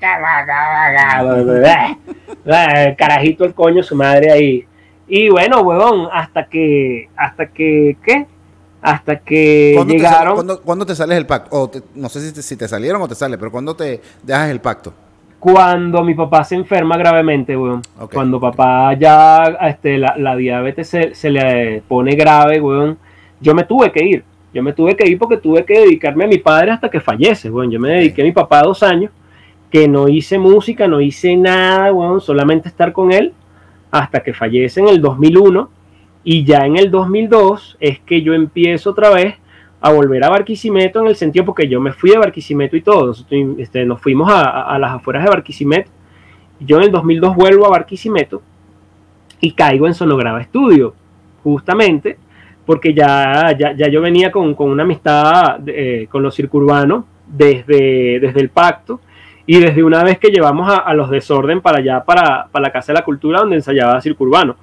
el 2.89 2.95
carajito 2.95 3.43
el 3.43 3.53
coño, 3.53 3.83
su 3.83 3.95
madre 3.95 4.31
ahí. 4.31 4.65
Y 5.07 5.29
bueno, 5.29 5.59
huevón, 5.61 6.07
hasta 6.11 6.45
que, 6.45 7.09
hasta 7.17 7.47
que, 7.47 7.97
¿qué? 8.03 8.25
Hasta 8.81 9.17
que 9.19 9.73
¿Cuándo 9.75 9.93
te, 9.93 9.97
llegaron. 9.97 10.33
cuándo- 10.35 10.61
cuándo 10.61 10.85
te 10.85 10.95
sales 10.95 11.17
el 11.17 11.25
pacto? 11.25 11.49
O 11.59 11.69
te- 11.69 11.81
no 11.95 12.07
sé 12.07 12.21
si 12.21 12.33
te, 12.33 12.41
si 12.41 12.55
te 12.55 12.67
salieron 12.67 13.01
o 13.01 13.07
te 13.07 13.15
sale, 13.15 13.37
pero 13.37 13.51
¿cuándo 13.51 13.75
te 13.75 13.99
dejas 14.23 14.49
el 14.51 14.61
pacto? 14.61 14.93
Cuando 15.45 16.03
mi 16.03 16.15
papá 16.15 16.43
se 16.43 16.55
enferma 16.55 16.97
gravemente, 16.97 17.55
weón. 17.55 17.83
Cuando 18.11 18.39
papá 18.39 18.95
ya, 18.95 19.43
este, 19.69 19.99
la, 19.99 20.15
la 20.17 20.35
diabetes 20.35 20.89
se, 20.89 21.13
se 21.13 21.29
le 21.29 21.83
pone 21.87 22.15
grave, 22.15 22.59
weón. 22.59 22.97
Yo 23.39 23.53
me 23.53 23.63
tuve 23.63 23.91
que 23.91 24.03
ir. 24.03 24.23
Yo 24.51 24.63
me 24.63 24.73
tuve 24.73 24.95
que 24.95 25.07
ir 25.07 25.19
porque 25.19 25.37
tuve 25.37 25.63
que 25.63 25.81
dedicarme 25.81 26.23
a 26.23 26.27
mi 26.27 26.39
padre 26.39 26.71
hasta 26.71 26.89
que 26.89 26.99
fallece, 26.99 27.51
weón. 27.51 27.69
Yo 27.69 27.79
me 27.79 27.89
dediqué 27.89 28.23
a 28.23 28.25
mi 28.25 28.31
papá 28.31 28.63
dos 28.63 28.81
años, 28.81 29.11
que 29.69 29.87
no 29.87 30.07
hice 30.07 30.39
música, 30.39 30.87
no 30.87 30.99
hice 30.99 31.37
nada, 31.37 31.93
weón. 31.93 32.21
Solamente 32.21 32.67
estar 32.67 32.91
con 32.91 33.11
él 33.11 33.31
hasta 33.91 34.21
que 34.23 34.33
fallece 34.33 34.79
en 34.79 34.87
el 34.87 34.99
2001. 34.99 35.69
Y 36.23 36.43
ya 36.43 36.65
en 36.65 36.75
el 36.75 36.89
2002 36.89 37.77
es 37.79 37.99
que 37.99 38.23
yo 38.23 38.33
empiezo 38.33 38.89
otra 38.89 39.11
vez 39.11 39.35
a 39.87 39.91
volver 39.93 40.23
a 40.23 40.29
Barquisimeto 40.29 40.99
en 41.01 41.07
el 41.07 41.15
sentido 41.15 41.45
porque 41.45 41.67
yo 41.67 41.79
me 41.79 41.91
fui 41.93 42.09
de 42.11 42.17
Barquisimeto 42.17 42.75
y 42.75 42.81
todo, 42.81 43.07
nosotros, 43.07 43.39
este, 43.59 43.85
nos 43.85 44.01
fuimos 44.01 44.31
a, 44.31 44.61
a- 44.63 44.79
las 44.79 44.93
afueras 44.93 45.23
de 45.23 45.29
Barquisimeto. 45.29 45.91
Yo 46.59 46.77
en 46.77 46.83
el 46.83 46.91
2002 46.91 47.35
vuelvo 47.35 47.65
a 47.67 47.69
Barquisimeto 47.69 48.41
y 49.41 49.51
caigo 49.51 49.85
en 49.87 49.93
Sonograba 49.93 50.41
Estudio, 50.41 50.93
justamente 51.43 52.17
porque 52.65 52.93
ya, 52.95 53.55
ya, 53.57 53.73
ya 53.73 53.87
yo 53.87 54.01
venía 54.01 54.31
con, 54.31 54.55
con 54.55 54.71
una 54.71 54.83
amistad 54.83 55.59
eh, 55.67 56.07
con 56.09 56.23
los 56.23 56.33
circurbanos 56.35 57.03
desde, 57.27 58.19
desde 58.19 58.39
el 58.41 58.49
pacto 58.49 59.01
y 59.45 59.59
desde 59.59 59.83
una 59.83 60.03
vez 60.03 60.17
que 60.17 60.29
llevamos 60.29 60.67
a, 60.67 60.77
a 60.77 60.93
los 60.95 61.11
desorden 61.11 61.61
para 61.61 61.77
allá, 61.77 62.03
para, 62.03 62.47
para 62.51 62.63
la 62.63 62.71
Casa 62.71 62.91
de 62.91 62.99
la 62.99 63.05
Cultura 63.05 63.41
donde 63.41 63.57
ensayaba 63.57 64.01
circurbano. 64.01 64.55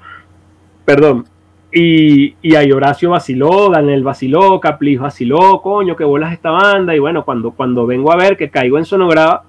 Perdón, 0.85 1.27
y, 1.73 2.35
y 2.43 2.55
ahí 2.55 2.71
Horacio 2.71 3.11
vaciló, 3.11 3.71
Daniel 3.71 4.03
vaciló, 4.03 4.61
Caplis 4.61 5.01
vaciló, 5.01 5.61
coño, 5.63 5.97
que 5.97 6.05
bolas 6.05 6.33
esta 6.33 6.51
banda. 6.51 6.95
Y 6.95 6.99
bueno, 6.99 7.25
cuando, 7.25 7.53
cuando 7.53 7.87
vengo 7.87 8.13
a 8.13 8.17
ver 8.17 8.37
que 8.37 8.51
caigo 8.51 8.79
en 8.79 8.85
Sonograba, 8.85 9.45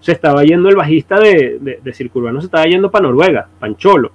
se 0.00 0.12
estaba 0.12 0.44
yendo 0.44 0.68
el 0.68 0.76
bajista 0.76 1.18
de, 1.18 1.58
de, 1.60 1.80
de 1.82 1.92
Circurbano, 1.92 2.40
se 2.40 2.46
estaba 2.46 2.64
yendo 2.64 2.90
para 2.90 3.06
Noruega, 3.06 3.48
Pancholo. 3.58 4.12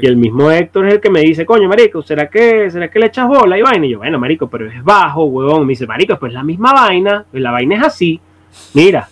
Y 0.00 0.06
el 0.06 0.16
mismo 0.16 0.50
Héctor 0.50 0.86
es 0.86 0.94
el 0.94 1.00
que 1.00 1.10
me 1.10 1.20
dice, 1.20 1.44
coño, 1.44 1.68
marico, 1.68 2.02
¿será 2.02 2.28
que, 2.28 2.70
¿será 2.70 2.88
que 2.88 2.98
le 2.98 3.06
echas 3.06 3.26
bola 3.26 3.58
y 3.58 3.62
vaina? 3.62 3.86
Y 3.86 3.90
yo, 3.90 3.98
bueno, 3.98 4.18
marico, 4.18 4.48
pero 4.48 4.66
es 4.66 4.82
bajo, 4.82 5.24
huevón. 5.24 5.66
Me 5.66 5.70
dice, 5.70 5.86
marico, 5.86 6.18
pues 6.18 6.32
la 6.32 6.42
misma 6.44 6.72
vaina, 6.72 7.24
pues 7.30 7.42
la 7.42 7.50
vaina 7.50 7.76
es 7.76 7.82
así. 7.84 8.20
Mira, 8.74 9.08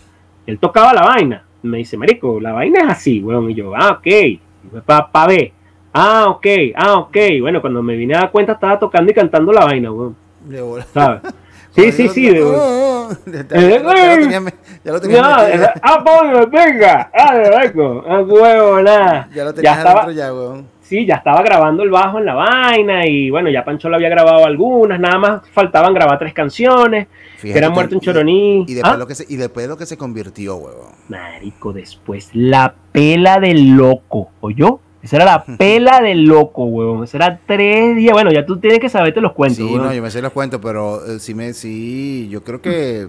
él 0.46 0.58
tocaba 0.58 0.92
la 0.92 1.02
vaina. 1.02 1.44
Me 1.62 1.78
dice, 1.78 1.96
marico, 1.96 2.40
la 2.40 2.52
vaina 2.52 2.82
es 2.84 2.88
así, 2.88 3.20
huevón. 3.20 3.50
Y 3.50 3.54
yo, 3.54 3.74
ah, 3.74 3.98
ok, 3.98 4.82
para 4.86 5.10
pa 5.10 5.26
ver. 5.26 5.52
Ah, 5.92 6.26
ok, 6.28 6.46
ah, 6.76 6.94
ok. 6.98 7.16
Bueno, 7.40 7.60
cuando 7.60 7.82
me 7.82 7.96
vine 7.96 8.14
a 8.14 8.20
dar 8.20 8.30
cuenta 8.30 8.52
estaba 8.52 8.78
tocando 8.78 9.10
y 9.10 9.14
cantando 9.14 9.52
la 9.52 9.64
vaina, 9.64 9.90
weón. 9.92 10.16
De 10.44 10.60
bola. 10.62 10.84
¿Sabes? 10.92 11.22
Sí, 11.72 11.92
sí, 11.92 12.08
sí. 12.08 12.28
de- 12.28 12.40
Ya 12.40 13.60
lo 13.60 13.78
tenía 14.20 14.42
ya 14.84 14.92
lo 14.92 15.00
tenías 15.00 15.22
No, 15.22 15.36
metido. 15.44 15.68
ah, 15.82 16.46
venga, 16.50 17.10
ah, 17.14 17.34
de 17.36 17.48
vengo, 17.50 18.04
ah, 18.08 18.20
huevo, 18.22 18.82
nada. 18.82 19.28
Ya 19.32 19.44
lo 19.44 19.50
Ya 19.50 19.54
tenías 19.54 19.78
estaba, 19.78 20.02
adentro 20.02 20.12
ya, 20.12 20.34
weón. 20.34 20.66
sí, 20.80 21.06
ya 21.06 21.14
estaba 21.14 21.42
grabando 21.42 21.84
el 21.84 21.90
bajo 21.90 22.18
en 22.18 22.26
la 22.26 22.34
vaina 22.34 23.06
y 23.06 23.30
bueno, 23.30 23.50
ya 23.50 23.64
Pancho 23.64 23.88
lo 23.88 23.94
había 23.94 24.08
grabado 24.08 24.44
algunas, 24.46 24.98
nada 24.98 25.18
más 25.18 25.48
faltaban 25.50 25.94
grabar 25.94 26.18
tres 26.18 26.34
canciones, 26.34 27.06
que 27.40 27.56
era 27.56 27.70
Muerto 27.70 27.94
en 27.94 28.00
Choroní. 28.00 28.64
Y 28.66 28.74
después, 28.74 28.92
¿Ah? 28.94 28.96
lo 28.96 29.06
que 29.06 29.14
se, 29.14 29.24
y 29.28 29.36
después 29.36 29.68
lo 29.68 29.76
que 29.76 29.86
se 29.86 29.96
convirtió, 29.96 30.56
huevón. 30.56 30.90
Marico, 31.08 31.72
después 31.72 32.30
la 32.34 32.74
pela 32.90 33.38
del 33.38 33.76
loco, 33.76 34.30
¿oyó? 34.40 34.80
Esa 35.02 35.16
era 35.16 35.24
la 35.24 35.44
pela 35.58 36.00
del 36.00 36.24
loco, 36.24 36.64
huevón. 36.64 37.04
Esa 37.04 37.16
era 37.16 37.40
tres 37.46 37.96
días. 37.96 38.12
Bueno, 38.12 38.30
ya 38.30 38.44
tú 38.44 38.58
tienes 38.58 38.80
que 38.80 38.88
saberte 38.88 39.20
los 39.20 39.32
cuentos. 39.32 39.58
Sí, 39.58 39.74
no, 39.74 39.92
yo 39.92 40.02
me 40.02 40.10
sé 40.10 40.20
los 40.22 40.32
cuentos, 40.32 40.60
pero 40.62 41.04
eh, 41.06 41.18
sí, 41.18 41.34
me, 41.34 41.52
sí, 41.52 42.28
yo 42.30 42.42
creo 42.42 42.60
que 42.60 43.08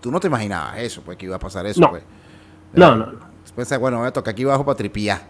tú 0.00 0.10
no 0.10 0.20
te 0.20 0.28
imaginabas 0.28 0.78
eso, 0.78 1.02
pues, 1.02 1.16
que 1.16 1.26
iba 1.26 1.36
a 1.36 1.40
pasar 1.40 1.66
eso, 1.66 1.80
no. 1.80 1.90
pues. 1.90 2.02
No, 2.74 2.96
no, 2.96 3.06
no. 3.06 3.18
Después, 3.42 3.78
bueno, 3.78 3.98
voy 3.98 4.08
a 4.08 4.12
tocar 4.12 4.32
aquí 4.32 4.42
abajo 4.44 4.64
para 4.64 4.76
tripiar. 4.76 5.22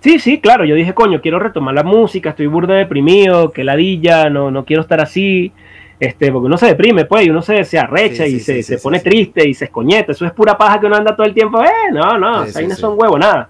Sí, 0.00 0.18
sí, 0.18 0.40
claro. 0.40 0.64
Yo 0.64 0.74
dije, 0.74 0.94
coño, 0.94 1.20
quiero 1.20 1.38
retomar 1.38 1.74
la 1.74 1.82
música, 1.82 2.30
estoy 2.30 2.46
burda 2.46 2.74
deprimido, 2.74 3.50
que 3.50 3.64
ladilla, 3.64 4.28
no, 4.30 4.50
no 4.50 4.64
quiero 4.64 4.82
estar 4.82 5.00
así. 5.00 5.52
Este, 6.00 6.30
porque 6.32 6.46
uno 6.46 6.58
se 6.58 6.66
deprime, 6.66 7.04
pues, 7.04 7.26
y 7.26 7.30
uno 7.30 7.40
se, 7.40 7.64
se 7.64 7.78
arrecha 7.78 8.26
y 8.26 8.40
se, 8.40 8.62
se 8.62 8.78
pone 8.78 9.00
triste 9.00 9.48
y 9.48 9.54
se 9.54 9.66
escoñeta. 9.66 10.12
Eso 10.12 10.26
es 10.26 10.32
pura 10.32 10.58
paja 10.58 10.80
que 10.80 10.86
uno 10.86 10.96
anda 10.96 11.16
todo 11.16 11.26
el 11.26 11.32
tiempo. 11.32 11.62
Eh, 11.62 11.92
no, 11.92 12.18
no, 12.18 12.44
ahí 12.54 12.66
no 12.66 12.74
son 12.74 12.98
huevos, 12.98 13.18
nada. 13.18 13.48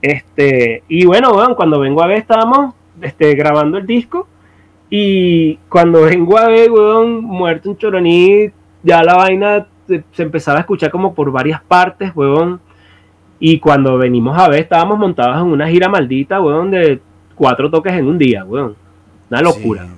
Este, 0.00 0.82
y 0.88 1.06
bueno, 1.06 1.32
bueno, 1.32 1.56
cuando 1.56 1.80
vengo 1.80 2.02
a 2.02 2.06
ver, 2.06 2.18
estábamos 2.18 2.74
este, 3.00 3.34
grabando 3.34 3.78
el 3.78 3.86
disco. 3.86 4.26
Y 4.90 5.56
cuando 5.68 6.02
vengo 6.02 6.38
a 6.38 6.48
ver, 6.48 6.70
weón, 6.70 7.22
muerto 7.22 7.70
un 7.70 7.76
choroní, 7.76 8.50
ya 8.82 9.02
la 9.02 9.16
vaina 9.16 9.66
se, 9.86 10.02
se, 10.12 10.22
empezaba 10.22 10.58
a 10.58 10.60
escuchar 10.60 10.90
como 10.90 11.14
por 11.14 11.30
varias 11.30 11.62
partes, 11.62 12.12
weón. 12.14 12.60
Y 13.40 13.60
cuando 13.60 13.98
venimos 13.98 14.38
a 14.38 14.48
ver, 14.48 14.60
estábamos 14.60 14.98
montados 14.98 15.36
en 15.36 15.52
una 15.52 15.68
gira 15.68 15.88
maldita, 15.88 16.40
weón, 16.40 16.70
de 16.70 17.00
cuatro 17.34 17.70
toques 17.70 17.92
en 17.92 18.06
un 18.06 18.18
día, 18.18 18.44
weón. 18.44 18.76
Una 19.30 19.42
locura. 19.42 19.84
Sí. 19.84 19.90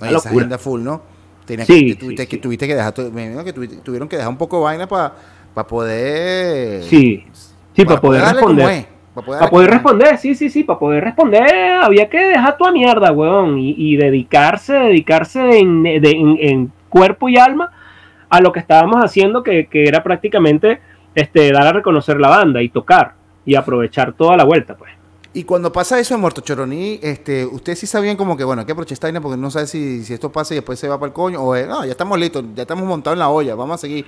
Una 0.00 0.10
esa 0.10 0.30
locura. 0.30 0.58
full, 0.58 0.82
¿no? 0.82 1.02
Tenías 1.44 1.66
sí, 1.66 1.86
que, 1.86 1.94
tuviste, 1.96 2.22
sí, 2.22 2.28
que, 2.28 2.36
tuviste 2.38 2.66
que 2.66 2.74
dejar, 2.74 2.94
que 2.94 3.52
tuvieron 3.82 4.08
que 4.08 4.16
dejar 4.16 4.30
un 4.30 4.38
poco 4.38 4.58
de 4.58 4.62
vaina 4.62 4.86
para 4.86 5.14
pa 5.52 5.66
poder... 5.66 6.82
Sí, 6.84 7.26
sí, 7.74 7.84
para, 7.84 8.00
poder 8.00 8.22
responder. 8.22 8.99
Para 9.14 9.50
poder, 9.50 9.70
responder, 9.70 10.18
sí, 10.18 10.36
sí, 10.36 10.48
sí, 10.50 10.62
para 10.62 10.78
poder 10.78 11.02
responder 11.02 11.52
había 11.82 12.08
que 12.08 12.18
dejar 12.18 12.56
toda 12.56 12.70
mierda, 12.70 13.10
weón, 13.10 13.58
y, 13.58 13.74
y 13.76 13.96
dedicarse, 13.96 14.72
dedicarse 14.72 15.58
en, 15.58 15.82
de, 15.82 16.10
en, 16.10 16.36
en, 16.40 16.72
cuerpo 16.88 17.28
y 17.28 17.36
alma 17.36 17.72
a 18.28 18.40
lo 18.40 18.52
que 18.52 18.60
estábamos 18.60 19.02
haciendo, 19.04 19.42
que, 19.42 19.66
que 19.66 19.84
era 19.84 20.04
prácticamente 20.04 20.80
este, 21.14 21.50
dar 21.52 21.66
a 21.66 21.72
reconocer 21.72 22.20
la 22.20 22.28
banda 22.28 22.62
y 22.62 22.68
tocar 22.68 23.14
y 23.44 23.56
aprovechar 23.56 24.12
toda 24.12 24.36
la 24.36 24.44
vuelta, 24.44 24.76
pues. 24.76 24.92
Y 25.32 25.44
cuando 25.44 25.72
pasa 25.72 25.98
eso 26.00 26.14
en 26.14 26.20
Muerto 26.20 26.40
Choroní, 26.40 26.98
este, 27.02 27.46
ustedes 27.46 27.78
sí 27.78 27.86
sabían 27.86 28.16
como 28.16 28.36
que, 28.36 28.42
bueno, 28.42 28.60
hay 28.60 28.66
que 28.66 28.72
aprovechar 28.72 28.94
esta 28.94 29.20
porque 29.20 29.36
no 29.36 29.50
sabe 29.50 29.68
si, 29.68 30.04
si 30.04 30.12
esto 30.12 30.30
pasa 30.30 30.54
y 30.54 30.56
después 30.56 30.78
se 30.78 30.88
va 30.88 30.98
para 30.98 31.08
el 31.08 31.12
coño, 31.12 31.40
o 31.40 31.56
no, 31.56 31.84
ya 31.84 31.92
estamos 31.92 32.18
listos, 32.18 32.44
ya 32.54 32.62
estamos 32.62 32.84
montados 32.84 33.14
en 33.14 33.20
la 33.20 33.28
olla, 33.28 33.54
vamos 33.54 33.74
a 33.74 33.78
seguir. 33.78 34.06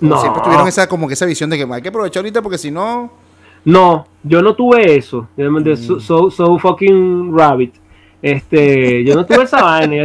No. 0.00 0.20
Siempre 0.20 0.42
tuvieron 0.42 0.66
esa, 0.66 0.86
como 0.86 1.08
que 1.08 1.14
esa 1.14 1.26
visión 1.26 1.50
de 1.50 1.58
que 1.58 1.70
hay 1.70 1.82
que 1.82 1.88
aprovechar 1.88 2.20
ahorita 2.20 2.42
porque 2.42 2.58
si 2.58 2.70
no... 2.70 3.31
No, 3.64 4.06
yo 4.22 4.42
no 4.42 4.54
tuve 4.54 4.96
eso, 4.96 5.28
de 5.36 5.76
so, 5.76 6.00
so, 6.00 6.30
so, 6.30 6.58
fucking 6.58 7.36
rabbit. 7.36 7.74
Este, 8.20 9.04
yo 9.04 9.14
no 9.14 9.26
tuve 9.26 9.44
esa 9.44 9.62
vaina, 9.62 9.96
yo, 9.96 10.02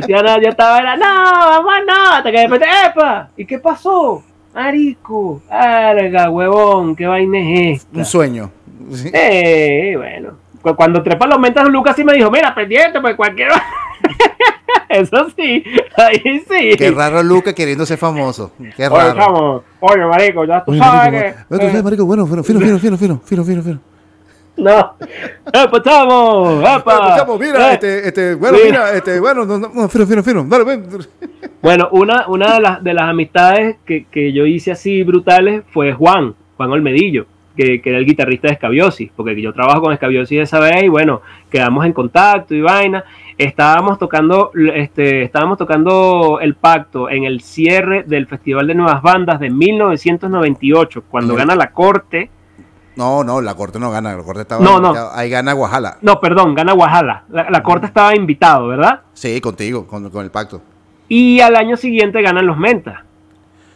estaba, 0.49 0.79
era, 0.79 0.95
no, 0.95 1.05
vamos, 1.05 1.73
no, 1.87 2.11
hasta 2.13 2.31
que 2.31 2.37
de 2.39 2.47
repente, 2.47 2.67
¡epa! 2.87 3.29
¿Y 3.37 3.45
qué 3.45 3.59
pasó? 3.59 4.23
Marico, 4.53 5.41
¡Arga, 5.49 6.29
huevón! 6.29 6.95
¿Qué 6.95 7.05
vaina 7.05 7.37
es 7.37 7.81
esta? 7.83 7.99
Un 7.99 8.05
sueño. 8.05 8.51
¿Sí? 8.91 9.11
Eh, 9.13 9.93
bueno. 9.95 10.31
Cuando 10.75 11.03
trepa 11.03 11.27
los 11.27 11.39
mentas, 11.39 11.67
Lucas 11.67 11.95
sí 11.95 12.03
me 12.03 12.13
dijo, 12.13 12.31
mira, 12.31 12.53
pendiente, 12.55 12.99
pues 12.99 13.15
cualquier... 13.15 13.49
Eso 14.89 15.27
sí, 15.35 15.63
ahí 15.97 16.43
sí. 16.47 16.75
Qué 16.77 16.91
raro 16.91 17.21
Lucas 17.21 17.53
queriendo 17.53 17.85
ser 17.85 17.97
famoso. 17.97 18.53
Qué 18.75 18.87
raro. 18.87 19.09
Oye, 19.09 19.19
chamo, 19.19 19.63
oye, 19.81 20.05
marico, 20.05 20.45
ya 20.45 20.63
tú 20.63 20.71
Oye, 20.71 20.79
sabes 20.79 21.35
marico, 21.49 21.71
que... 21.71 21.77
Eh. 21.77 21.83
marico, 21.83 22.05
bueno, 22.05 22.25
bueno, 22.25 22.43
fino, 22.43 22.59
fino, 22.59 22.79
fino, 22.79 22.97
fino, 22.97 23.21
fino, 23.23 23.43
fino, 23.43 23.63
fino. 23.63 23.79
No. 24.57 24.95
¡Epa, 25.53 25.83
chamo! 25.83 26.61
¡Epa! 26.61 27.15
chamo, 27.17 27.37
mira, 27.37 27.71
eh. 27.71 27.73
este, 27.73 28.07
este, 28.07 28.35
bueno, 28.35 28.57
mira, 28.57 28.69
mira 28.69 28.93
este, 28.93 29.19
bueno, 29.19 29.45
no, 29.45 29.59
no, 29.59 29.89
fino, 29.89 30.07
fino, 30.07 30.23
fino, 30.23 30.45
dale, 30.45 30.63
ven. 30.63 30.87
Bueno, 31.61 31.89
una, 31.91 32.25
una 32.27 32.55
de, 32.55 32.61
las, 32.61 32.83
de 32.83 32.93
las 32.93 33.09
amistades 33.09 33.75
que, 33.85 34.05
que 34.05 34.31
yo 34.31 34.45
hice 34.45 34.71
así 34.71 35.03
brutales 35.03 35.63
fue 35.73 35.93
Juan, 35.93 36.33
Juan 36.55 36.71
Olmedillo, 36.71 37.27
que, 37.57 37.81
que 37.81 37.89
era 37.89 37.99
el 37.99 38.05
guitarrista 38.05 38.47
de 38.47 38.53
Escabiosis, 38.53 39.11
porque 39.15 39.39
yo 39.41 39.51
trabajo 39.51 39.81
con 39.81 39.91
Escabiosis 39.91 40.39
esa 40.39 40.59
vez 40.59 40.83
y 40.83 40.87
bueno, 40.87 41.21
quedamos 41.49 41.85
en 41.85 41.93
contacto 41.93 42.55
y 42.55 42.61
vaina. 42.61 43.03
Estábamos 43.37 43.99
tocando, 43.99 44.51
este, 44.73 45.23
estábamos 45.23 45.57
tocando 45.57 46.39
el 46.41 46.55
pacto 46.55 47.09
en 47.09 47.23
el 47.25 47.41
cierre 47.41 48.03
del 48.03 48.27
Festival 48.27 48.67
de 48.67 48.75
Nuevas 48.75 49.01
Bandas 49.01 49.39
de 49.39 49.49
1998, 49.49 51.03
cuando 51.09 51.35
gana 51.35 51.55
la 51.55 51.71
corte. 51.71 52.29
No, 52.95 53.23
no, 53.23 53.41
la 53.41 53.53
corte 53.53 53.79
no 53.79 53.91
gana, 53.91 54.15
la 54.15 54.23
corte 54.23 54.41
estaba 54.41 54.63
no, 54.63 54.79
no. 54.79 54.93
ahí 55.13 55.29
gana 55.29 55.53
Guajala. 55.53 55.97
No, 56.01 56.19
perdón, 56.19 56.55
gana 56.55 56.73
Guajala. 56.73 57.25
La, 57.29 57.49
la 57.49 57.61
corte 57.61 57.85
estaba 57.85 58.15
invitado, 58.15 58.69
¿verdad? 58.69 59.01
Sí, 59.13 59.39
contigo, 59.39 59.85
con, 59.85 60.09
con 60.09 60.23
el 60.23 60.31
pacto. 60.31 60.61
Y 61.07 61.39
al 61.39 61.55
año 61.55 61.77
siguiente 61.77 62.21
ganan 62.21 62.47
los 62.47 62.57
Mentas. 62.57 63.01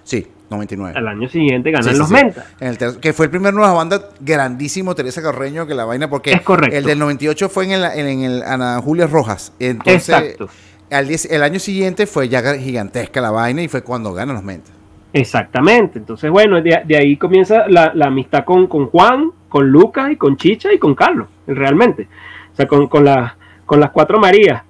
Sí, 0.03 0.27
99. 0.51 0.97
Al 0.97 1.07
año 1.07 1.27
siguiente 1.29 1.71
ganan 1.71 1.93
sí, 1.93 1.97
los 1.97 2.09
sí, 2.09 2.13
Mentas. 2.13 2.45
En 2.59 2.67
el 2.67 2.99
que 2.99 3.13
fue 3.13 3.25
el 3.25 3.31
primer 3.31 3.53
nueva 3.53 3.73
banda 3.73 4.09
grandísimo, 4.19 4.93
Teresa 4.93 5.21
Carreño, 5.21 5.65
que 5.65 5.73
la 5.73 5.85
vaina, 5.85 6.09
porque 6.09 6.33
es 6.33 6.41
correcto. 6.41 6.77
el 6.77 6.83
del 6.83 6.99
98 6.99 7.49
fue 7.49 7.65
en 7.65 7.71
el, 7.71 7.83
en, 7.85 8.07
en 8.07 8.23
el 8.23 8.43
Ana 8.43 8.79
Julia 8.81 9.07
Rojas. 9.07 9.53
Entonces, 9.59 10.09
Exacto. 10.09 10.49
Al, 10.91 11.09
el 11.09 11.43
año 11.43 11.57
siguiente 11.57 12.05
fue 12.05 12.27
ya 12.27 12.43
gigantesca 12.55 13.21
la 13.21 13.31
vaina 13.31 13.61
y 13.61 13.67
fue 13.69 13.81
cuando 13.81 14.13
ganan 14.13 14.35
los 14.35 14.43
Mentas. 14.43 14.73
Exactamente. 15.13 15.99
Entonces, 15.99 16.29
bueno, 16.29 16.61
de, 16.61 16.81
de 16.85 16.97
ahí 16.97 17.17
comienza 17.17 17.67
la, 17.67 17.91
la, 17.93 18.07
amistad 18.07 18.43
con, 18.45 18.67
con 18.67 18.87
Juan, 18.87 19.31
con 19.49 19.69
Lucas 19.69 20.11
y 20.11 20.15
con 20.17 20.37
Chicha 20.37 20.71
y 20.73 20.77
con 20.79 20.95
Carlos, 20.95 21.27
realmente. 21.47 22.07
O 22.51 22.55
sea, 22.55 22.67
con, 22.67 22.87
con, 22.87 23.05
la, 23.05 23.35
con 23.65 23.79
las 23.79 23.91
cuatro 23.91 24.19
Marías. 24.19 24.63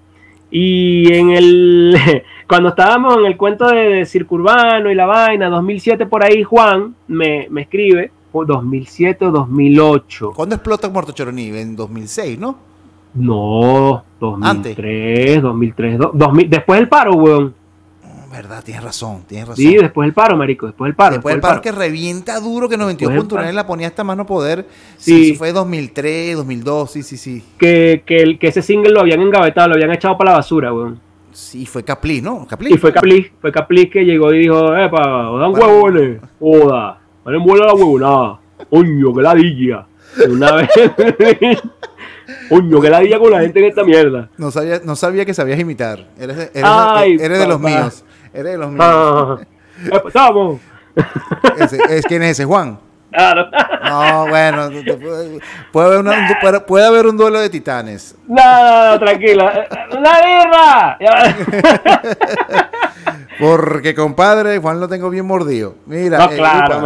Y 0.51 1.13
en 1.13 1.31
el 1.31 1.97
cuando 2.47 2.69
estábamos 2.69 3.17
en 3.17 3.25
el 3.25 3.37
cuento 3.37 3.67
de, 3.67 3.89
de 3.89 4.05
Circo 4.05 4.35
Urbano 4.35 4.91
y 4.91 4.95
la 4.95 5.05
vaina, 5.05 5.49
2007 5.49 6.05
por 6.05 6.23
ahí, 6.23 6.43
Juan 6.43 6.93
me, 7.07 7.47
me 7.49 7.61
escribe, 7.61 8.11
o 8.33 8.45
2007 8.45 9.25
o 9.25 9.31
2008. 9.31 10.33
¿Cuándo 10.35 10.55
explota 10.55 10.89
Muerto 10.89 11.13
Choroní? 11.13 11.47
En 11.47 11.75
2006, 11.75 12.37
¿no? 12.37 12.57
No, 13.13 14.03
2003, 14.19 15.37
Antes. 15.37 15.41
2003, 15.41 15.99
2000, 16.13 16.49
después 16.49 16.79
del 16.79 16.89
paro, 16.89 17.13
weón. 17.13 17.60
Verdad, 18.31 18.63
tienes 18.63 18.83
razón, 18.83 19.23
tienes 19.27 19.49
razón. 19.49 19.63
Sí, 19.63 19.75
después 19.75 20.07
del 20.07 20.13
paro, 20.13 20.37
marico, 20.37 20.65
después 20.65 20.87
del 20.87 20.95
paro. 20.95 21.15
Después, 21.15 21.35
después 21.35 21.35
del 21.35 21.41
paro, 21.41 21.61
paro, 21.61 21.61
que 21.61 21.71
revienta 21.71 22.39
duro, 22.39 22.69
que 22.69 22.77
92.9 22.77 23.51
la 23.51 23.67
ponía 23.67 23.87
hasta 23.87 24.03
mano 24.03 24.25
poder. 24.25 24.65
Sí, 24.97 25.25
sí. 25.25 25.35
fue 25.35 25.51
2003, 25.51 26.37
2002, 26.37 26.91
sí, 26.91 27.03
sí, 27.03 27.17
sí. 27.17 27.43
Que, 27.57 28.03
que, 28.05 28.17
el, 28.17 28.39
que 28.39 28.47
ese 28.47 28.61
single 28.61 28.91
lo 28.91 29.01
habían 29.01 29.21
engavetado, 29.21 29.69
lo 29.69 29.75
habían 29.75 29.91
echado 29.91 30.17
para 30.17 30.31
la 30.31 30.37
basura, 30.37 30.73
weón. 30.73 30.99
Sí, 31.33 31.65
fue 31.65 31.83
Capli, 31.83 32.21
¿no? 32.21 32.47
Capli. 32.47 32.73
Y 32.73 32.77
fue 32.77 32.93
Capli, 32.93 33.31
fue 33.39 33.51
Capli 33.51 33.89
que 33.89 34.03
llegó 34.05 34.33
y 34.33 34.39
dijo, 34.39 34.75
epa, 34.77 35.01
dan 35.01 35.51
bueno. 35.51 35.67
huevones, 35.67 36.21
joda, 36.39 36.99
valen 37.25 37.43
bola 37.43 37.65
la 37.65 37.73
huevonada, 37.73 38.39
coño, 38.69 39.13
que 39.13 39.21
ladilla. 39.21 39.85
Una 40.29 40.53
vez... 40.53 40.69
Coño, 42.49 42.79
que 42.81 42.89
ladilla 42.89 43.19
con 43.19 43.31
la 43.31 43.41
gente 43.41 43.59
en 43.59 43.65
esta 43.65 43.83
mierda. 43.83 44.29
No 44.37 44.51
sabía, 44.51 44.81
no 44.83 44.95
sabía 44.95 45.25
que 45.25 45.33
sabías 45.33 45.59
imitar. 45.59 46.07
Eres, 46.17 46.51
eres, 46.53 46.63
Ay, 46.63 47.17
eres 47.19 47.39
de 47.39 47.47
los 47.47 47.59
míos. 47.59 48.03
Eres 48.33 48.51
de 48.53 48.57
los 48.57 48.71
míos. 48.71 48.83
Ah, 48.83 49.37
¡Estamos! 50.05 50.59
Ese, 51.57 51.79
es, 51.89 52.05
¿Quién 52.05 52.23
es 52.23 52.31
ese? 52.31 52.45
¿Juan? 52.45 52.79
Claro. 53.11 53.49
No, 53.83 54.27
bueno, 54.29 54.69
puede 55.71 55.87
haber, 55.87 55.99
una, 55.99 56.37
puede, 56.39 56.59
puede 56.61 56.85
haber, 56.85 57.05
un 57.07 57.17
duelo 57.17 57.39
de 57.39 57.49
titanes. 57.49 58.15
No, 58.25 58.35
no, 58.35 58.91
no 58.91 58.99
tranquila. 58.99 59.67
¡La 59.99 60.97
birra! 60.97 60.97
Porque, 63.39 63.93
compadre, 63.93 64.59
Juan 64.59 64.79
lo 64.79 64.87
tengo 64.87 65.09
bien 65.09 65.25
mordido. 65.25 65.75
Mira. 65.85 66.19
No, 66.19 66.31
eh, 66.31 66.35
claro. 66.37 66.81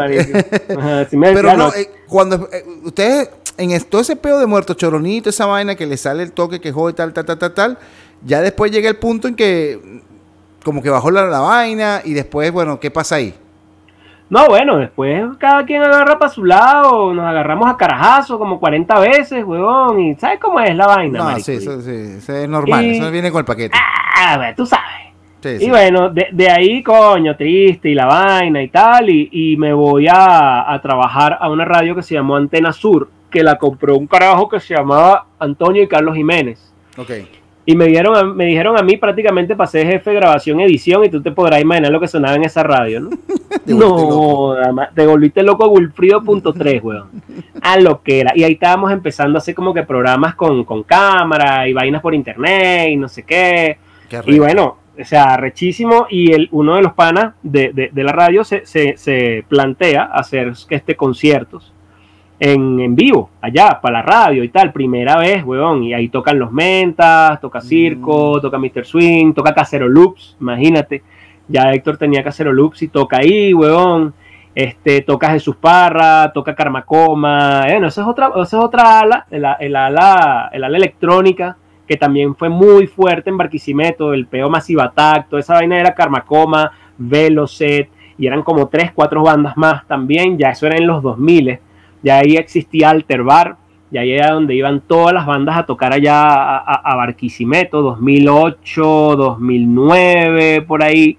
Si 1.10 1.17
me 1.17 1.31
Pero 1.34 1.55
no, 1.55 1.71
eh, 1.73 1.91
cuando 2.08 2.49
eh, 2.51 2.63
ustedes, 2.84 3.29
en 3.58 3.84
todo 3.84 4.01
ese 4.01 4.15
pedo 4.15 4.39
de 4.39 4.47
muerto 4.47 4.73
choronito, 4.73 5.29
esa 5.29 5.45
vaina 5.45 5.75
que 5.75 5.86
le 5.86 5.97
sale 5.97 6.23
el 6.23 6.31
toque 6.31 6.60
que 6.60 6.71
jode, 6.71 6.93
tal, 6.93 7.13
tal, 7.13 7.25
tal, 7.25 7.38
tal, 7.38 7.53
tal, 7.53 7.77
ya 8.25 8.41
después 8.41 8.71
llega 8.71 8.89
el 8.89 8.95
punto 8.95 9.27
en 9.27 9.36
que 9.36 10.01
como 10.65 10.82
que 10.82 10.90
bajó 10.90 11.12
la, 11.12 11.27
la 11.27 11.40
vaina 11.40 12.02
y 12.04 12.13
después, 12.13 12.52
bueno, 12.52 12.79
¿qué 12.79 12.90
pasa 12.90 13.15
ahí? 13.15 13.35
No, 14.27 14.48
bueno, 14.48 14.77
después 14.77 15.23
cada 15.37 15.63
quien 15.63 15.83
agarra 15.83 16.17
para 16.17 16.31
su 16.31 16.44
lado, 16.44 17.13
nos 17.13 17.23
agarramos 17.23 17.69
a 17.69 17.77
carajazo 17.77 18.40
como 18.40 18.60
40 18.60 19.00
veces, 19.00 19.46
weón, 19.46 20.00
y 20.00 20.15
¿sabes 20.15 20.40
cómo 20.40 20.60
es 20.60 20.75
la 20.75 20.87
vaina? 20.87 21.19
No, 21.19 21.40
sí, 21.40 21.54
eso, 21.54 21.79
sí, 21.81 22.15
eso 22.17 22.35
es 22.35 22.50
normal, 22.50 22.83
y... 22.83 22.98
eso 22.98 23.12
viene 23.12 23.31
con 23.31 23.40
el 23.40 23.46
paquete. 23.46 23.77
Ah, 24.17 24.37
bueno, 24.37 24.54
tú 24.58 24.65
sabes. 24.65 24.85
Sí, 25.44 25.60
sí. 25.60 25.65
Y 25.65 25.69
bueno, 25.69 26.10
de, 26.10 26.29
de, 26.31 26.50
ahí, 26.50 26.81
coño, 26.81 27.37
triste 27.37 27.90
y 27.90 27.94
la 27.94 28.08
vaina 28.08 28.63
y 28.63 28.69
tal, 28.69 29.08
y, 29.12 29.29
y 29.31 29.58
me 29.58 29.71
voy 29.71 30.08
a, 30.08 30.73
a, 30.73 30.81
trabajar 30.81 31.37
a 31.40 31.48
una 31.52 31.63
radio 31.63 31.94
que 31.94 32.02
se 32.02 32.15
llamó 32.15 32.35
Antena 32.35 32.73
Sur, 32.73 33.08
que 33.29 33.44
la 33.44 33.60
compró 33.60 33.96
un 33.96 34.08
carajo 34.08 34.50
que 34.50 34.60
se 34.60 34.75
llamaba 34.75 35.27
Antonio 35.37 35.83
y 35.83 35.87
Carlos 35.87 36.15
Jiménez. 36.15 36.73
Ok. 36.98 37.12
Y 37.68 37.76
me, 37.76 37.86
dieron 37.88 38.16
a- 38.16 38.24
me 38.24 38.46
dijeron 38.46 38.78
a 38.78 38.84
mí 38.84 38.96
prácticamente 38.98 39.56
para 39.56 39.68
ser 39.68 39.88
jefe 39.88 40.12
de 40.12 40.16
grabación 40.18 40.60
edición 40.60 41.04
y 41.04 41.10
tú 41.10 41.22
te 41.22 41.32
podrás 41.32 41.62
imaginar 41.62 41.92
lo 41.92 42.00
que 42.00 42.08
sonaba 42.08 42.36
en 42.36 42.44
esa 42.44 42.62
radio, 42.63 43.00
¿no? 43.02 43.10
Te 43.66 43.74
no, 43.74 44.54
nada 44.54 44.72
más, 44.72 44.94
te 44.94 45.08
volviste 45.08 45.42
loco 45.42 45.63
a 45.66 45.68
Wilfrido.3, 45.70 46.82
weón. 46.84 47.08
A 47.62 47.80
lo 47.80 48.04
que 48.04 48.20
era. 48.20 48.32
Y 48.36 48.44
ahí 48.44 48.54
estábamos 48.54 48.92
empezando 48.92 49.38
a 49.38 49.40
hacer 49.40 49.56
como 49.56 49.74
que 49.74 49.82
programas 49.82 50.36
con, 50.36 50.63
con 50.66 50.84
cámara 50.84 51.68
y 51.68 51.74
vainas 51.74 52.02
por 52.02 52.13
internet 52.13 52.90
y 52.92 52.96
no 52.98 53.08
sé 53.10 53.24
qué. 53.24 53.78
Qué 54.08 54.22
Y 54.28 54.38
bueno, 54.38 54.78
o 55.00 55.04
sea, 55.04 55.38
rechísimo. 55.38 56.06
Y 56.12 56.32
el, 56.34 56.50
uno 56.52 56.76
de 56.76 56.84
los 56.84 56.94
panas 56.94 57.34
de, 57.42 57.72
de- 57.74 57.90
de 57.92 58.04
la 58.04 58.12
radio 58.12 58.44
se, 58.44 58.66
se- 58.68 58.98
se 58.98 59.44
plantea 59.48 60.04
hacer 60.04 60.54
este 60.70 60.96
conciertos 60.96 61.74
en, 62.40 62.79
en 62.79 62.96
vivo, 62.96 63.29
allá, 63.42 63.79
para 63.81 64.00
la 64.00 64.02
radio 64.02 64.44
y 64.44 64.50
tal. 64.50 64.71
Primera 64.71 65.17
vez, 65.17 65.44
weón. 65.44 65.83
Y 65.83 65.94
ahí 65.94 66.10
tocan 66.10 66.40
los 66.40 66.52
Mentas, 66.52 67.40
toca 67.42 67.62
Circo, 67.62 68.40
toca 68.42 68.58
Mr. 68.58 68.86
Swing, 68.86 69.33
toca 69.33 69.54
Casero 69.54 69.88
Loops, 69.88 70.38
imagínate. 70.40 71.04
Ya 71.48 71.71
Héctor 71.71 71.98
tenía 71.98 72.23
Casero 72.23 72.52
Loops 72.54 72.81
y 72.83 72.88
toca 72.88 73.17
ahí, 73.17 73.54
weón. 73.54 74.13
Este, 74.54 75.02
toca 75.02 75.31
Jesús 75.31 75.56
Parra, 75.58 76.31
toca 76.33 76.56
Karmacoma. 76.56 77.63
Bueno, 77.67 77.88
esa 77.88 78.02
es 78.02 78.08
otra, 78.08 78.29
esa 78.29 78.58
es 78.58 78.63
otra 78.63 79.00
ala, 79.02 79.25
el, 79.29 79.46
el 79.60 79.75
ala, 79.75 80.50
el 80.54 80.63
ala 80.63 80.77
electrónica 80.77 81.58
que 81.88 81.98
también 81.98 82.36
fue 82.36 82.50
muy 82.50 82.88
fuerte 82.88 83.29
en 83.29 83.38
Barquisimeto, 83.38 84.13
el 84.13 84.27
Peo 84.27 84.50
Massive 84.50 84.81
Attack, 84.81 85.29
toda 85.29 85.40
esa 85.40 85.54
vaina 85.56 85.79
era 85.79 85.94
Karmacoma, 85.94 86.71
Velocet, 86.98 87.90
y 88.17 88.27
eran 88.27 88.44
como 88.44 88.67
tres, 88.67 88.92
cuatro 88.94 89.23
bandas 89.23 89.56
más 89.58 89.86
también, 89.88 90.38
ya 90.38 90.50
eso 90.50 90.67
era 90.67 90.77
en 90.77 90.88
los 90.88 91.04
2000, 91.04 91.60
ya 92.06 92.19
ahí 92.19 92.37
existía 92.37 92.91
Alter 92.91 93.23
Bar, 93.23 93.58
y 93.89 93.97
ahí 93.97 94.12
era 94.12 94.33
donde 94.33 94.53
iban 94.53 94.81
todas 94.81 95.12
las 95.12 95.25
bandas 95.25 95.58
a 95.58 95.65
tocar 95.65 95.91
allá 95.91 96.58
a, 96.58 96.95
Barquisimeto, 96.95 97.81
2008, 97.81 99.15
2009, 99.15 100.62
por 100.62 100.83
ahí. 100.83 101.17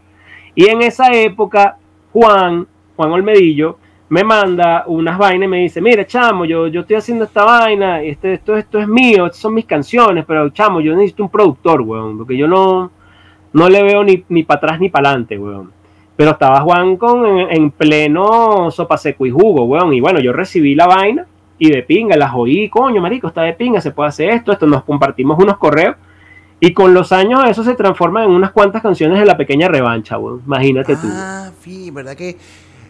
Y 0.54 0.66
en 0.66 0.82
esa 0.82 1.12
época, 1.12 1.76
Juan, 2.12 2.68
Juan 2.94 3.10
Olmedillo, 3.10 3.78
me 4.10 4.22
manda 4.22 4.84
unas 4.86 5.18
vainas 5.18 5.46
y 5.46 5.48
me 5.48 5.58
dice, 5.58 5.80
mire, 5.80 6.06
chamo, 6.06 6.44
yo, 6.44 6.68
yo 6.68 6.82
estoy 6.82 6.94
haciendo 6.94 7.24
esta 7.24 7.44
vaina, 7.44 8.00
este, 8.02 8.34
esto, 8.34 8.56
esto 8.56 8.78
es 8.78 8.86
mío, 8.86 9.26
estas 9.26 9.40
son 9.40 9.54
mis 9.54 9.66
canciones, 9.66 10.24
pero 10.24 10.50
chamo, 10.50 10.80
yo 10.80 10.94
necesito 10.94 11.24
un 11.24 11.30
productor, 11.30 11.80
weón, 11.80 12.16
porque 12.16 12.36
yo 12.36 12.46
no, 12.46 12.92
no 13.52 13.68
le 13.68 13.82
veo 13.82 14.04
ni, 14.04 14.22
ni 14.28 14.44
para 14.44 14.58
atrás 14.58 14.80
ni 14.80 14.88
para 14.88 15.08
adelante, 15.08 15.36
weón. 15.36 15.72
Pero 16.16 16.30
estaba 16.30 16.60
Juan 16.62 16.96
con, 16.96 17.26
en, 17.26 17.50
en 17.50 17.70
pleno 17.70 18.70
sopa 18.70 18.96
seco 18.96 19.26
y 19.26 19.30
jugo, 19.30 19.64
weón, 19.64 19.92
y 19.92 20.00
bueno, 20.00 20.18
yo 20.20 20.32
recibí 20.32 20.74
la 20.74 20.86
vaina 20.86 21.26
y 21.58 21.70
de 21.70 21.82
pinga, 21.82 22.16
las 22.16 22.32
oí, 22.34 22.68
coño, 22.68 23.00
marico, 23.00 23.28
está 23.28 23.42
de 23.42 23.52
pinga, 23.52 23.80
se 23.80 23.90
puede 23.90 24.08
hacer 24.08 24.30
esto, 24.30 24.52
esto, 24.52 24.66
nos 24.66 24.84
compartimos 24.84 25.38
unos 25.38 25.58
correos, 25.58 25.96
y 26.58 26.72
con 26.72 26.94
los 26.94 27.12
años 27.12 27.44
eso 27.48 27.62
se 27.64 27.74
transforma 27.74 28.24
en 28.24 28.30
unas 28.30 28.50
cuantas 28.52 28.80
canciones 28.82 29.18
de 29.18 29.26
la 29.26 29.36
pequeña 29.36 29.68
revancha, 29.68 30.18
weón, 30.18 30.42
imagínate 30.46 30.96
tú. 30.96 31.08
Ah, 31.10 31.50
sí, 31.60 31.90
¿verdad 31.90 32.14
que 32.16 32.36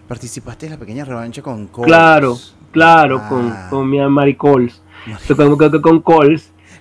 participaste 0.07 0.67
en 0.67 0.73
la 0.73 0.79
pequeña 0.79 1.05
revancha 1.05 1.43
con 1.43 1.67
Coles? 1.67 1.89
Claro, 1.89 2.37
claro, 2.71 3.21
Ah. 3.25 3.29
con, 3.29 3.53
con 3.71 3.91
mi. 3.91 3.99
Marico, 4.09 4.53
Con, 5.37 5.57
con, 5.81 6.01
con. 6.01 6.37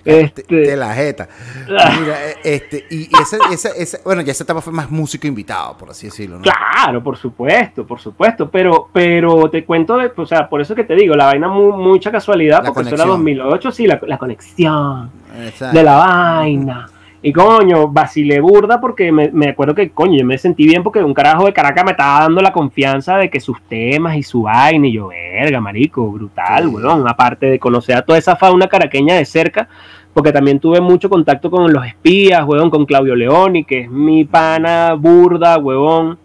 Te- 0.06 0.20
Este, 0.22 0.42
te 0.42 0.76
la 0.76 0.94
jeta. 0.94 1.28
Ah. 1.68 1.96
Mira, 2.00 2.14
eh, 2.30 2.34
este, 2.44 2.86
y 2.90 3.08
esa, 3.20 3.38
esa, 3.52 3.68
esa, 3.70 3.98
bueno, 4.04 4.22
ya 4.22 4.32
esa 4.32 4.44
etapa 4.44 4.60
fue 4.60 4.72
más 4.72 4.90
músico 4.90 5.26
invitado, 5.26 5.76
por 5.76 5.90
así 5.90 6.06
decirlo, 6.06 6.38
¿no? 6.38 6.42
Claro, 6.42 7.02
por 7.02 7.16
supuesto, 7.16 7.86
por 7.86 7.98
supuesto, 8.00 8.48
pero, 8.50 8.88
pero 8.92 9.48
te 9.50 9.64
cuento, 9.64 9.96
de, 9.98 10.12
o 10.16 10.26
sea, 10.26 10.48
por 10.48 10.60
eso 10.60 10.74
que 10.74 10.84
te 10.84 10.94
digo, 10.94 11.14
la 11.14 11.26
vaina 11.26 11.48
mu- 11.48 11.76
mucha 11.76 12.10
casualidad, 12.10 12.62
La 12.62 12.72
porque 12.72 12.88
eso 12.88 12.94
era 12.94 13.04
conexión. 13.04 13.36
2008, 13.48 13.72
sí, 13.72 13.86
la, 13.86 14.00
la 14.06 14.18
conexión 14.18 15.10
Exacto. 15.44 15.76
de 15.76 15.84
la 15.84 15.96
vaina. 15.96 16.86
Y 17.26 17.32
coño, 17.32 17.88
vacilé 17.88 18.38
burda 18.38 18.80
porque 18.80 19.10
me, 19.10 19.32
me 19.32 19.48
acuerdo 19.48 19.74
que, 19.74 19.90
coño, 19.90 20.16
yo 20.16 20.24
me 20.24 20.38
sentí 20.38 20.64
bien 20.64 20.84
porque 20.84 21.02
un 21.02 21.12
carajo 21.12 21.46
de 21.46 21.52
Caracas 21.52 21.84
me 21.84 21.90
estaba 21.90 22.20
dando 22.20 22.40
la 22.40 22.52
confianza 22.52 23.16
de 23.16 23.28
que 23.28 23.40
sus 23.40 23.60
temas 23.62 24.16
y 24.16 24.22
su 24.22 24.42
vaina, 24.42 24.86
y 24.86 24.92
yo, 24.92 25.08
verga, 25.08 25.60
marico, 25.60 26.08
brutal, 26.08 26.68
weón. 26.68 27.08
Aparte 27.08 27.46
de 27.46 27.58
conocer 27.58 27.96
a 27.96 28.02
toda 28.02 28.16
esa 28.16 28.36
fauna 28.36 28.68
caraqueña 28.68 29.16
de 29.16 29.24
cerca, 29.24 29.68
porque 30.14 30.30
también 30.30 30.60
tuve 30.60 30.80
mucho 30.80 31.10
contacto 31.10 31.50
con 31.50 31.72
los 31.72 31.84
espías, 31.84 32.44
weón, 32.46 32.70
con 32.70 32.86
Claudio 32.86 33.16
Leoni, 33.16 33.64
que 33.64 33.80
es 33.80 33.90
mi 33.90 34.24
pana 34.24 34.94
burda, 34.94 35.58
weón. 35.58 36.16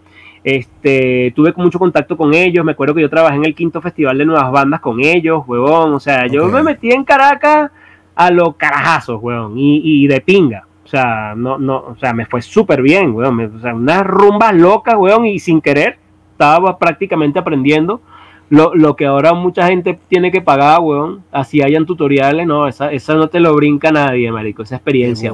Este, 0.44 1.34
tuve 1.36 1.52
mucho 1.56 1.80
contacto 1.80 2.16
con 2.16 2.36
ellos, 2.36 2.64
me 2.64 2.74
acuerdo 2.74 2.94
que 2.94 3.02
yo 3.02 3.10
trabajé 3.10 3.38
en 3.38 3.46
el 3.46 3.56
quinto 3.56 3.82
festival 3.82 4.20
de 4.20 4.26
nuevas 4.28 4.52
bandas 4.52 4.82
con 4.82 5.04
ellos, 5.04 5.46
weón. 5.48 5.96
O 5.96 6.00
sea, 6.00 6.28
yo 6.28 6.46
me 6.46 6.62
metí 6.62 6.92
en 6.92 7.04
Caracas 7.04 7.72
a 8.14 8.30
los 8.30 8.56
carajazos, 8.56 9.18
weón, 9.20 9.58
y, 9.58 9.82
y 9.84 10.06
de 10.06 10.22
pinga. 10.22 10.68
O 10.92 10.98
sea, 10.98 11.36
no, 11.38 11.58
no, 11.58 11.78
o 11.78 11.96
sea, 12.02 12.12
me 12.12 12.26
fue 12.26 12.42
súper 12.42 12.82
bien, 12.82 13.16
weón. 13.16 13.34
Me- 13.34 13.46
o 13.46 13.60
sea, 13.62 13.74
unas 13.74 14.06
rumbas 14.06 14.54
locas, 14.54 14.96
weón, 14.98 15.26
y 15.26 15.40
sin 15.40 15.62
querer, 15.62 15.98
estaba 16.34 16.78
prácticamente 16.78 17.40
aprendiendo 17.40 18.02
lo, 18.50 18.76
lo 18.76 18.98
que 18.98 19.06
ahora 19.06 19.34
mucha 19.34 19.68
gente 19.68 19.98
tiene 20.10 20.34
que 20.34 20.42
pagar, 20.42 20.82
weón. 20.82 21.24
Así 21.32 21.62
hayan 21.62 21.86
tutoriales, 21.86 22.46
no, 22.46 22.68
esa, 22.68 22.92
esa 22.92 23.16
no 23.16 23.30
te 23.30 23.40
lo 23.40 23.56
brinca 23.56 23.90
nadie, 23.94 24.30
marico, 24.34 24.64
esa 24.64 24.76
experiencia. 24.76 25.32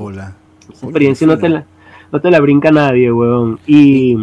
Esa 0.72 0.86
experiencia 0.86 1.26
no 1.26 1.40
te, 1.40 1.50
la, 1.50 1.66
no 2.12 2.22
te 2.22 2.30
la 2.30 2.40
brinca 2.40 2.70
nadie, 2.70 3.12
weón. 3.12 3.60
Y 3.66 4.16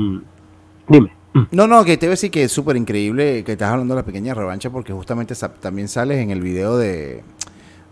dime. 0.87 1.11
No, 1.51 1.67
no, 1.67 1.85
que 1.85 1.97
te 1.97 2.07
voy 2.07 2.11
a 2.11 2.13
decir 2.13 2.31
que 2.31 2.45
es 2.45 2.53
súper 2.53 2.77
increíble 2.77 3.43
que 3.43 3.51
estás 3.53 3.73
hablando 3.73 3.97
de 3.97 4.03
la 4.03 4.07
pequeña 4.07 4.35
revancha 4.35 4.71
porque 4.71 4.93
justamente 4.93 5.35
también 5.61 5.89
sales 5.89 6.19
en 6.19 6.31
el 6.31 6.41
video 6.41 6.77
de, 6.77 7.25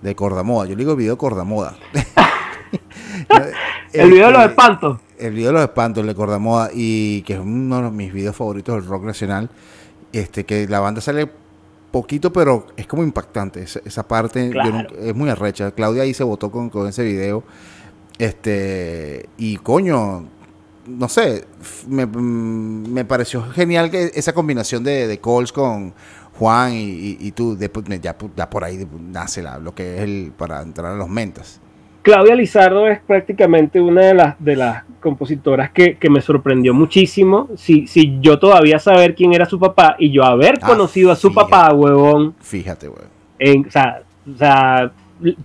de 0.00 0.14
Cordamoda. 0.14 0.66
Yo 0.66 0.76
le 0.76 0.84
digo 0.84 0.94
video 0.94 1.18
Cordamoda. 1.18 1.74
El 3.92 4.10
video 4.10 4.26
de 4.28 4.32
los 4.32 4.40
Este, 4.42 4.50
espantos. 4.52 4.98
El 5.18 5.32
video 5.34 5.48
de 5.48 5.52
los 5.54 5.62
espantos, 5.62 6.00
el 6.02 6.08
de 6.08 6.14
Cordamoda, 6.14 6.70
y 6.72 7.22
que 7.22 7.34
es 7.34 7.38
uno 7.40 7.82
de 7.82 7.90
mis 7.90 8.12
videos 8.12 8.34
favoritos 8.36 8.74
del 8.76 8.86
rock 8.86 9.04
nacional. 9.04 9.50
Este, 10.12 10.44
que 10.44 10.66
la 10.68 10.80
banda 10.80 11.00
sale 11.00 11.30
poquito, 11.90 12.32
pero 12.32 12.66
es 12.76 12.86
como 12.86 13.02
impactante. 13.02 13.62
Esa, 13.62 13.80
esa 13.84 14.06
parte 14.06 14.50
Claro. 14.50 14.88
es 14.98 15.14
muy 15.14 15.28
arrecha. 15.30 15.70
Claudia 15.72 16.02
ahí 16.02 16.14
se 16.14 16.24
votó 16.24 16.50
con, 16.50 16.70
con 16.70 16.88
ese 16.88 17.02
video. 17.04 17.44
Este, 18.18 19.28
y 19.36 19.56
coño, 19.58 20.24
no 20.86 21.08
sé, 21.08 21.46
me, 21.88 22.06
mm, 22.06 22.92
me 22.92 23.04
pareció 23.04 23.42
genial 23.50 23.90
que 23.90 24.10
esa 24.14 24.32
combinación 24.32 24.84
de, 24.84 25.06
de 25.06 25.18
Coles 25.20 25.52
con 25.52 25.92
Juan 26.38 26.72
y, 26.72 26.82
y- 26.84 27.16
y 27.20 27.32
tú, 27.32 27.56
después 27.56 27.84
ya, 28.00 28.16
ya 28.36 28.50
por 28.50 28.64
ahí 28.64 28.86
nace 29.10 29.42
la- 29.42 29.58
lo 29.58 29.74
que 29.74 29.96
es 29.96 30.00
el 30.02 30.32
para 30.36 30.62
entrar 30.62 30.92
a 30.92 30.96
los 30.96 31.08
mentas. 31.08 31.60
Claudia 32.02 32.34
Lizardo 32.34 32.88
es 32.88 33.00
prácticamente 33.00 33.80
una 33.80 34.02
de 34.02 34.14
las, 34.14 34.34
de 34.44 34.56
las 34.56 34.84
compositoras 35.00 35.70
que, 35.70 35.96
que 35.96 36.10
me 36.10 36.20
sorprendió 36.20 36.74
muchísimo. 36.74 37.48
Si, 37.56 37.86
si 37.86 38.18
yo 38.20 38.38
todavía 38.38 38.78
saber 38.78 39.14
quién 39.14 39.32
era 39.32 39.46
su 39.46 39.58
papá 39.58 39.94
y 39.98 40.10
yo 40.10 40.24
haber 40.24 40.58
Ah, 40.62 40.66
conocido 40.66 41.12
a 41.12 41.16
su 41.16 41.28
fíjate. 41.30 41.50
papá, 41.50 41.74
huevón. 41.74 42.34
Fíjate, 42.40 42.88
güey. 42.88 43.02
En, 43.38 43.66
o, 43.66 43.70
sea, 43.70 44.02
o 44.32 44.36
sea, 44.36 44.90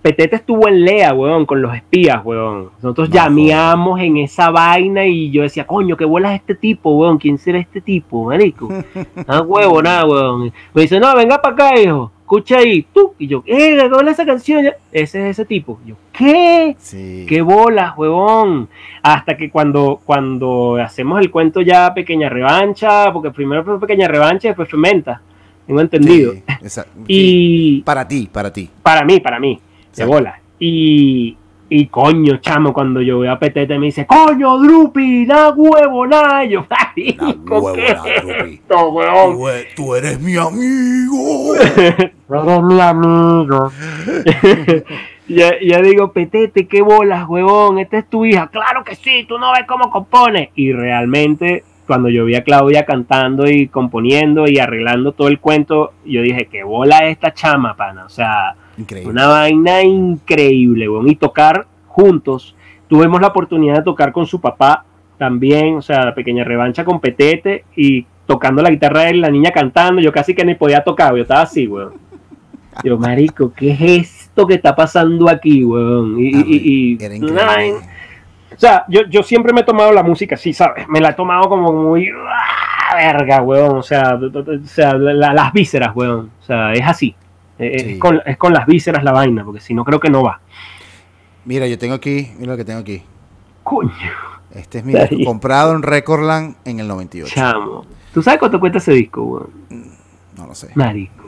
Petete 0.02 0.34
estuvo 0.34 0.66
en 0.66 0.84
Lea, 0.84 1.14
huevón, 1.14 1.46
con 1.46 1.62
los 1.62 1.72
espías, 1.74 2.20
huevón. 2.24 2.70
Nosotros 2.82 3.08
No 3.08 3.14
llameamos 3.14 4.00
en 4.00 4.16
esa 4.16 4.50
vaina 4.50 5.06
y 5.06 5.30
yo 5.30 5.42
decía, 5.42 5.64
coño, 5.66 5.96
qué 5.96 6.04
bolas 6.04 6.34
este 6.34 6.56
tipo, 6.56 6.90
huevón. 6.90 7.18
¿Quién 7.18 7.38
será 7.38 7.58
este 7.60 7.80
tipo, 7.80 8.24
marico? 8.24 8.68
Ah, 9.28 9.42
huevo, 9.42 9.80
nada, 9.80 10.04
huevón. 10.04 10.52
Me 10.74 10.82
dice, 10.82 10.98
no, 10.98 11.14
venga 11.14 11.40
para 11.40 11.54
acá, 11.54 11.80
hijo. 11.80 12.10
Escucha 12.28 12.58
ahí, 12.58 12.84
tú. 12.92 13.14
Y 13.18 13.26
yo, 13.26 13.42
eh, 13.46 13.74
¿qué 13.80 13.88
bola 13.88 14.10
esa 14.10 14.26
canción? 14.26 14.66
Ese 14.92 15.22
es 15.22 15.30
ese 15.30 15.46
tipo. 15.46 15.78
Y 15.86 15.88
yo, 15.88 15.94
¿qué? 16.12 16.76
Sí. 16.78 17.24
¡Qué 17.26 17.40
bolas, 17.40 17.96
huevón! 17.96 18.68
Hasta 19.02 19.34
que 19.34 19.48
cuando, 19.48 19.98
cuando 20.04 20.76
hacemos 20.76 21.22
el 21.22 21.30
cuento 21.30 21.62
ya 21.62 21.94
pequeña 21.94 22.28
revancha, 22.28 23.10
porque 23.14 23.30
primero 23.30 23.64
fue 23.64 23.80
pequeña 23.80 24.08
revancha 24.08 24.46
y 24.46 24.50
después 24.50 24.68
fue 24.68 24.78
menta. 24.78 25.22
Tengo 25.66 25.80
entendido. 25.80 26.34
Sí, 26.34 26.42
esa- 26.62 26.82
sí. 26.96 27.02
Y 27.06 27.80
Para 27.80 28.06
ti, 28.06 28.28
para 28.30 28.52
ti. 28.52 28.68
para 28.82 29.06
mí, 29.06 29.20
para 29.20 29.40
mí, 29.40 29.58
de 29.96 30.04
bolas. 30.04 30.34
Y, 30.60 31.34
y 31.70 31.86
coño, 31.86 32.38
chamo, 32.38 32.72
cuando 32.72 33.02
yo 33.02 33.18
veo 33.18 33.32
a 33.32 33.38
Petete 33.38 33.78
me 33.78 33.86
dice, 33.86 34.06
coño, 34.06 34.58
Drupi, 34.58 35.26
na 35.26 35.50
huevo, 35.50 36.06
na. 36.06 36.44
Y 36.44 36.50
yo, 36.50 36.66
marico, 36.70 37.58
huevo, 37.58 37.74
¿qué 37.74 37.86
es 37.86 38.22
Drupi. 38.22 38.54
esto? 38.54 38.94
Tú, 39.32 39.48
e- 39.48 39.68
tú 39.76 39.94
eres 39.94 40.20
mi 40.20 40.36
amigo. 40.36 41.54
Eres 41.60 42.62
mi 42.62 42.80
amigo. 42.80 43.70
ya, 45.28 45.50
ya 45.60 45.82
digo, 45.82 46.12
petete, 46.12 46.66
qué 46.66 46.82
bolas, 46.82 47.28
huevón, 47.28 47.78
esta 47.78 47.98
es 47.98 48.08
tu 48.08 48.24
hija. 48.24 48.48
Claro 48.48 48.82
que 48.84 48.94
sí, 48.94 49.24
tú 49.28 49.38
no 49.38 49.52
ves 49.52 49.64
cómo 49.66 49.90
compone. 49.90 50.50
Y 50.54 50.72
realmente, 50.72 51.64
cuando 51.86 52.08
yo 52.08 52.24
vi 52.24 52.34
a 52.34 52.44
Claudia 52.44 52.86
cantando 52.86 53.48
y 53.48 53.68
componiendo 53.68 54.48
y 54.48 54.58
arreglando 54.58 55.12
todo 55.12 55.28
el 55.28 55.38
cuento, 55.38 55.92
yo 56.04 56.22
dije, 56.22 56.46
qué 56.50 56.64
bola 56.64 57.06
esta 57.08 57.34
chama, 57.34 57.76
pana. 57.76 58.06
O 58.06 58.10
sea, 58.10 58.54
Increíble. 58.78 59.10
una 59.10 59.26
vaina 59.26 59.82
increíble, 59.82 60.88
weón. 60.88 61.08
Y 61.08 61.16
tocar 61.16 61.66
juntos. 61.86 62.54
Tuvimos 62.88 63.20
la 63.20 63.26
oportunidad 63.28 63.76
de 63.76 63.82
tocar 63.82 64.12
con 64.12 64.24
su 64.26 64.40
papá 64.40 64.84
también, 65.18 65.76
o 65.76 65.82
sea, 65.82 66.04
la 66.04 66.14
pequeña 66.14 66.44
revancha 66.44 66.84
con 66.84 67.00
Petete 67.00 67.64
y 67.76 68.06
tocando 68.26 68.62
la 68.62 68.70
guitarra 68.70 69.02
de 69.02 69.10
él, 69.10 69.20
la 69.20 69.30
niña 69.30 69.50
cantando. 69.50 70.00
Yo 70.00 70.12
casi 70.12 70.34
que 70.34 70.44
ni 70.44 70.54
podía 70.54 70.82
tocar, 70.84 71.14
yo 71.14 71.22
estaba 71.22 71.42
así, 71.42 71.66
weón. 71.66 71.94
Yo, 72.84 72.96
marico, 72.96 73.52
¿qué 73.54 73.72
es 73.72 73.80
esto 73.80 74.46
que 74.46 74.54
está 74.54 74.76
pasando 74.76 75.28
aquí, 75.28 75.64
weón? 75.64 76.18
Y, 76.20 76.28
y- 76.28 76.94
y- 76.96 77.04
era 77.04 77.16
increíble. 77.16 77.42
o 78.54 78.58
sea, 78.58 78.84
yo, 78.88 79.00
yo 79.10 79.22
siempre 79.24 79.52
me 79.52 79.62
he 79.62 79.64
tomado 79.64 79.90
la 79.92 80.02
música 80.04 80.36
así, 80.36 80.52
¿sabes? 80.52 80.86
Me 80.88 81.00
la 81.00 81.10
he 81.10 81.14
tomado 81.14 81.48
como 81.48 81.72
muy... 81.72 82.08
¡ah, 82.10 82.94
verga, 82.96 83.42
weón. 83.42 83.78
O 83.78 83.82
sea, 83.82 84.14
o 84.22 84.66
sea 84.66 84.94
la- 84.94 85.32
las 85.34 85.52
vísceras, 85.52 85.90
weón. 85.96 86.30
O 86.40 86.44
sea, 86.44 86.72
es 86.72 86.86
así. 86.86 87.14
Eh, 87.58 87.78
Sí. 87.84 87.92
Es, 87.94 87.98
con, 87.98 88.20
es 88.24 88.36
con 88.36 88.52
las 88.52 88.66
vísceras 88.66 89.02
la 89.02 89.12
vaina, 89.12 89.44
porque 89.44 89.60
si 89.60 89.74
no 89.74 89.84
creo 89.84 89.98
que 90.00 90.10
no 90.10 90.22
va. 90.22 90.40
Mira, 91.44 91.66
yo 91.66 91.78
tengo 91.78 91.94
aquí, 91.94 92.30
mira 92.38 92.52
lo 92.52 92.56
que 92.56 92.64
tengo 92.64 92.80
aquí. 92.80 93.02
Coño, 93.64 93.90
Este 94.54 94.78
es 94.78 94.84
mi 94.84 94.92
disco, 94.94 95.16
comprado 95.24 95.74
en 95.74 95.82
Recordland 95.82 96.56
en 96.64 96.80
el 96.80 96.88
98. 96.88 97.32
chamo. 97.34 97.84
¿Tú 98.14 98.22
sabes 98.22 98.38
cuánto 98.38 98.58
cuesta 98.60 98.78
ese 98.78 98.92
disco, 98.92 99.22
weón? 99.22 99.50
No 100.36 100.46
lo 100.46 100.54
sé. 100.54 100.70
Marico. 100.74 101.24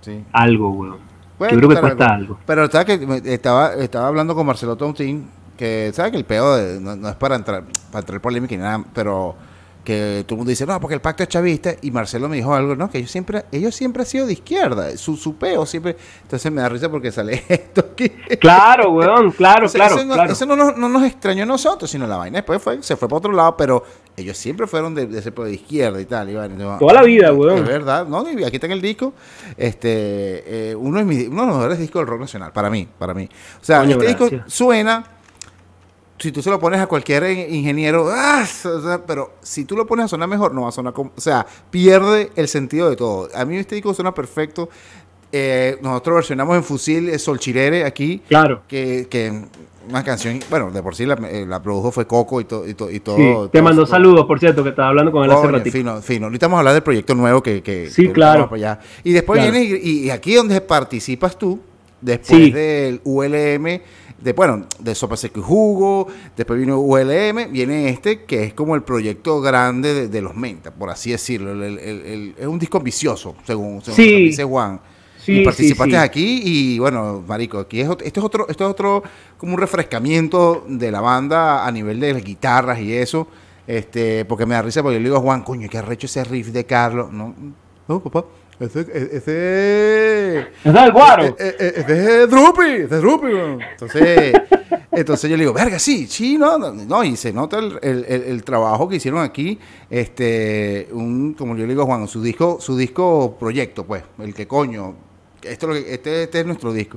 Sí. 0.00 0.24
Algo, 0.32 0.70
weón. 0.70 0.96
Puede 1.38 1.52
Yo 1.52 1.58
creo 1.58 1.68
que 1.70 1.80
cuesta 1.80 2.06
algo. 2.14 2.38
Pero 2.46 2.64
estaba, 2.64 2.84
que, 2.84 3.20
estaba, 3.24 3.74
estaba 3.74 4.08
hablando 4.08 4.34
con 4.34 4.46
Marcelo 4.46 4.76
Tontín, 4.76 5.28
que 5.56 5.90
sabe 5.92 6.12
que 6.12 6.16
el 6.16 6.24
peo 6.24 6.54
de- 6.56 6.80
no, 6.80 6.96
no 6.96 7.08
es 7.08 7.14
para 7.16 7.36
entrar, 7.36 7.64
para 7.90 8.00
entrar 8.00 8.16
en 8.16 8.22
polémica 8.22 8.54
ni 8.56 8.62
nada, 8.62 8.84
pero 8.94 9.34
que 9.84 10.24
todo 10.26 10.34
el 10.34 10.38
mundo 10.38 10.50
dice, 10.50 10.64
no, 10.66 10.80
porque 10.80 10.94
el 10.94 11.00
pacto 11.00 11.22
es 11.22 11.28
chavista, 11.28 11.74
y 11.82 11.90
Marcelo 11.90 12.28
me 12.28 12.36
dijo 12.36 12.54
algo, 12.54 12.74
no, 12.74 12.90
que 12.90 12.98
ellos 12.98 13.10
siempre, 13.10 13.44
ellos 13.52 13.74
siempre 13.74 14.02
han 14.02 14.06
sido 14.06 14.26
de 14.26 14.32
izquierda, 14.32 14.96
su, 14.96 15.16
su 15.16 15.36
peo 15.36 15.66
siempre, 15.66 15.96
entonces 16.22 16.50
me 16.50 16.62
da 16.62 16.68
risa 16.68 16.90
porque 16.90 17.12
sale 17.12 17.44
esto 17.48 17.82
aquí. 17.92 18.08
Claro, 18.40 18.90
weón, 18.92 19.30
claro, 19.32 19.68
claro, 19.68 19.96
eso, 19.96 20.04
no, 20.04 20.14
claro. 20.14 20.32
eso 20.32 20.46
no 20.46 20.56
nos, 20.56 20.76
no 20.76 20.88
nos 20.88 21.04
extrañó 21.04 21.42
a 21.42 21.46
nosotros, 21.46 21.90
sino 21.90 22.06
la 22.06 22.16
vaina 22.16 22.38
después 22.38 22.62
fue, 22.62 22.82
se 22.82 22.96
fue 22.96 23.08
para 23.08 23.18
otro 23.18 23.32
lado, 23.32 23.56
pero 23.56 23.84
ellos 24.16 24.36
siempre 24.38 24.66
fueron 24.66 24.94
de, 24.94 25.06
de 25.06 25.18
ese 25.18 25.30
de 25.30 25.52
izquierda 25.52 26.00
y 26.00 26.06
tal. 26.06 26.30
y 26.30 26.34
bueno, 26.34 26.56
yo- 26.58 26.78
Toda 26.78 26.94
la 26.94 27.02
vida, 27.02 27.32
weón. 27.32 27.58
Es 27.58 27.66
verdad, 27.66 28.06
no, 28.06 28.20
aquí 28.20 28.56
está 28.56 28.66
en 28.66 28.72
el 28.72 28.80
disco, 28.80 29.12
este, 29.56 30.70
eh, 30.70 30.74
uno, 30.74 30.98
de 30.98 31.04
mis, 31.04 31.28
uno 31.28 31.42
de 31.42 31.46
los 31.48 31.56
mejores 31.56 31.78
discos 31.78 32.00
del 32.00 32.06
rock 32.08 32.20
nacional, 32.20 32.52
para 32.52 32.70
mí, 32.70 32.88
para 32.98 33.14
mí. 33.14 33.28
O 33.60 33.64
sea, 33.64 33.80
Coño, 33.80 33.96
este 34.00 34.06
disco 34.06 34.28
suena, 34.46 35.04
si 36.18 36.30
tú 36.32 36.40
se 36.42 36.50
lo 36.50 36.58
pones 36.58 36.80
a 36.80 36.86
cualquier 36.86 37.24
in- 37.30 37.54
ingeniero, 37.54 38.08
¡ah! 38.10 38.44
Pero 39.06 39.32
si 39.42 39.64
tú 39.64 39.76
lo 39.76 39.86
pones 39.86 40.06
a 40.06 40.08
sonar 40.08 40.28
mejor, 40.28 40.54
no 40.54 40.62
va 40.62 40.68
a 40.68 40.72
sonar 40.72 40.92
como, 40.92 41.12
o 41.16 41.20
sea, 41.20 41.44
pierde 41.70 42.30
el 42.36 42.48
sentido 42.48 42.88
de 42.88 42.96
todo. 42.96 43.28
A 43.34 43.44
mí 43.44 43.56
este 43.56 43.74
disco 43.74 43.92
suena 43.94 44.14
perfecto. 44.14 44.68
Eh, 45.32 45.78
nosotros 45.82 46.14
versionamos 46.16 46.56
en 46.56 46.62
Fusil 46.62 47.08
eh, 47.08 47.18
Solchirere 47.18 47.84
aquí, 47.84 48.22
Claro. 48.28 48.62
que, 48.68 49.08
que 49.10 49.32
una 49.88 50.04
canción, 50.04 50.38
bueno, 50.48 50.70
de 50.70 50.80
por 50.80 50.94
sí 50.94 51.04
la, 51.04 51.14
eh, 51.28 51.44
la 51.46 51.60
produjo 51.60 51.90
fue 51.90 52.06
Coco 52.06 52.40
y, 52.40 52.44
to- 52.44 52.66
y, 52.68 52.74
to- 52.74 52.88
y 52.90 53.00
todo. 53.00 53.16
Sí, 53.16 53.22
todo 53.32 53.50
te 53.50 53.60
mandó 53.60 53.84
saludos, 53.84 54.26
por 54.26 54.38
cierto, 54.38 54.62
que 54.62 54.68
estaba 54.70 54.88
hablando 54.90 55.10
con 55.10 55.24
él 55.24 55.32
hace 55.32 55.48
ratito. 55.48 55.76
fino, 55.76 56.00
fino. 56.00 56.26
Ahorita 56.26 56.46
vamos 56.46 56.58
a 56.58 56.60
hablar 56.60 56.74
del 56.74 56.84
proyecto 56.84 57.16
nuevo 57.16 57.42
que, 57.42 57.62
que 57.64 57.90
Sí, 57.90 58.06
que 58.06 58.12
claro. 58.12 58.42
vamos 58.46 58.50
para 58.60 58.72
allá. 58.74 58.80
Y 59.02 59.12
después 59.12 59.40
Claro. 59.40 59.52
viene 59.52 59.80
y, 59.82 60.04
y 60.06 60.10
aquí 60.10 60.34
donde 60.36 60.60
participas 60.60 61.36
tú, 61.36 61.58
después 62.00 62.44
Sí. 62.44 62.50
del 62.52 63.00
ULM, 63.02 63.80
de 64.20 64.32
bueno, 64.32 64.66
de 64.78 64.94
Sopa 64.94 65.16
Seco 65.16 65.40
y 65.40 65.42
Jugo, 65.42 66.06
después 66.36 66.58
vino 66.58 66.78
ULM, 66.78 67.50
viene 67.52 67.88
este 67.90 68.24
que 68.24 68.44
es 68.44 68.54
como 68.54 68.74
el 68.74 68.82
proyecto 68.82 69.40
grande 69.40 69.92
de, 69.94 70.08
de 70.08 70.22
los 70.22 70.34
Menta, 70.34 70.70
por 70.72 70.88
así 70.90 71.10
decirlo. 71.10 71.52
El- 71.52 71.78
el- 71.78 72.34
es 72.38 72.46
un 72.46 72.58
disco 72.58 72.78
ambicioso, 72.78 73.34
según, 73.46 73.82
según 73.82 73.96
Sí. 73.96 74.24
dice 74.26 74.44
Juan. 74.44 74.80
Sí, 75.18 75.40
y 75.40 75.44
participaste 75.44 75.92
sí, 75.92 75.96
sí. 75.98 76.04
aquí 76.04 76.42
y 76.44 76.78
bueno, 76.78 77.22
marico, 77.26 77.58
aquí 77.58 77.80
es, 77.80 77.88
esto 78.04 78.20
es 78.20 78.24
otro, 78.26 78.46
esto 78.48 78.64
es 78.64 78.70
otro 78.70 79.02
como 79.38 79.54
un 79.54 79.58
refrescamiento 79.58 80.64
de 80.68 80.90
la 80.90 81.00
banda 81.00 81.66
a 81.66 81.72
nivel 81.72 81.98
de 81.98 82.12
las 82.12 82.22
guitarras 82.22 82.78
y 82.80 82.92
eso, 82.92 83.26
este, 83.66 84.26
porque 84.26 84.44
me 84.44 84.54
da 84.54 84.60
risa 84.62 84.82
porque 84.82 84.96
yo 84.96 85.00
le 85.00 85.04
digo 85.06 85.16
a 85.16 85.20
Juan, 85.20 85.42
coño, 85.42 85.66
qué 85.70 85.78
arrecho 85.78 86.06
ese 86.06 86.24
riff 86.24 86.48
de 86.48 86.66
Carlos, 86.66 87.10
no, 87.10 87.34
no, 87.88 88.00
papá, 88.00 88.26
ese, 88.60 88.80
e- 88.80 89.08
ese, 89.16 90.38
¿Es 90.64 90.72
del 90.72 90.92
guaro? 90.92 91.24
e- 91.24 91.34
e- 91.38 91.72
ese 91.76 92.22
es 92.24 92.30
Drupi, 92.30 92.62
ese 92.62 92.94
es 92.96 93.00
Drupi, 93.00 93.26
entonces, 93.72 94.32
entonces 94.92 95.30
yo 95.30 95.36
le 95.36 95.42
digo, 95.42 95.52
verga, 95.52 95.78
sí, 95.78 96.06
sí, 96.06 96.38
no, 96.38 96.56
no, 96.58 96.72
no, 96.72 97.04
y 97.04 97.16
se 97.16 97.32
nota 97.32 97.58
el, 97.58 97.78
el- 97.82 98.04
el- 98.08 98.22
el 98.24 98.44
trabajo 98.44 98.88
que 98.88 98.96
hicieron 98.96 99.22
aquí, 99.22 99.58
este, 99.90 100.88
un, 100.92 101.34
como 101.34 101.54
yo 101.56 101.62
le 101.62 101.70
digo 101.70 101.82
a 101.82 101.86
Juan, 101.86 102.06
su 102.08 102.22
disco, 102.22 102.58
su 102.60 102.76
disco 102.76 103.36
proyecto, 103.38 103.84
pues, 103.84 104.02
el 104.18 104.34
que 104.34 104.46
coño, 104.46 104.94
esto 105.42 105.72
este, 105.74 106.22
este 106.24 106.40
es 106.40 106.46
nuestro 106.46 106.72
disco. 106.72 106.96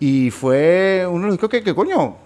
Y 0.00 0.30
fue 0.30 1.06
uno 1.08 1.20
de 1.20 1.26
los 1.26 1.34
discos 1.34 1.48
que, 1.50 1.62
que, 1.62 1.74
coño, 1.74 2.02
o 2.02 2.16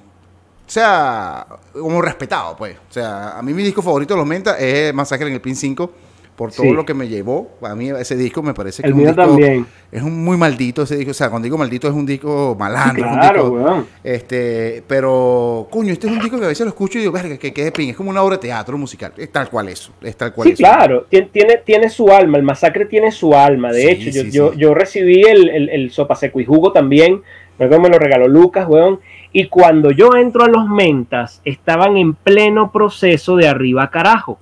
sea, 0.70 1.46
como 1.72 2.00
respetado, 2.00 2.56
pues. 2.56 2.76
O 2.76 2.92
sea, 2.92 3.38
a 3.38 3.42
mí 3.42 3.52
mi 3.52 3.62
disco 3.62 3.82
favorito 3.82 4.14
de 4.14 4.18
los 4.18 4.26
Menta 4.26 4.58
es 4.58 4.92
Masacre 4.94 5.26
en 5.28 5.34
el 5.34 5.40
Pin 5.40 5.56
5, 5.56 5.90
por 6.38 6.52
todo 6.52 6.66
Sí. 6.66 6.72
lo 6.72 6.86
que 6.86 6.94
me 6.94 7.08
llevó. 7.08 7.50
A 7.62 7.74
mí 7.74 7.90
ese 7.90 8.16
disco 8.16 8.44
me 8.44 8.54
parece 8.54 8.80
que 8.80 8.86
El 8.86 8.92
es 8.92 8.96
un 8.96 9.02
mío 9.02 9.12
disco- 9.12 9.26
también. 9.26 9.66
es 9.90 10.02
un 10.04 10.24
muy 10.24 10.36
maldito 10.36 10.82
ese 10.82 10.94
disco. 10.96 11.10
O 11.10 11.14
sea, 11.14 11.30
cuando 11.30 11.46
digo 11.46 11.58
maldito 11.58 11.88
es 11.88 11.94
un 11.94 12.06
disco 12.06 12.56
malandro. 12.56 13.04
es 13.06 13.10
un 13.12 13.18
Claro, 13.18 13.42
disco- 13.42 13.56
weón. 13.56 13.86
este, 14.04 14.84
pero, 14.86 15.66
coño, 15.68 15.92
este 15.92 16.06
es 16.06 16.12
un 16.12 16.20
disco 16.20 16.38
que 16.38 16.44
a 16.44 16.48
veces 16.48 16.64
lo 16.64 16.68
escucho 16.70 16.98
y 16.98 17.00
digo, 17.00 17.12
verga, 17.12 17.36
que 17.38 17.52
quede 17.52 17.72
pin. 17.72 17.90
Es 17.90 17.96
como 17.96 18.10
una 18.10 18.22
obra 18.22 18.36
de 18.36 18.42
teatro 18.42 18.78
musical. 18.78 19.12
Es 19.16 19.32
tal 19.32 19.50
cual 19.50 19.68
eso. 19.68 19.92
Es 20.00 20.16
tal 20.16 20.32
cual 20.32 20.46
Sí, 20.46 20.52
eso. 20.54 20.62
claro, 20.62 21.06
tien- 21.10 21.28
tiene, 21.32 21.56
tiene 21.56 21.88
su 21.90 22.08
alma, 22.12 22.38
el 22.38 22.44
masacre 22.44 22.84
tiene 22.86 23.10
su 23.10 23.34
alma. 23.34 23.72
De 23.72 23.82
Sí, 23.96 24.08
hecho, 24.08 24.10
yo, 24.10 24.22
yo, 24.30 24.52
yo 24.54 24.74
recibí 24.74 25.22
el, 25.22 25.48
el, 25.48 25.68
el 25.70 25.90
sopa 25.90 26.14
seco 26.14 26.38
y 26.40 26.44
jugo 26.44 26.70
también, 26.70 27.20
luego 27.58 27.80
me 27.80 27.88
lo 27.88 27.98
regaló 27.98 28.28
Lucas, 28.28 28.66
weón. 28.68 29.00
Y 29.32 29.48
cuando 29.48 29.90
yo 29.90 30.10
entro 30.16 30.44
a 30.44 30.48
los 30.48 30.68
mentas, 30.68 31.42
estaban 31.44 31.96
en 31.96 32.14
pleno 32.14 32.70
proceso 32.70 33.34
de 33.36 33.48
arriba 33.48 33.90
carajo. 33.90 34.38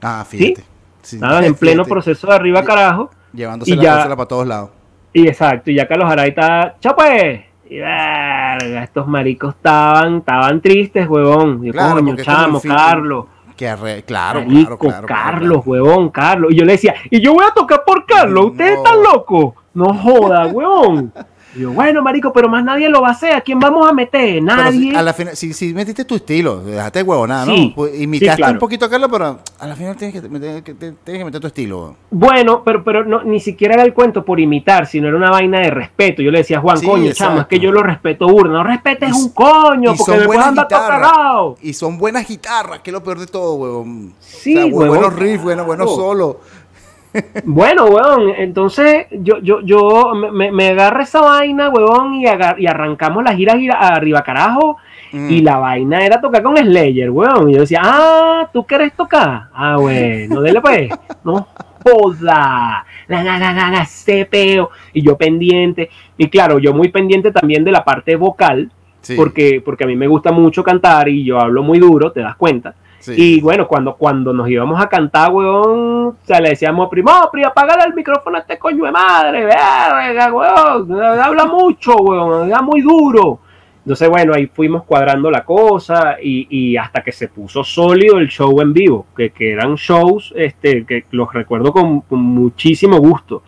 Ah, 0.00 0.24
fíjate. 0.28 0.62
Sí, 1.06 1.16
Estaban 1.16 1.44
en 1.44 1.54
pleno 1.54 1.84
proceso 1.84 2.26
de 2.26 2.34
arriba 2.34 2.64
carajo. 2.64 3.10
Llevándose 3.32 3.70
y 3.70 3.76
la 3.76 3.82
ya- 3.82 4.08
para 4.16 4.26
todos 4.26 4.44
lados. 4.46 4.70
Y 5.12 5.28
exacto, 5.28 5.70
y 5.70 5.74
ya 5.76 5.86
Carlos 5.86 6.10
Aray 6.10 6.30
está, 6.30 6.74
¡chapue! 6.80 7.46
Y 7.70 7.76
verga, 7.78 8.82
estos 8.82 9.06
maricos 9.06 9.54
estaban, 9.54 10.16
estaban 10.18 10.60
tristes, 10.60 11.08
huevón. 11.08 11.62
Yo, 11.64 11.72
Claro, 11.72 11.94
coño, 11.94 12.16
chamo, 12.16 12.60
Carlos. 12.60 13.26
Que 13.56 13.66
claro, 14.04 14.40
Marico, 14.42 14.76
claro, 14.76 14.78
claro, 14.78 14.78
claro, 14.78 15.06
Carlos, 15.06 15.48
claro. 15.48 15.62
huevón, 15.64 16.10
Carlos. 16.10 16.52
Y 16.52 16.56
yo 16.56 16.64
le 16.64 16.72
decía, 16.72 16.94
y 17.08 17.20
yo 17.20 17.32
voy 17.34 17.44
a 17.48 17.54
tocar 17.54 17.84
por 17.86 18.04
Carlos, 18.04 18.46
¿ustedes 18.50 18.72
No. 18.78 18.84
están 18.84 19.02
locos? 19.02 19.54
No 19.74 19.94
joda, 19.94 20.46
huevón. 20.48 21.12
Y 21.54 21.60
yo, 21.60 21.70
bueno, 21.72 22.02
marico, 22.02 22.32
pero 22.34 22.48
más 22.50 22.62
nadie 22.64 22.88
lo 22.90 23.00
va 23.00 23.08
a 23.08 23.12
hacer. 23.12 23.32
¿A 23.32 23.40
quién 23.40 23.58
vamos 23.58 23.88
a 23.88 23.92
meter? 23.92 24.42
Nadie. 24.42 24.90
si, 24.90 24.94
a 24.96 25.02
la 25.02 25.14
final, 25.14 25.36
si, 25.36 25.54
si 25.54 25.72
metiste 25.72 26.04
tu 26.04 26.16
estilo, 26.16 26.60
dejaste 26.60 26.98
de 26.98 27.02
huevonada, 27.04 27.46
Sí, 27.46 27.72
¿no? 27.76 27.86
Imitaste 27.88 28.32
sí, 28.32 28.36
claro. 28.36 28.52
un 28.54 28.58
poquito 28.58 28.84
a 28.84 28.90
Carlos, 28.90 29.08
pero 29.10 29.38
a 29.58 29.66
la 29.66 29.74
final 29.76 29.96
tienes 29.96 30.20
que, 30.20 30.28
meter- 30.28 30.62
tienes 30.62 30.96
que 31.04 31.24
meter 31.24 31.40
tu 31.40 31.46
estilo. 31.46 31.96
Bueno, 32.10 32.62
pero, 32.62 32.84
pero 32.84 33.04
no, 33.04 33.22
ni 33.22 33.40
siquiera 33.40 33.74
era 33.74 33.84
el 33.84 33.94
cuento 33.94 34.22
por 34.24 34.38
imitar, 34.38 34.86
sino 34.86 35.08
era 35.08 35.16
una 35.16 35.30
vaina 35.30 35.60
de 35.60 35.70
respeto. 35.70 36.20
Yo 36.20 36.30
le 36.30 36.38
decía, 36.38 36.60
Juan, 36.60 36.76
Sí, 36.78 36.86
coño, 36.86 37.12
chamo, 37.12 37.40
es 37.40 37.46
que 37.46 37.58
yo 37.58 37.72
lo 37.72 37.82
respeto 37.82 38.26
burda. 38.28 38.52
No 38.52 38.62
respetes 38.64 39.12
un 39.14 39.30
coño, 39.30 39.94
y 39.94 39.96
porque 39.96 40.12
después 40.18 40.38
anda 40.38 40.68
todo 40.68 40.80
cagado. 40.88 41.56
Y 41.62 41.72
son 41.72 41.96
buenas 41.96 42.28
guitarras, 42.28 42.80
que 42.80 42.90
es 42.90 42.92
lo 42.92 43.02
peor 43.02 43.18
de 43.18 43.26
todo, 43.28 43.54
huevón. 43.54 44.12
Sí, 44.20 44.54
o 44.56 44.60
sea, 44.60 44.66
bu- 44.66 44.72
huevón, 44.74 44.88
buenos 44.98 45.14
riffs, 45.14 45.42
buenos, 45.42 45.64
buenos 45.64 45.94
solos. 45.94 46.36
Bueno, 47.44 47.86
weón, 47.86 48.30
entonces 48.36 49.06
yo, 49.10 49.38
yo, 49.38 49.60
yo 49.60 50.12
me- 50.14 50.68
agarra 50.68 51.02
esa 51.02 51.20
vaina, 51.20 51.70
weón, 51.70 52.14
y, 52.14 52.26
agar- 52.26 52.60
y 52.60 52.66
arrancamos 52.66 53.24
la 53.24 53.34
gira, 53.34 53.56
gira 53.56 53.78
arriba 53.78 54.22
carajo. 54.22 54.76
Mm. 55.12 55.30
Y 55.30 55.40
la 55.40 55.56
vaina 55.58 56.04
era 56.04 56.20
tocar 56.20 56.42
con 56.42 56.56
Slayer, 56.56 57.10
weón. 57.10 57.50
Y 57.50 57.54
yo 57.54 57.60
decía, 57.60 57.80
ah, 57.82 58.50
¿tú 58.52 58.66
quieres 58.66 58.92
tocar? 58.94 59.44
Ah, 59.54 59.76
bueno, 59.78 60.40
dele 60.40 60.60
pues. 60.60 60.90
No 61.24 61.46
joda. 61.86 62.84
La, 63.08 63.22
la, 63.22 63.38
la, 63.38 63.52
la, 63.52 63.70
la, 63.70 64.26
peo. 64.28 64.70
Y 64.92 65.02
yo 65.02 65.16
pendiente. 65.16 65.88
Y 66.18 66.28
claro, 66.28 66.58
yo 66.58 66.74
muy 66.74 66.88
pendiente 66.88 67.30
también 67.30 67.64
de 67.64 67.72
la 67.72 67.84
parte 67.84 68.16
vocal, 68.16 68.70
Sí, 69.00 69.14
porque, 69.14 69.62
porque 69.64 69.84
a 69.84 69.86
mí 69.86 69.94
me 69.94 70.08
gusta 70.08 70.32
mucho 70.32 70.64
cantar 70.64 71.08
y 71.08 71.24
yo 71.24 71.38
hablo 71.38 71.62
muy 71.62 71.78
duro, 71.78 72.10
te 72.10 72.20
das 72.20 72.34
cuenta. 72.34 72.74
Sí. 73.14 73.36
Y 73.36 73.40
bueno, 73.40 73.66
cuando, 73.66 73.96
cuando 73.96 74.32
nos 74.32 74.48
íbamos 74.48 74.80
a 74.80 74.88
cantar, 74.88 75.32
weón, 75.32 76.08
o 76.08 76.16
sea, 76.22 76.40
le 76.40 76.50
decíamos, 76.50 76.88
primo, 76.88 77.10
pri, 77.30 77.44
apágale 77.44 77.84
el 77.84 77.94
micrófono 77.94 78.36
a 78.36 78.40
este 78.40 78.58
coño 78.58 78.84
de 78.84 78.92
madre, 78.92 79.44
verga, 79.44 80.32
weón, 80.32 81.02
habla 81.02 81.46
mucho, 81.46 81.96
weón, 81.96 82.42
habla 82.42 82.62
muy 82.62 82.80
duro. 82.80 83.40
Entonces, 83.84 84.08
bueno, 84.08 84.34
ahí 84.34 84.48
fuimos 84.48 84.82
cuadrando 84.82 85.30
la 85.30 85.44
cosa 85.44 86.16
y, 86.20 86.48
y 86.50 86.76
hasta 86.76 87.02
que 87.02 87.12
se 87.12 87.28
puso 87.28 87.62
sólido 87.62 88.18
el 88.18 88.26
show 88.28 88.60
en 88.60 88.72
vivo, 88.72 89.06
que, 89.16 89.30
que 89.30 89.52
eran 89.52 89.76
shows 89.76 90.34
este, 90.36 90.84
que 90.84 91.04
los 91.12 91.32
recuerdo 91.32 91.72
con, 91.72 92.00
con 92.00 92.18
muchísimo 92.18 92.98
gusto. 92.98 93.44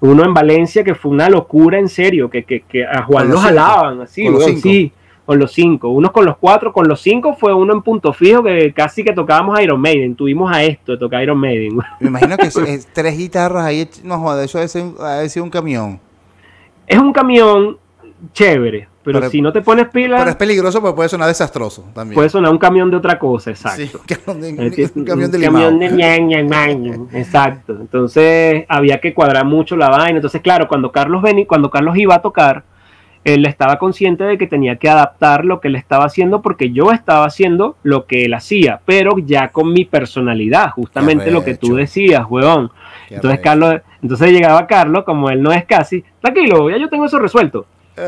Uno 0.00 0.24
en 0.24 0.32
Valencia 0.32 0.82
que 0.82 0.94
fue 0.94 1.10
una 1.10 1.28
locura 1.28 1.78
en 1.78 1.88
serio, 1.90 2.30
que, 2.30 2.44
que, 2.44 2.60
que 2.62 2.82
a 2.82 3.02
Juan 3.02 3.28
los 3.28 3.40
jalaban 3.40 4.00
así, 4.00 4.26
weón, 4.28 4.56
sí, 4.56 4.90
con 5.26 5.38
los 5.38 5.52
cinco. 5.52 5.88
Unos 5.88 6.12
con 6.12 6.24
los 6.24 6.36
cuatro, 6.36 6.72
con 6.72 6.88
los 6.88 7.00
cinco 7.00 7.34
fue 7.34 7.54
uno 7.54 7.72
en 7.72 7.82
punto 7.82 8.12
fijo 8.12 8.42
que 8.42 8.72
casi 8.72 9.02
que 9.02 9.12
tocábamos 9.12 9.60
Iron 9.60 9.80
Maiden. 9.80 10.14
Tuvimos 10.14 10.54
a 10.54 10.62
esto 10.62 10.92
de 10.92 10.98
tocar 10.98 11.22
Iron 11.22 11.38
Maiden. 11.38 11.78
Me 12.00 12.08
imagino 12.08 12.36
que 12.36 12.46
es, 12.46 12.56
es 12.56 12.86
tres 12.92 13.16
guitarras 13.16 13.64
ahí, 13.64 13.88
no 14.02 14.18
joder, 14.18 14.44
eso 14.44 14.58
debe 14.58 15.28
ser 15.28 15.42
un 15.42 15.50
camión. 15.50 16.00
Es 16.86 16.98
un 16.98 17.12
camión 17.12 17.78
chévere, 18.32 18.88
Pero, 19.02 19.28
si 19.28 19.40
no 19.40 19.52
te 19.52 19.60
pones 19.60 19.88
pila. 19.88 20.18
Pero 20.18 20.30
es 20.30 20.36
peligroso 20.36 20.80
porque 20.80 20.96
puede 20.96 21.08
sonar 21.08 21.28
desastroso 21.28 21.84
también. 21.94 22.14
Puede 22.14 22.28
sonar 22.28 22.50
un 22.50 22.58
camión 22.58 22.90
de 22.90 22.96
otra 22.96 23.18
cosa, 23.18 23.50
exacto. 23.50 23.82
Sí, 23.82 23.90
un, 24.26 24.34
camión 24.34 24.50
de, 24.50 24.90
un 24.94 25.04
camión 25.04 25.30
de 25.30 27.18
Exacto. 27.18 27.76
Entonces 27.80 28.64
había 28.68 29.00
que 29.00 29.12
cuadrar 29.12 29.44
mucho 29.44 29.76
la 29.76 29.90
vaina. 29.90 30.16
Entonces, 30.16 30.40
claro, 30.40 30.68
cuando 30.68 30.90
Carlos 30.90 31.22
vení, 31.22 31.46
cuando 31.46 31.70
Carlos 31.70 31.96
iba 31.96 32.14
a 32.14 32.22
tocar, 32.22 32.64
él 33.24 33.46
estaba 33.46 33.78
consciente 33.78 34.24
de 34.24 34.38
que 34.38 34.46
tenía 34.46 34.76
que 34.76 34.88
adaptar 34.88 35.44
lo 35.44 35.60
que 35.60 35.68
él 35.68 35.76
estaba 35.76 36.04
haciendo 36.04 36.42
porque 36.42 36.70
yo 36.70 36.92
estaba 36.92 37.24
haciendo 37.26 37.76
lo 37.82 38.06
que 38.06 38.26
él 38.26 38.34
hacía, 38.34 38.80
pero 38.84 39.18
ya 39.18 39.48
con 39.48 39.72
mi 39.72 39.84
personalidad, 39.84 40.70
justamente 40.70 41.30
lo 41.30 41.42
que 41.42 41.56
tú 41.56 41.74
decías, 41.74 42.24
weón. 42.28 42.70
entonces 43.10 43.40
Carlos, 43.40 43.80
entonces 44.02 44.30
llegaba 44.30 44.66
Carlos, 44.66 45.04
como 45.04 45.30
él 45.30 45.42
no 45.42 45.52
es 45.52 45.64
casi, 45.64 46.04
tranquilo, 46.20 46.70
ya 46.70 46.76
yo 46.76 46.88
tengo 46.88 47.06
eso 47.06 47.18
resuelto 47.18 47.66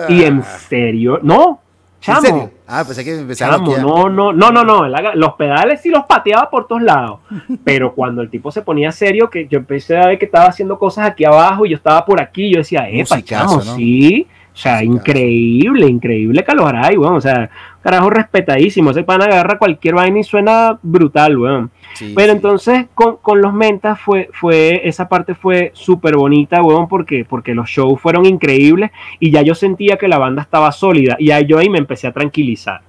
y 0.09 0.25
en 0.25 0.41
ah. 0.41 0.43
serio, 0.43 1.21
no, 1.23 1.61
chamo. 2.01 2.51
Ah, 2.69 2.83
pensé 2.85 3.05
que 3.05 3.13
no, 3.81 4.09
no, 4.09 4.33
no, 4.33 4.51
no, 4.51 4.65
no. 4.65 4.89
Los 5.15 5.35
pedales 5.35 5.81
sí 5.81 5.89
los 5.89 6.05
pateaba 6.05 6.51
por 6.51 6.67
todos 6.67 6.83
lados. 6.83 7.21
Pero 7.65 7.95
cuando 7.95 8.23
el 8.23 8.31
tipo 8.31 8.51
se 8.51 8.63
ponía 8.63 8.91
serio, 8.91 9.31
que 9.31 9.47
yo 9.47 9.59
empecé 9.59 9.97
a 9.97 10.07
ver 10.09 10.19
que 10.19 10.25
estaba 10.25 10.47
haciendo 10.47 10.79
cosas 10.79 11.07
aquí 11.07 11.25
abajo 11.25 11.65
y 11.65 11.71
yo 11.71 11.77
estaba 11.77 12.05
por 12.05 12.21
aquí, 12.21 12.51
yo 12.51 12.59
decía, 12.59 12.89
eh, 12.91 13.05
chamo, 13.23 13.61
sí. 13.61 14.27
O 14.57 14.59
sea, 14.59 14.83
increíble, 14.83 15.87
increíble 15.87 16.43
Caloray, 16.43 16.97
weón. 16.97 17.17
O 17.17 17.21
sea, 17.21 17.51
carajo 17.83 18.09
respetadísimo. 18.09 18.91
Ese 18.91 19.03
pan 19.03 19.21
agarra 19.21 19.59
cualquier 19.59 19.95
vaina 19.95 20.21
y 20.21 20.25
suena 20.25 20.79
brutal, 20.83 21.37
weón. 21.37 21.71
Pero 22.15 22.33
entonces 22.33 22.87
con, 22.95 23.19
los 23.43 23.53
mentas 23.53 24.01
fue, 24.01 24.31
fue, 24.33 24.81
esa 24.89 25.11
parte 25.11 25.35
fue 25.35 25.73
súper 25.75 26.17
bonita, 26.17 26.63
weón, 26.63 26.89
porque, 26.89 27.27
porque 27.27 27.55
los 27.55 27.69
shows 27.69 28.01
fueron 28.01 28.25
increíbles 28.25 28.93
y 29.21 29.31
ya 29.31 29.43
yo 29.43 29.55
sentía 29.55 29.99
que 29.99 30.09
la 30.09 30.17
banda 30.17 30.41
estaba 30.41 30.73
sólida 30.73 31.17
y 31.19 31.27
yo 31.47 31.59
ahí 31.59 31.69
me 31.69 31.79
empecé 31.79 32.07
a 32.07 32.13
tranquilizar, 32.13 32.81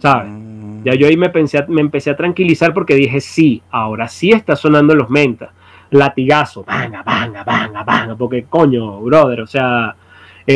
¿sabes? 0.00 0.30
Mm. 0.30 0.84
Ya 0.84 0.94
yo 0.96 1.06
ahí 1.06 1.16
me, 1.16 1.30
pensé, 1.30 1.64
me 1.68 1.80
empecé 1.80 2.10
a 2.10 2.16
tranquilizar 2.16 2.74
porque 2.74 2.94
dije, 2.94 3.22
sí, 3.22 3.62
ahora 3.70 4.06
sí 4.06 4.32
está 4.32 4.54
sonando 4.54 4.94
los 4.94 5.08
mentas. 5.08 5.48
Latigazo, 5.88 6.62
banga, 6.62 7.02
banga, 7.02 7.42
banga, 7.42 7.82
banga, 7.84 8.14
porque 8.16 8.44
coño, 8.44 9.00
brother, 9.00 9.40
o 9.40 9.46
sea, 9.46 9.96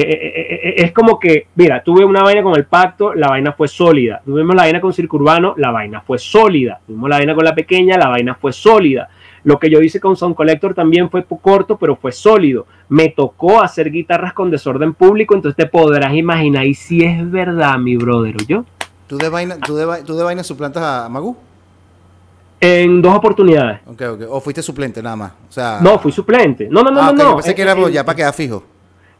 eh, 0.01 0.11
eh, 0.11 0.61
eh, 0.63 0.75
es 0.79 0.93
como 0.93 1.19
que, 1.19 1.47
mira, 1.55 1.83
tuve 1.83 2.05
una 2.05 2.23
vaina 2.23 2.43
con 2.43 2.57
el 2.57 2.65
pacto, 2.65 3.15
la 3.15 3.29
vaina 3.29 3.53
fue 3.53 3.69
sólida. 3.69 4.23
Tuvimos 4.25 4.57
la 4.57 4.63
vaina 4.63 4.81
con 4.81 4.93
Circo 4.93 5.19
Urbano, 5.19 5.55
la 5.57 5.71
vaina 5.71 6.01
fue 6.01 6.19
sólida. 6.19 6.81
Tuvimos 6.87 7.09
la 7.11 7.19
vaina 7.19 7.35
con 7.35 7.45
la 7.45 7.55
pequeña, 7.55 7.97
la 7.97 8.09
vaina 8.09 8.35
fue 8.35 8.53
sólida. 8.53 9.09
Lo 9.45 9.59
que 9.59 9.71
yo 9.71 9.81
hice 9.81 10.01
con 10.01 10.17
Sound 10.17 10.35
Collector 10.35 10.75
también 10.75 11.11
fue 11.11 11.25
corto, 11.41 11.77
pero 11.77 11.97
fue 11.97 12.13
sólido. 12.13 12.67
Me 12.89 13.11
tocó 13.11 13.63
hacer 13.63 13.91
guitarras 13.91 14.33
con 14.33 14.51
desorden 14.51 14.95
público, 14.95 15.35
entonces 15.35 15.57
te 15.57 15.67
podrás 15.67 16.15
imaginar. 16.15 16.65
Y 16.65 16.75
si 16.75 17.05
es 17.05 17.31
verdad, 17.31 17.79
mi 17.79 17.97
brother, 17.97 18.37
yo. 18.49 18.65
¿Tú 19.07 19.19
de 19.19 19.29
vaina, 19.29 19.59
tú 19.59 19.77
de, 19.77 20.03
tú 20.03 20.17
de 20.17 20.25
vaina 20.25 20.43
suplantas 20.43 20.83
a 20.83 21.09
Magu? 21.09 21.37
En 22.59 23.03
dos 23.03 23.15
oportunidades. 23.15 23.81
¿O 24.31 24.41
fuiste 24.41 24.63
suplente 24.63 25.03
nada 25.03 25.17
más? 25.17 25.33
O 25.49 25.53
sea... 25.53 25.79
No, 25.83 25.99
fui 25.99 26.11
suplente. 26.11 26.67
No, 26.71 26.83
no, 26.83 26.91
no, 26.91 27.03
ah, 27.03 27.13
no. 27.13 27.31
Yo 27.31 27.35
pensé 27.37 27.55
que 27.55 27.63
era 27.63 27.77
ya 27.91 28.05
para 28.05 28.17
quedar 28.17 28.33
fijo. 28.33 28.74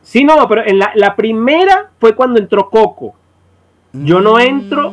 Sí, 0.05 0.23
no, 0.23 0.47
pero 0.49 0.63
en 0.65 0.79
la, 0.79 1.17
primera 1.17 1.91
fue 1.99 2.15
cuando 2.15 2.39
entró 2.39 2.69
Coco. 2.71 3.15
Yo 3.93 4.21
no 4.21 4.35
mm, 4.35 4.41
entro. 4.41 4.93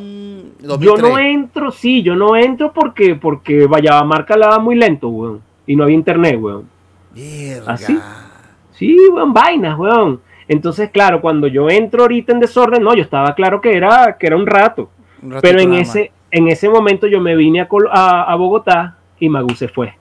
Yo 0.79 0.95
no 0.95 1.19
entro, 1.19 1.71
sí, 1.71 2.01
yo 2.01 2.15
no 2.15 2.35
entro 2.35 2.71
porque, 2.71 3.15
porque 3.15 3.67
vaya, 3.67 4.01
marca 4.03 4.37
la 4.37 4.57
muy 4.57 4.75
lento, 4.75 5.09
weón. 5.09 5.41
Y 5.67 5.75
no 5.75 5.83
había 5.83 5.95
internet, 5.95 6.39
weón. 6.39 6.69
¿Así? 7.67 7.97
Sí, 8.71 8.97
weón, 9.11 9.33
vainas, 9.33 9.77
weón. 9.77 10.21
Entonces, 10.47 10.89
claro, 10.91 11.21
cuando 11.21 11.47
yo 11.47 11.69
entro 11.69 12.03
ahorita 12.03 12.33
en 12.33 12.39
desorden, 12.39 12.83
no, 12.83 12.93
yo 12.93 13.03
estaba 13.03 13.33
claro 13.35 13.61
que 13.61 13.75
era, 13.75 14.17
que 14.17 14.27
era 14.27 14.35
un 14.35 14.47
rato. 14.47 14.89
pero 15.41 15.59
en 15.59 15.73
ese, 15.73 16.11
en 16.29 16.47
ese 16.47 16.69
momento 16.69 17.07
yo 17.07 17.21
me 17.21 17.35
vine 17.35 17.61
a, 17.61 18.21
a, 18.23 18.35
Bogotá 18.35 18.97
y 19.19 19.29
Magu 19.29 19.53
se 19.55 19.67
fue. 19.67 19.93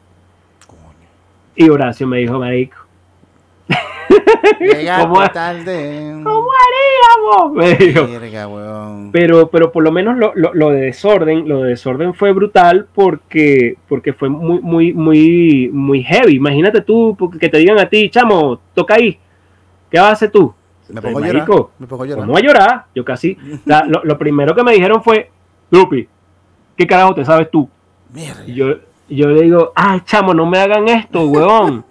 Y 1.57 1.69
Horacio 1.69 2.07
me 2.07 2.19
dijo, 2.19 2.39
marico, 2.39 2.77
¿Cómo, 5.01 5.29
tarde. 5.31 6.21
¿Cómo 6.23 6.49
haríamos? 6.61 7.53
pero, 9.13 9.49
pero 9.51 9.73
por 9.73 9.83
lo 9.83 9.93
menos 9.93 10.17
lo, 10.17 10.71
de 10.71 10.81
desorden, 10.81 11.49
lo 11.49 11.63
de 11.63 11.71
desorden 11.71 12.15
fue 12.15 12.33
brutal 12.33 12.87
porque, 12.95 13.77
porque 13.89 14.13
fue 14.13 14.29
muy, 14.29 14.61
muy, 14.61 14.93
muy, 14.93 15.71
muy 15.73 16.03
heavy. 16.03 16.35
Imagínate 16.35 16.81
tú 16.81 17.17
que 17.39 17.49
te 17.49 17.59
digan 17.59 17.79
a 17.79 17.89
ti, 17.89 18.11
chamo, 18.11 18.61
toca 18.75 18.95
ahí. 18.95 19.19
¿Qué 19.91 19.99
vas 19.99 20.09
a 20.09 20.13
hacer 20.13 20.31
tú? 20.31 20.53
Me 20.89 21.01
pongo, 21.01 21.19
a 21.19 21.27
llorar, 21.27 21.47
me 21.79 21.87
pongo 21.87 22.03
a 22.03 22.07
llorar. 22.07 22.27
¿Cómo 22.27 22.37
a 22.37 22.41
llorar? 22.41 22.85
Yo 22.95 23.05
casi. 23.05 23.37
lo, 23.65 24.19
primero 24.19 24.55
que 24.55 24.65
me 24.65 24.73
dijeron 24.73 25.03
fue, 25.03 25.31
Lupi, 25.71 26.09
¿qué 26.77 26.87
carajo 26.87 27.15
te 27.15 27.25
sabes 27.25 27.49
tú? 27.51 27.69
Y 28.47 28.55
yo, 28.55 28.75
yo 29.09 29.29
le 29.29 29.43
digo, 29.43 29.73
ay, 29.77 30.01
chamo, 30.05 30.35
no 30.35 30.47
me 30.47 30.59
hagan 30.59 30.89
esto, 30.89 31.27
weón 31.27 31.85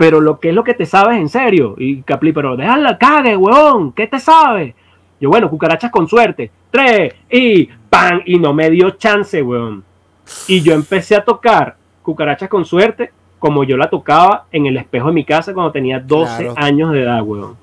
pero 0.00 0.18
lo 0.18 0.40
que 0.40 0.48
es 0.48 0.54
lo 0.54 0.64
que 0.64 0.72
te 0.72 0.86
sabes 0.86 1.18
en 1.18 1.28
serio. 1.28 1.74
Y 1.76 2.00
Capli, 2.00 2.32
pero 2.32 2.56
déjala, 2.56 2.96
cague, 2.96 3.36
weón, 3.36 3.92
¿qué 3.92 4.06
te 4.06 4.18
sabes? 4.18 4.74
Yo, 5.20 5.28
bueno, 5.28 5.50
cucarachas 5.50 5.90
con 5.90 6.08
suerte. 6.08 6.50
Tres, 6.70 7.12
y 7.30 7.66
¡pam! 7.66 8.22
Y 8.24 8.38
no 8.38 8.54
me 8.54 8.70
dio 8.70 8.92
chance, 8.92 9.42
weón. 9.42 9.84
Y 10.48 10.62
yo 10.62 10.72
empecé 10.72 11.16
a 11.16 11.22
tocar 11.22 11.76
cucarachas 12.00 12.48
con 12.48 12.64
suerte 12.64 13.12
como 13.38 13.62
yo 13.62 13.76
la 13.76 13.90
tocaba 13.90 14.46
en 14.50 14.64
el 14.64 14.78
espejo 14.78 15.08
de 15.08 15.12
mi 15.12 15.22
casa 15.26 15.52
cuando 15.52 15.70
tenía 15.70 16.00
12 16.00 16.54
años 16.56 16.92
de 16.92 17.02
edad, 17.02 17.20
weón. 17.22 17.58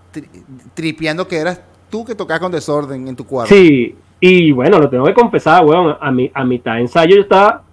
tripeando 0.76 1.28
que 1.28 1.38
eras 1.38 1.60
tú 1.90 2.06
que 2.06 2.14
tocabas 2.14 2.42
con 2.42 2.52
desorden 2.52 3.08
en 3.08 3.16
tu 3.16 3.26
cuarto. 3.26 3.56
Sí, 3.56 3.96
y 4.20 4.52
bueno, 4.52 4.78
lo 4.78 4.88
tengo 4.92 5.06
que 5.06 5.16
confesar, 5.16 5.66
weón. 5.66 5.98
A, 6.00 6.12
mi, 6.12 6.30
a 6.32 6.44
mitad 6.44 6.76
de 6.76 6.82
ensayo 6.82 7.16
yo 7.16 7.22
estaba. 7.24 7.64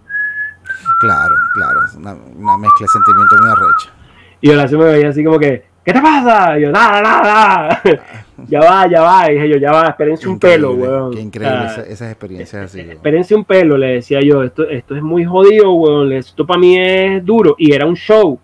Claro, 1.01 1.35
claro. 1.53 1.81
Una, 1.99 2.15
una 2.15 2.57
mezcla 2.57 2.87
de 2.87 2.89
sentimientos 2.89 3.39
muy 3.43 3.51
arrecha. 3.51 4.04
Y 4.45 4.51
Horacio 4.51 4.79
me 4.79 4.85
veía 4.85 5.09
así 5.09 5.25
como 5.25 5.39
que, 5.39 5.65
¿qué 5.83 5.91
te 5.91 6.03
pasa? 6.03 6.59
Y 6.59 6.65
yo, 6.65 6.71
nada, 6.71 7.01
nada, 7.01 7.81
ya 8.47 8.61
va, 8.61 8.87
ya 8.87 9.01
va. 9.01 9.31
Y 9.31 9.37
dije 9.37 9.49
yo, 9.49 9.57
ya 9.57 9.73
va, 9.73 9.87
espérense 9.87 10.29
un 10.29 10.39
pelo, 10.39 10.73
weón. 10.73 11.15
Qué 11.15 11.21
increíble 11.23 11.65
esas 11.89 12.11
experiencias 12.11 12.65
así. 12.65 12.81
Espérense 12.81 13.35
un 13.35 13.47
pelo, 13.47 13.79
le 13.79 13.87
decía 13.87 14.21
yo. 14.21 14.43
Esto, 14.43 14.69
esto 14.69 14.97
es 14.97 15.03
muy 15.03 15.25
jodido, 15.25 15.73
weón. 15.73 16.13
Esto 16.13 16.47
para 16.47 16.61
mí 16.61 16.77
es 16.79 17.25
duro. 17.25 17.55
Y 17.57 17.73
era 17.73 17.87
un 17.87 17.97
show. 17.97 18.39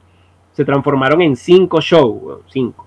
Se 0.53 0.65
transformaron 0.65 1.21
en 1.21 1.37
cinco 1.37 1.83
shows, 1.83 2.23
weón. 2.23 2.41
Cinco. 2.51 2.87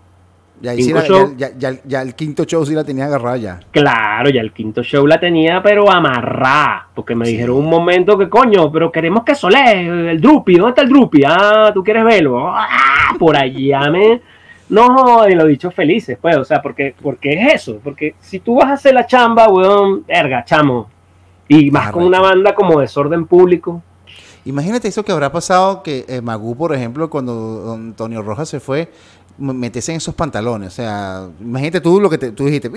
Ya, 0.64 1.74
ya, 1.86 2.02
el 2.02 2.16
quinto 2.16 2.46
show 2.46 2.66
sí 2.66 2.74
la 2.74 2.86
tenía 2.86 3.06
agarrada 3.06 3.36
ya. 3.36 3.60
Claro, 3.70 4.30
ya 4.30 4.40
el 4.40 4.54
quinto 4.54 4.82
show 4.82 5.06
la 5.06 5.20
tenía, 5.20 5.62
pero 5.62 5.92
amarrada. 5.92 6.88
Porque 6.96 7.16
me 7.16 7.28
dijeron 7.28 7.58
un 7.58 7.70
momento 7.70 8.18
que, 8.18 8.30
coño, 8.30 8.72
pero 8.72 8.90
queremos 8.90 9.26
que 9.26 9.36
Solé, 9.36 10.12
el 10.12 10.22
Drupi, 10.22 10.56
¿dónde 10.56 10.70
está 10.70 10.82
el 10.84 10.90
Drupi? 10.90 11.22
Ah, 11.28 11.72
tú 11.74 11.84
quieres 11.84 12.06
verlo. 12.06 12.48
Ah, 12.48 13.14
por 13.20 13.36
allá 13.36 13.92
me. 13.92 14.22
No, 14.70 15.28
y 15.28 15.36
lo 15.36 15.46
dicho 15.46 15.70
felices, 15.70 16.18
pues, 16.22 16.38
o 16.38 16.46
sea, 16.46 16.62
porque, 16.62 16.96
porque 17.02 17.34
es 17.34 17.56
eso. 17.56 17.82
Porque 17.84 18.16
si 18.22 18.40
tú 18.40 18.56
vas 18.56 18.70
a 18.70 18.74
hacer 18.74 18.94
la 18.94 19.06
chamba, 19.06 19.50
weón, 19.50 20.06
verga, 20.08 20.46
chamo. 20.46 20.90
Y 21.50 21.70
más 21.72 21.92
con 21.92 22.06
una 22.06 22.22
banda 22.22 22.56
como 22.56 22.80
Desorden 22.80 23.26
Público. 23.26 23.84
Imagínate 24.46 24.88
eso 24.88 25.04
que 25.04 25.12
habrá 25.12 25.32
pasado 25.32 25.84
que 25.84 26.06
eh, 26.08 26.22
Magú, 26.22 26.56
por 26.56 26.74
ejemplo, 26.74 27.10
cuando 27.10 27.74
Antonio 27.74 28.22
Rojas 28.22 28.50
se 28.50 28.60
fue, 28.60 28.90
meterse 29.38 29.92
en 29.92 29.98
esos 29.98 30.16
pantalones. 30.16 30.70
O 30.70 30.76
sea, 30.76 31.28
imagínate 31.40 31.82
tú 31.82 32.00
lo 32.00 32.10
que 32.10 32.18
te, 32.18 32.32
tú 32.32 32.46
dijiste, 32.46 32.70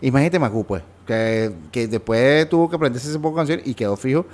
imagínate 0.00 0.38
Macu, 0.38 0.64
pues, 0.64 0.82
que, 1.06 1.50
que 1.70 1.86
después 1.86 2.48
tuvo 2.48 2.68
que 2.68 2.76
aprenderse 2.76 3.08
ese 3.08 3.18
poco 3.18 3.36
canción 3.36 3.60
y 3.64 3.74
quedó 3.74 3.96
fijo. 3.96 4.26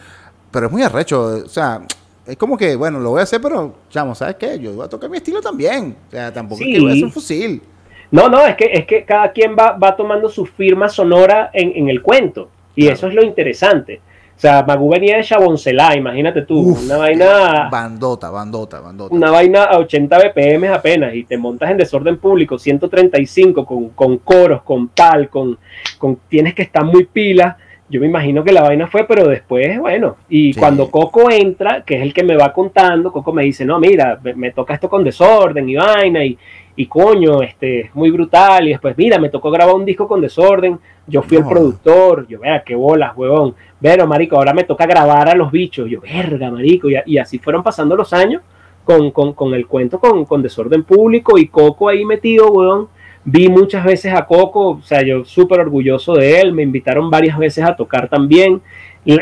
Pero 0.50 0.66
es 0.66 0.72
muy 0.72 0.82
arrecho, 0.82 1.22
o 1.44 1.48
sea, 1.48 1.82
es 2.26 2.36
como 2.36 2.56
que, 2.56 2.76
bueno, 2.76 3.00
lo 3.00 3.10
voy 3.10 3.20
a 3.20 3.24
hacer, 3.24 3.40
pero, 3.40 3.74
chamo, 3.90 4.14
¿sabes 4.14 4.36
qué? 4.36 4.58
Yo 4.58 4.72
voy 4.72 4.86
a 4.86 4.88
tocar 4.88 5.10
mi 5.10 5.18
estilo 5.18 5.40
también. 5.40 5.96
O 6.08 6.10
sea, 6.10 6.32
tampoco 6.32 6.62
es 6.62 6.68
que 6.68 6.80
voy 6.80 6.90
a 6.90 6.92
hacer 6.92 7.04
un 7.04 7.12
fusil. 7.12 7.62
No, 8.10 8.28
no, 8.28 8.46
es 8.46 8.54
que, 8.56 8.66
es 8.72 8.86
que 8.86 9.04
cada 9.04 9.32
quien 9.32 9.56
va, 9.58 9.72
va 9.72 9.96
tomando 9.96 10.28
su 10.28 10.46
firma 10.46 10.88
sonora 10.88 11.50
en, 11.52 11.72
en 11.74 11.88
el 11.88 12.00
cuento. 12.00 12.48
Y 12.76 12.88
eso 12.88 13.08
es 13.08 13.14
lo 13.14 13.22
interesante. 13.22 14.00
O 14.36 14.40
sea, 14.40 14.64
Magú 14.64 14.90
venía 14.90 15.16
de 15.16 15.22
Chaboncelá, 15.22 15.96
imagínate 15.96 16.42
tú, 16.42 16.76
una 16.84 16.96
vaina... 16.96 17.68
Bandota, 17.70 18.30
bandota, 18.30 18.80
bandota. 18.80 19.14
Una 19.14 19.30
vaina 19.30 19.64
a 19.64 19.78
80 19.78 20.18
BPM 20.18 20.68
apenas 20.72 21.14
y 21.14 21.24
te 21.24 21.38
montas 21.38 21.70
en 21.70 21.76
desorden 21.76 22.18
público, 22.18 22.58
135, 22.58 23.64
con, 23.64 23.90
con 23.90 24.18
coros, 24.18 24.62
con 24.62 24.88
tal, 24.88 25.28
con, 25.28 25.56
con... 25.98 26.18
Tienes 26.28 26.54
que 26.54 26.62
estar 26.62 26.84
muy 26.84 27.04
pila. 27.04 27.56
Yo 27.88 28.00
me 28.00 28.06
imagino 28.06 28.42
que 28.42 28.52
la 28.52 28.62
vaina 28.62 28.88
fue, 28.88 29.06
pero 29.06 29.28
después, 29.28 29.78
bueno, 29.78 30.16
y 30.28 30.52
cuando 30.54 30.90
Coco 30.90 31.30
entra, 31.30 31.82
que 31.82 31.96
es 31.96 32.02
el 32.02 32.12
que 32.12 32.24
me 32.24 32.34
va 32.34 32.52
contando, 32.52 33.12
Coco 33.12 33.32
me 33.32 33.44
dice, 33.44 33.64
no, 33.64 33.78
mira, 33.78 34.18
me, 34.34 34.50
toca 34.52 34.74
esto 34.74 34.88
con 34.88 35.04
desorden 35.04 35.68
y 35.68 35.76
vaina, 35.76 36.24
y, 36.24 36.36
y 36.76 36.86
coño, 36.86 37.42
este, 37.42 37.80
es 37.82 37.94
muy 37.94 38.10
brutal, 38.10 38.66
y 38.66 38.70
después, 38.70 38.96
mira, 38.96 39.18
me 39.18 39.28
tocó 39.28 39.50
grabar 39.50 39.74
un 39.74 39.84
disco 39.84 40.08
con 40.08 40.22
desorden, 40.22 40.78
yo 41.06 41.22
fui 41.22 41.36
el 41.36 41.44
productor, 41.44 42.26
yo, 42.26 42.40
vea, 42.40 42.62
qué 42.64 42.74
bolas, 42.74 43.12
huevón, 43.14 43.54
pero, 43.84 44.06
marico, 44.06 44.36
ahora 44.36 44.54
me 44.54 44.64
toca 44.64 44.86
grabar 44.86 45.28
a 45.28 45.34
los 45.34 45.52
bichos. 45.52 45.90
Yo, 45.90 46.00
verga, 46.00 46.50
marico. 46.50 46.88
Y, 47.04 47.18
así 47.18 47.38
fueron 47.38 47.62
pasando 47.62 47.94
los 47.94 48.14
años 48.14 48.40
con, 48.82 49.12
el 49.52 49.66
cuento 49.66 50.00
con, 50.00 50.40
desorden 50.40 50.84
público 50.84 51.36
y 51.36 51.48
Coco 51.48 51.90
ahí 51.90 52.02
metido, 52.02 52.50
weón. 52.50 52.88
Vi 53.26 53.50
muchas 53.50 53.84
veces 53.84 54.14
a 54.14 54.24
Coco, 54.24 54.70
o 54.70 54.80
sea, 54.80 55.02
yo 55.02 55.26
súper 55.26 55.60
orgulloso 55.60 56.14
de 56.14 56.40
él, 56.40 56.54
me 56.54 56.62
invitaron 56.62 57.10
varias 57.10 57.36
veces 57.36 57.62
a 57.62 57.76
tocar 57.76 58.08
también, 58.08 58.62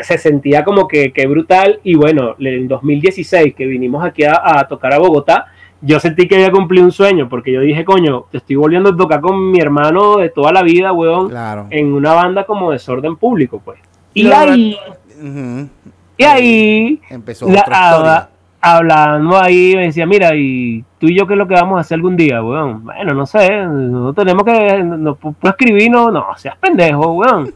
se 0.01 0.17
sentía 0.17 0.63
como 0.63 0.87
que, 0.87 1.11
que 1.11 1.27
brutal, 1.27 1.81
y 1.83 1.95
bueno, 1.95 2.37
en 2.39 2.69
2016 2.69 3.55
que 3.55 3.65
vinimos 3.65 4.05
aquí 4.05 4.23
a, 4.23 4.65
tocar 4.69 4.93
a 4.93 4.97
Bogotá, 4.97 5.47
yo 5.81 5.99
sentí 5.99 6.25
que 6.25 6.35
había 6.35 6.51
cumplido 6.51 6.85
un 6.85 6.93
sueño, 6.93 7.27
porque 7.27 7.51
yo 7.51 7.59
dije, 7.59 7.83
coño, 7.83 8.27
te 8.31 8.37
estoy 8.37 8.55
volviendo 8.55 8.91
a 8.91 8.95
tocar 8.95 9.19
con 9.19 9.51
mi 9.51 9.59
hermano 9.59 10.19
de 10.19 10.29
toda 10.29 10.53
la 10.53 10.63
vida, 10.63 10.93
weón, 10.93 11.33
en 11.69 11.91
una 11.91 12.13
banda 12.13 12.45
como 12.45 12.71
Desorden 12.71 13.17
Público, 13.17 13.61
pues. 13.63 13.79
Y 14.13 14.27
ahí, 14.27 14.77
y 16.17 16.23
ahí, 16.23 17.01
empezó 17.09 17.47
otra 17.47 18.29
hablando 18.63 19.37
ahí, 19.37 19.73
me 19.75 19.87
decía, 19.87 20.05
mira, 20.05 20.33
y 20.35 20.85
tú 20.97 21.07
y 21.07 21.17
yo, 21.17 21.27
¿qué 21.27 21.33
es 21.33 21.37
lo 21.37 21.47
que 21.47 21.53
vamos 21.53 21.77
a 21.77 21.81
hacer 21.81 21.95
algún 21.95 22.15
día, 22.15 22.41
weón? 22.41 22.85
Bueno, 22.85 23.13
no 23.13 23.25
sé, 23.25 23.65
no 23.65 24.13
tenemos 24.13 24.45
que, 24.45 24.81
no 24.81 25.15
puedo 25.15 25.51
escribir, 25.51 25.91
no, 25.91 26.09
no, 26.09 26.27
seas 26.37 26.55
pendejo, 26.57 27.11
weón. 27.11 27.53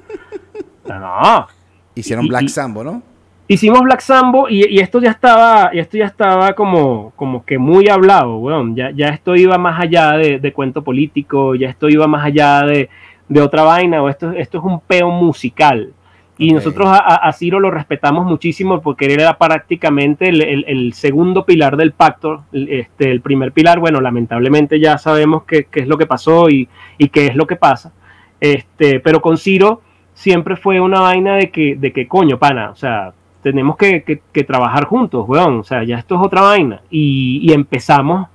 No. 0.86 1.48
Hicieron 1.96 2.28
Black 2.28 2.50
Sambo, 2.50 2.84
¿no? 2.84 3.02
Hicimos 3.48 3.82
Black 3.84 4.02
Sambo 4.02 4.50
y, 4.50 4.80
esto 4.80 5.02
ya 5.02 5.12
estaba, 5.12 5.70
y 5.74 5.80
esto 5.80 5.98
ya 5.98 6.08
estaba 6.08 6.52
como, 6.54 7.14
como 7.16 7.46
que 7.46 7.58
muy 7.58 7.88
hablado, 7.88 8.40
weón. 8.40 8.76
Ya, 8.76 8.92
ya 8.92 9.08
esto 9.08 9.34
iba 9.38 9.58
más 9.58 9.80
allá 9.80 10.12
de, 10.18 10.54
cuento 10.54 10.84
político, 10.84 11.56
ya 11.56 11.70
esto 11.70 11.88
iba 11.88 12.06
más 12.08 12.26
allá 12.26 12.64
de, 12.64 12.90
de 13.30 13.42
otra 13.42 13.64
vaina, 13.64 14.04
o 14.04 14.10
esto, 14.10 14.32
esto 14.32 14.58
es 14.58 14.64
un 14.66 14.82
peo 14.82 15.10
musical. 15.10 15.94
Y 16.40 16.54
nosotros 16.54 16.88
a, 16.92 17.32
Ciro 17.34 17.60
lo 17.60 17.72
respetamos 17.72 18.26
muchísimo 18.26 18.82
porque 18.82 19.06
él 19.06 19.20
era 19.20 19.38
prácticamente 19.38 20.30
el, 20.30 20.94
segundo 20.94 21.46
pilar 21.46 21.78
del 21.78 21.94
pacto. 21.94 22.44
Este, 22.52 23.10
el 23.10 23.22
primer 23.22 23.52
pilar, 23.52 23.80
bueno, 23.80 24.02
lamentablemente 24.02 24.80
ya 24.80 25.00
sabemos 25.00 25.44
qué, 25.46 25.68
es 25.74 25.88
lo 25.88 25.98
que 25.98 26.06
pasó 26.06 26.50
y, 26.50 26.70
qué 27.12 27.28
es 27.28 27.36
lo 27.36 27.48
que 27.48 27.56
pasa. 27.56 27.92
Este, 28.40 29.00
pero 29.00 29.20
con 29.22 29.38
Ciro 29.38 29.82
siempre 30.14 30.56
fue 30.56 30.80
una 30.80 31.00
vaina 31.00 31.38
de 31.38 31.50
que, 31.50 31.76
de 31.76 31.92
que 31.92 32.08
coño, 32.08 32.38
pana, 32.38 32.70
o 32.70 32.76
sea, 32.76 33.14
tenemos 33.42 33.76
que, 33.76 34.20
trabajar 34.48 34.86
juntos, 34.86 35.26
weón. 35.28 35.60
O 35.60 35.64
sea, 35.64 35.84
ya 35.84 35.98
esto 35.98 36.16
es 36.16 36.22
otra 36.22 36.42
vaina. 36.42 36.82
Y, 36.92 37.40
y 37.42 37.54
empezamos 37.54 38.28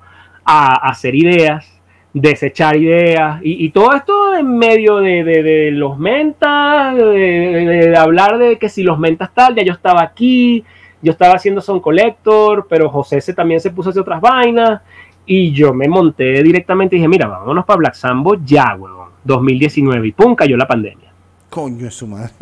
a 0.44 0.88
hacer 0.88 1.14
ideas, 1.14 1.71
desechar 2.14 2.76
ideas 2.76 3.40
y, 3.42 3.70
todo 3.70 3.94
esto 3.94 4.36
en 4.36 4.58
medio 4.58 4.96
de, 4.98 5.70
los 5.72 5.98
mentas, 5.98 6.94
de, 6.94 7.94
hablar 7.96 8.38
de 8.38 8.58
que 8.58 8.68
si 8.68 8.82
los 8.82 8.98
mentas 8.98 9.30
tal, 9.32 9.54
ya 9.54 9.62
yo 9.62 9.72
estaba 9.72 10.02
aquí, 10.02 10.64
yo 11.00 11.12
estaba 11.12 11.34
haciendo 11.34 11.60
Son 11.60 11.80
Collector, 11.80 12.66
pero 12.68 12.90
José 12.90 13.20
se, 13.20 13.32
también 13.32 13.60
se 13.60 13.70
puso 13.70 13.88
a 13.88 13.90
hacer 13.90 14.02
otras 14.02 14.20
vainas 14.20 14.82
y 15.24 15.52
yo 15.52 15.72
me 15.72 15.88
monté 15.88 16.42
directamente 16.42 16.96
y 16.96 16.98
dije, 16.98 17.08
mira, 17.08 17.26
vámonos 17.26 17.64
para 17.64 17.78
Black 17.78 17.94
Sambo 17.94 18.36
ya, 18.44 18.76
weón, 18.78 19.08
2019 19.24 20.08
y 20.08 20.12
pum, 20.12 20.34
cayó 20.34 20.56
la 20.56 20.66
pandemia. 20.66 21.12
Coño 21.48 21.86
es 21.86 21.94
su 21.94 22.06
madre. 22.06 22.32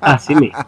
Así 0.00 0.34
mismo. 0.34 0.58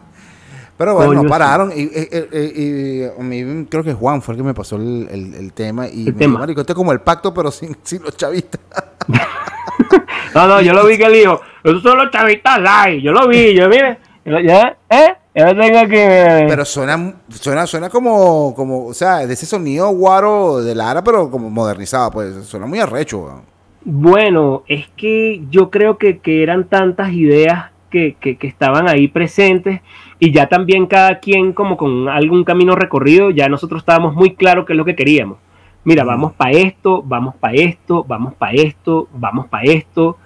Pero 0.83 0.97
bueno, 0.97 1.25
pararon. 1.29 1.71
Y, 1.77 1.83
y, 1.83 3.67
creo 3.67 3.85
que 3.85 3.93
Juan 3.93 4.21
fue 4.21 4.35
el 4.35 4.39
que 4.39 4.45
me 4.45 4.53
pasó 4.53 4.75
el, 4.75 5.53
tema. 5.55 5.87
Y 5.87 6.07
me 6.07 6.13
tema. 6.13 6.45
Dijo, 6.45 6.61
esto 6.61 6.73
es 6.73 6.77
como 6.77 6.91
el 6.91 7.01
pacto, 7.01 7.33
pero 7.33 7.53
sin, 7.53 7.77
sin 7.85 8.03
los 8.03 8.17
chavistas. 8.17 8.61
no, 10.35 10.49
no, 10.49 10.61
yo 10.61 10.73
lo 10.73 10.85
vi 10.85 10.99
que 10.99 11.05
él 11.05 11.13
dijo, 11.13 11.41
estos 11.63 11.83
son 11.85 11.99
los 11.99 12.11
chavistas 12.11 12.59
live. 12.59 13.01
Yo 13.01 13.13
lo 13.13 13.29
vi, 13.29 13.55
yo 13.55 13.69
mire, 13.69 13.99
¿ya? 14.25 14.77
¿eh? 14.91 15.15
Ya 15.37 15.55
tengo 15.55 15.89
que... 15.89 16.47
Pero 16.49 16.65
suena, 16.65 17.15
suena, 17.29 17.65
suena 17.69 17.89
como, 17.89 18.53
como, 18.57 18.87
o 18.87 18.95
sea, 18.95 19.25
de 19.25 19.33
ese 19.33 19.47
sonido 19.47 19.89
guaro 19.91 20.63
de 20.63 20.75
Lara, 20.75 21.05
pero 21.05 21.31
como 21.31 21.49
modernizado, 21.49 22.11
pues 22.11 22.45
suena 22.45 22.67
muy 22.67 22.81
arrecho. 22.81 23.45
Bueno, 23.85 24.65
es 24.67 24.89
que 24.97 25.45
yo 25.49 25.71
creo 25.71 25.97
que, 25.97 26.19
que 26.19 26.43
eran 26.43 26.65
tantas 26.65 27.13
ideas 27.13 27.71
que, 27.89 28.17
que, 28.21 28.37
que, 28.37 28.49
estaban 28.49 28.89
ahí 28.89 29.07
presentes 29.07 29.81
y 30.25 30.31
ya 30.31 30.47
también 30.47 30.87
cada 30.87 31.19
quien 31.19 31.53
como 31.53 31.77
con 31.77 32.09
algún 32.09 32.45
camino 32.45 32.77
recorrido, 32.77 33.31
ya 33.31 33.49
nosotros 33.49 33.83
estábamos 33.83 34.15
muy 34.15 34.37
claros 34.37 34.65
qué 34.65 34.73
es 34.73 34.77
lo 34.77 34.85
que 34.85 34.95
queríamos. 34.95 35.39
Mira, 35.83 36.05
vamos 36.05 36.33
para 36.35 36.53
esto, 36.53 37.03
vamos 37.05 37.35
para 37.35 37.55
esto, 37.55 38.05
vamos 38.07 38.33
para 38.35 38.53
esto, 38.53 39.09
vamos 39.15 39.49
para 39.49 39.65
esto 39.65 40.19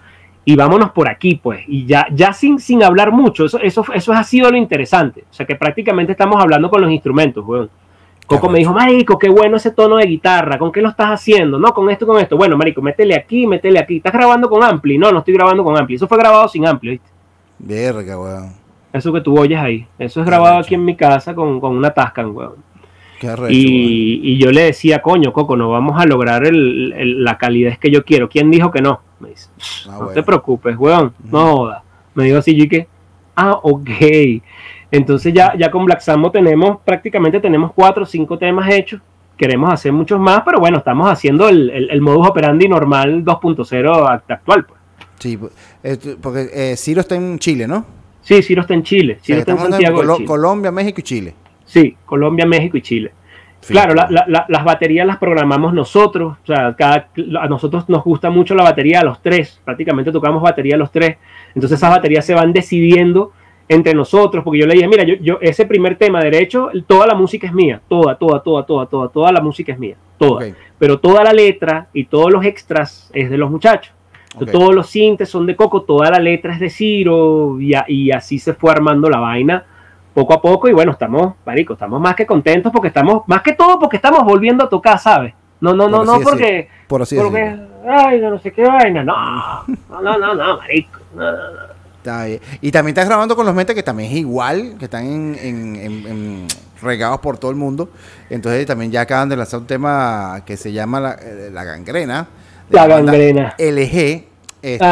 y 0.45 0.55
vámonos 0.55 0.91
por 0.91 1.09
aquí, 1.09 1.41
pues. 1.43 1.65
Y 1.67 1.87
ya, 1.87 2.09
ya 2.13 2.35
sin, 2.35 2.59
sin 2.59 2.83
hablar 2.83 3.11
mucho, 3.11 3.47
eso, 3.47 3.59
eso, 3.59 3.87
eso 3.95 4.13
ha 4.13 4.23
sido 4.23 4.51
lo 4.51 4.59
interesante. 4.59 5.25
O 5.31 5.33
sea 5.33 5.47
que 5.47 5.57
prácticamente 5.57 6.13
estamos 6.13 6.43
hablando 6.43 6.69
con 6.69 6.83
los 6.83 6.91
instrumentos, 6.91 7.43
weón. 7.47 7.71
Coco 8.27 8.51
me 8.51 8.59
dijo, 8.59 8.75
Marico, 8.75 9.19
qué 9.19 9.31
bueno 9.31 9.57
ese 9.57 9.71
tono 9.71 9.97
de 9.97 10.05
guitarra, 10.05 10.59
¿con 10.59 10.73
qué 10.73 10.83
lo 10.83 10.91
estás 10.91 11.09
haciendo? 11.09 11.59
No, 11.59 11.73
con 11.73 11.89
esto, 11.89 12.07
con 12.07 12.21
esto. 12.21 12.37
Bueno, 12.37 12.59
Marico, 12.59 12.83
métele 12.83 13.15
aquí, 13.15 13.47
métele 13.47 13.79
aquí. 13.79 13.97
¿Estás 13.97 14.13
grabando 14.13 14.51
con 14.51 14.63
Ampli? 14.63 14.99
No, 14.99 15.11
no 15.11 15.21
estoy 15.21 15.33
grabando 15.33 15.65
con 15.65 15.75
Ampli. 15.75 15.97
Eso 15.97 16.07
fue 16.07 16.19
grabado 16.19 16.47
sin 16.49 16.67
Ampli, 16.67 16.91
¿viste? 16.91 17.09
Verga, 17.59 18.21
weón. 18.21 18.66
Eso 18.97 19.13
que 19.13 19.21
tú 19.21 19.39
oyes 19.39 19.59
ahí. 19.59 19.87
Eso 19.99 20.21
es 20.21 20.27
grabado 20.27 20.59
aquí 20.59 20.75
en 20.75 20.85
mi 20.85 20.97
casa 20.97 21.35
con, 21.35 21.63
una 21.63 21.91
Tascan, 21.91 22.31
weón. 22.35 22.55
Qué 23.21 23.35
y, 23.49 24.39
yo 24.39 24.51
le 24.51 24.65
decía, 24.65 25.01
coño, 25.01 25.33
Coco, 25.33 25.57
no 25.57 25.71
vamos 25.71 26.01
a 26.01 26.07
lograr 26.07 26.43
la 26.51 27.39
calidez 27.39 27.79
que 27.79 27.91
yo 27.91 28.05
quiero. 28.05 28.29
¿Quién 28.29 28.51
dijo 28.51 28.71
que 28.71 28.81
no? 28.81 29.01
Me 29.21 29.31
dice, 29.31 29.49
ah, 29.89 29.99
no 30.01 30.07
te 30.09 30.23
preocupes, 30.23 30.77
weón, 30.77 31.15
no 31.31 31.57
joda. 31.57 31.83
Me 32.15 32.25
dijo 32.25 32.39
así, 32.39 32.53
y 32.59 32.69
que, 32.69 32.89
ah, 33.37 33.59
ok. 33.63 33.91
Entonces 34.91 35.33
ya, 35.33 35.55
ya 35.59 35.71
con 35.71 35.85
Black 35.85 36.01
Sambo 36.01 36.31
tenemos, 36.31 36.79
prácticamente 36.85 37.41
tenemos 37.41 37.73
cuatro 37.75 38.05
o 38.05 38.07
cinco 38.07 38.39
temas 38.39 38.73
hechos. 38.73 39.01
Queremos 39.37 39.71
hacer 39.71 39.93
muchos 39.93 40.19
más, 40.19 40.43
pero 40.45 40.59
bueno, 40.59 40.79
estamos 40.79 41.11
haciendo 41.11 41.49
el, 41.49 41.69
el, 41.91 42.01
modus 42.01 42.29
operandi 42.29 42.69
normal 42.69 43.23
2.0 43.23 44.21
actual. 44.29 44.65
Pues. 44.65 44.81
Sí, 45.19 45.39
porque 46.23 46.49
eh, 46.53 46.77
Ciro 46.77 47.01
está 47.03 47.17
en 47.17 47.39
Chile, 47.39 47.67
¿no? 47.67 47.96
Sí, 48.27 48.43
Ciro 48.43 48.63
está 48.63 48.75
en 48.75 48.83
Chile. 48.83 49.19
Ciro 49.23 49.39
está 49.39 49.53
en 49.53 49.59
Santiago. 49.59 50.03
Colombia, 50.27 50.73
México 50.73 50.99
y 50.99 51.05
Chile. 51.05 51.35
Sí, 51.65 51.97
Colombia, 52.05 52.45
México 52.45 52.77
y 52.77 52.83
Chile. 52.83 53.13
Claro, 53.69 53.95
las 53.95 54.65
baterías 54.65 55.07
las 55.07 55.19
programamos 55.19 55.73
nosotros. 55.73 56.37
O 56.43 56.47
sea, 56.47 56.75
cada, 56.75 57.09
a 57.41 57.47
nosotros 57.47 57.89
nos 57.89 58.03
gusta 58.03 58.29
mucho 58.29 58.57
la 58.57 58.65
batería 58.65 58.99
a 58.99 59.05
los 59.05 59.23
tres. 59.23 59.61
Prácticamente 59.65 60.11
tocamos 60.11 60.43
batería 60.43 60.75
a 60.75 60.79
los 60.79 60.91
tres. 60.91 61.19
Entonces 61.55 61.79
esas 61.79 61.91
baterías 61.91 62.27
se 62.27 62.35
van 62.35 62.53
decidiendo 62.53 63.31
entre 63.69 63.95
nosotros. 63.95 64.43
Porque 64.43 64.59
yo 64.59 64.67
le 64.67 64.75
dije, 64.75 64.89
mira, 64.89 65.05
yo, 65.05 65.15
yo 65.21 65.39
ese 65.41 65.65
primer 65.65 65.95
tema 65.95 66.21
derecho, 66.21 66.71
toda 66.89 67.07
la 67.07 67.15
música 67.15 67.47
es 67.47 67.53
mía. 67.53 67.81
Toda, 67.89 68.17
toda, 68.19 68.43
toda, 68.43 68.67
toda, 68.67 68.87
toda, 68.87 69.09
toda 69.09 69.31
la 69.31 69.41
música 69.41 69.73
es 69.73 69.79
mía. 69.79 69.95
Toda. 70.19 70.49
Pero 70.81 70.99
toda 70.99 71.23
la 71.23 71.33
letra 71.33 71.91
y 71.93 72.07
todos 72.07 72.33
los 72.33 72.45
extras 72.45 73.09
es 73.15 73.31
de 73.31 73.39
los 73.39 73.53
muchachos. 73.53 73.96
Todos 74.45 74.75
los 74.75 74.89
sintes 74.89 75.29
son 75.29 75.47
de 75.47 75.57
Coco, 75.57 75.83
toda 75.83 76.11
la 76.11 76.19
letra 76.19 76.53
es 76.53 76.61
de 76.61 76.69
Ciro 76.69 77.59
y, 77.61 78.11
así 78.11 78.39
se 78.39 78.53
fue 78.53 78.71
armando 78.71 79.09
la 79.09 79.19
vaina 79.19 79.65
poco 80.13 80.35
a 80.35 80.41
poco 80.41 80.69
y 80.69 80.73
bueno, 80.73 80.93
estamos, 80.93 81.35
marico, 81.45 81.75
estamos 81.75 82.01
más 82.01 82.15
que 82.15 82.27
contentos 82.27 82.73
porque 82.73 82.89
estamos, 82.89 83.23
más 83.27 83.43
que 83.43 83.53
todo 83.53 83.79
porque 83.79 83.97
estamos 83.97 84.25
volviendo 84.25 84.65
a 84.65 84.69
tocar, 84.69 84.99
¿sabes? 84.99 85.35
No, 85.61 85.75
no, 85.75 85.89
no, 85.89 86.05
no, 86.05 86.21
porque, 86.21 86.69
por 86.87 87.03
así 87.03 87.17
porque, 87.17 87.59
ay, 87.87 88.21
no, 88.21 88.39
sé 88.39 88.53
qué 88.53 88.63
vaina, 88.63 89.03
no, 89.05 89.65
no, 89.91 90.01
no, 90.03 90.19
no, 90.19 90.35
no 90.35 90.57
marico, 90.59 91.01
no, 91.15 91.33
no, 91.33 91.51
no. 91.53 91.77
Y 92.61 92.71
también 92.71 92.97
estás 92.97 93.07
grabando 93.07 93.35
con 93.35 93.45
los 93.45 93.55
mentes 93.55 93.75
que 93.75 93.83
también 93.83 94.11
es 94.11 94.19
igual, 94.19 94.77
que 94.79 94.85
están 94.85 95.05
en, 95.07 96.47
regados 96.81 97.21
por 97.21 97.37
todo 97.37 97.51
el 97.51 97.57
mundo. 97.57 97.89
Entonces 98.31 98.65
también 98.65 98.93
ya 98.93 99.01
acaban 99.01 99.29
de 99.29 99.37
lanzar 99.37 99.61
un 99.61 99.67
tema 99.67 100.43
que 100.47 100.57
se 100.57 100.73
llama 100.73 101.01
La, 101.01 101.13
eh, 101.15 101.51
la 101.53 101.65
Gangrena 101.65 102.29
la 102.71 102.87
gangrena. 102.87 103.55
LG. 103.59 104.27
Este, 104.63 104.85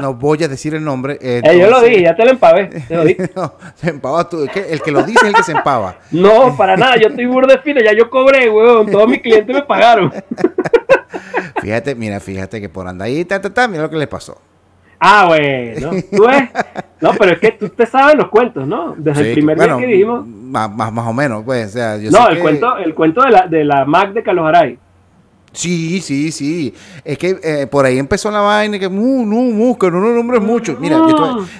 no, 0.00 0.14
voy 0.14 0.42
a 0.42 0.48
decir 0.48 0.74
el 0.74 0.82
nombre. 0.82 1.16
Eh, 1.20 1.40
yo 1.56 1.70
lo 1.70 1.80
di, 1.82 2.02
ya 2.02 2.16
te 2.16 2.24
lo 2.24 2.32
empavé. 2.32 2.66
Te 2.66 2.96
lo 2.96 3.04
no, 3.36 3.54
empava 3.82 4.28
tú. 4.28 4.44
El 4.54 4.82
que 4.82 4.90
lo 4.90 5.04
dice 5.04 5.20
es 5.22 5.28
el 5.28 5.34
que 5.34 5.42
se 5.44 5.52
empava. 5.52 5.98
no, 6.10 6.56
para 6.56 6.76
nada. 6.76 6.96
Yo 6.96 7.08
estoy 7.08 7.26
burde 7.26 7.58
fino. 7.58 7.80
Ya 7.80 7.92
yo 7.92 8.10
cobré, 8.10 8.50
weón. 8.50 8.90
Todos 8.90 9.08
mis 9.08 9.20
clientes 9.20 9.54
me 9.54 9.62
pagaron. 9.62 10.12
fíjate, 11.62 11.94
mira, 11.94 12.18
fíjate 12.18 12.60
que 12.60 12.68
por 12.68 12.88
andar 12.88 13.06
ahí, 13.06 13.24
ta, 13.24 13.40
ta, 13.40 13.54
ta, 13.54 13.68
mira 13.68 13.84
lo 13.84 13.90
que 13.90 13.98
le 13.98 14.08
pasó. 14.08 14.36
Ah, 14.98 15.26
bueno. 15.28 15.90
¿Tú 16.10 16.26
ves? 16.26 16.50
No, 17.00 17.12
pero 17.12 17.32
es 17.32 17.38
que 17.38 17.52
tú 17.52 17.68
te 17.68 17.86
sabes 17.86 18.16
los 18.16 18.28
cuentos, 18.28 18.66
¿no? 18.66 18.94
Desde 18.98 19.28
el 19.28 19.34
primer 19.34 19.58
día 19.58 19.76
que 19.76 19.86
dijimos. 19.86 20.26
Más, 20.26 20.70
más, 20.74 21.06
o 21.06 21.12
menos, 21.12 21.44
pues. 21.44 21.68
O 21.68 21.72
sea, 21.72 21.96
yo 21.98 22.10
no, 22.10 22.28
el, 22.28 22.40
cuento, 22.40 22.76
el 22.78 22.94
cuento 22.94 23.22
de 23.22 23.30
la, 23.30 23.46
de 23.46 23.64
la 23.64 23.84
Mac 23.84 24.12
de 24.12 24.24
Calojaray. 24.24 24.78
Sí, 25.52 26.00
sí, 26.00 26.30
sí. 26.30 26.72
Es 27.04 27.18
que 27.18 27.38
eh, 27.42 27.66
por 27.66 27.84
ahí 27.84 27.98
empezó 27.98 28.30
la 28.30 28.40
vaina 28.40 28.78
que, 28.78 28.88
mu, 28.88 29.26
no, 29.26 29.36
mu, 29.36 29.76
que 29.76 29.90
no 29.90 29.98
lo 29.98 30.14
nombres 30.14 30.40
mucho. 30.40 30.76
Mira, 30.78 31.00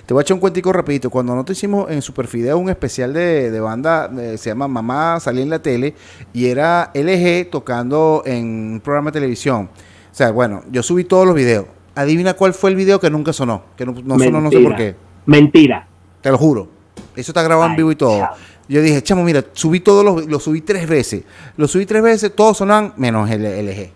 te, 0.06 0.14
voy, 0.14 0.20
a 0.20 0.22
echar 0.22 0.34
un 0.34 0.40
cuentico 0.40 0.72
rapidito. 0.72 1.10
Cuando 1.10 1.34
nosotros 1.34 1.58
hicimos 1.58 1.90
en 1.90 2.00
Superfideo 2.00 2.56
un 2.56 2.70
especial 2.70 3.12
de, 3.12 3.50
de 3.50 3.60
banda, 3.60 4.08
eh, 4.18 4.38
se 4.38 4.50
llama 4.50 4.68
Mamá 4.68 5.18
salí 5.18 5.42
en 5.42 5.50
la 5.50 5.60
tele, 5.60 5.94
y 6.32 6.46
era 6.46 6.92
LG 6.94 7.50
tocando 7.50 8.22
en 8.24 8.74
un 8.74 8.80
programa 8.80 9.10
de 9.10 9.14
televisión. 9.14 9.68
O 10.10 10.14
sea, 10.14 10.30
bueno, 10.30 10.62
yo 10.70 10.82
subí 10.82 11.04
todos 11.04 11.26
los 11.26 11.34
videos. 11.34 11.66
Adivina 11.94 12.34
cuál 12.34 12.54
fue 12.54 12.70
el 12.70 12.76
video 12.76 13.00
que 13.00 13.10
nunca 13.10 13.32
sonó. 13.32 13.64
Que 13.76 13.84
no, 13.84 13.94
sonó, 13.94 14.40
no 14.40 14.50
sé 14.50 14.60
por 14.60 14.76
qué. 14.76 14.94
Mentira. 15.26 15.86
Te 16.20 16.30
lo 16.30 16.38
juro. 16.38 16.68
Eso 17.16 17.32
está 17.32 17.42
grabado 17.42 17.68
en 17.70 17.76
vivo 17.76 17.90
y 17.90 17.96
todo. 17.96 18.28
Yo 18.70 18.80
dije, 18.82 19.02
chamo, 19.02 19.24
mira, 19.24 19.44
subí 19.52 19.80
todos 19.80 20.04
los, 20.04 20.26
lo 20.26 20.38
subí 20.38 20.60
tres 20.60 20.88
veces. 20.88 21.24
Lo 21.56 21.66
subí 21.66 21.86
tres 21.86 22.02
veces, 22.02 22.34
todos 22.34 22.56
sonan 22.58 22.94
menos 22.96 23.28
el 23.28 23.42
LG. 23.42 23.90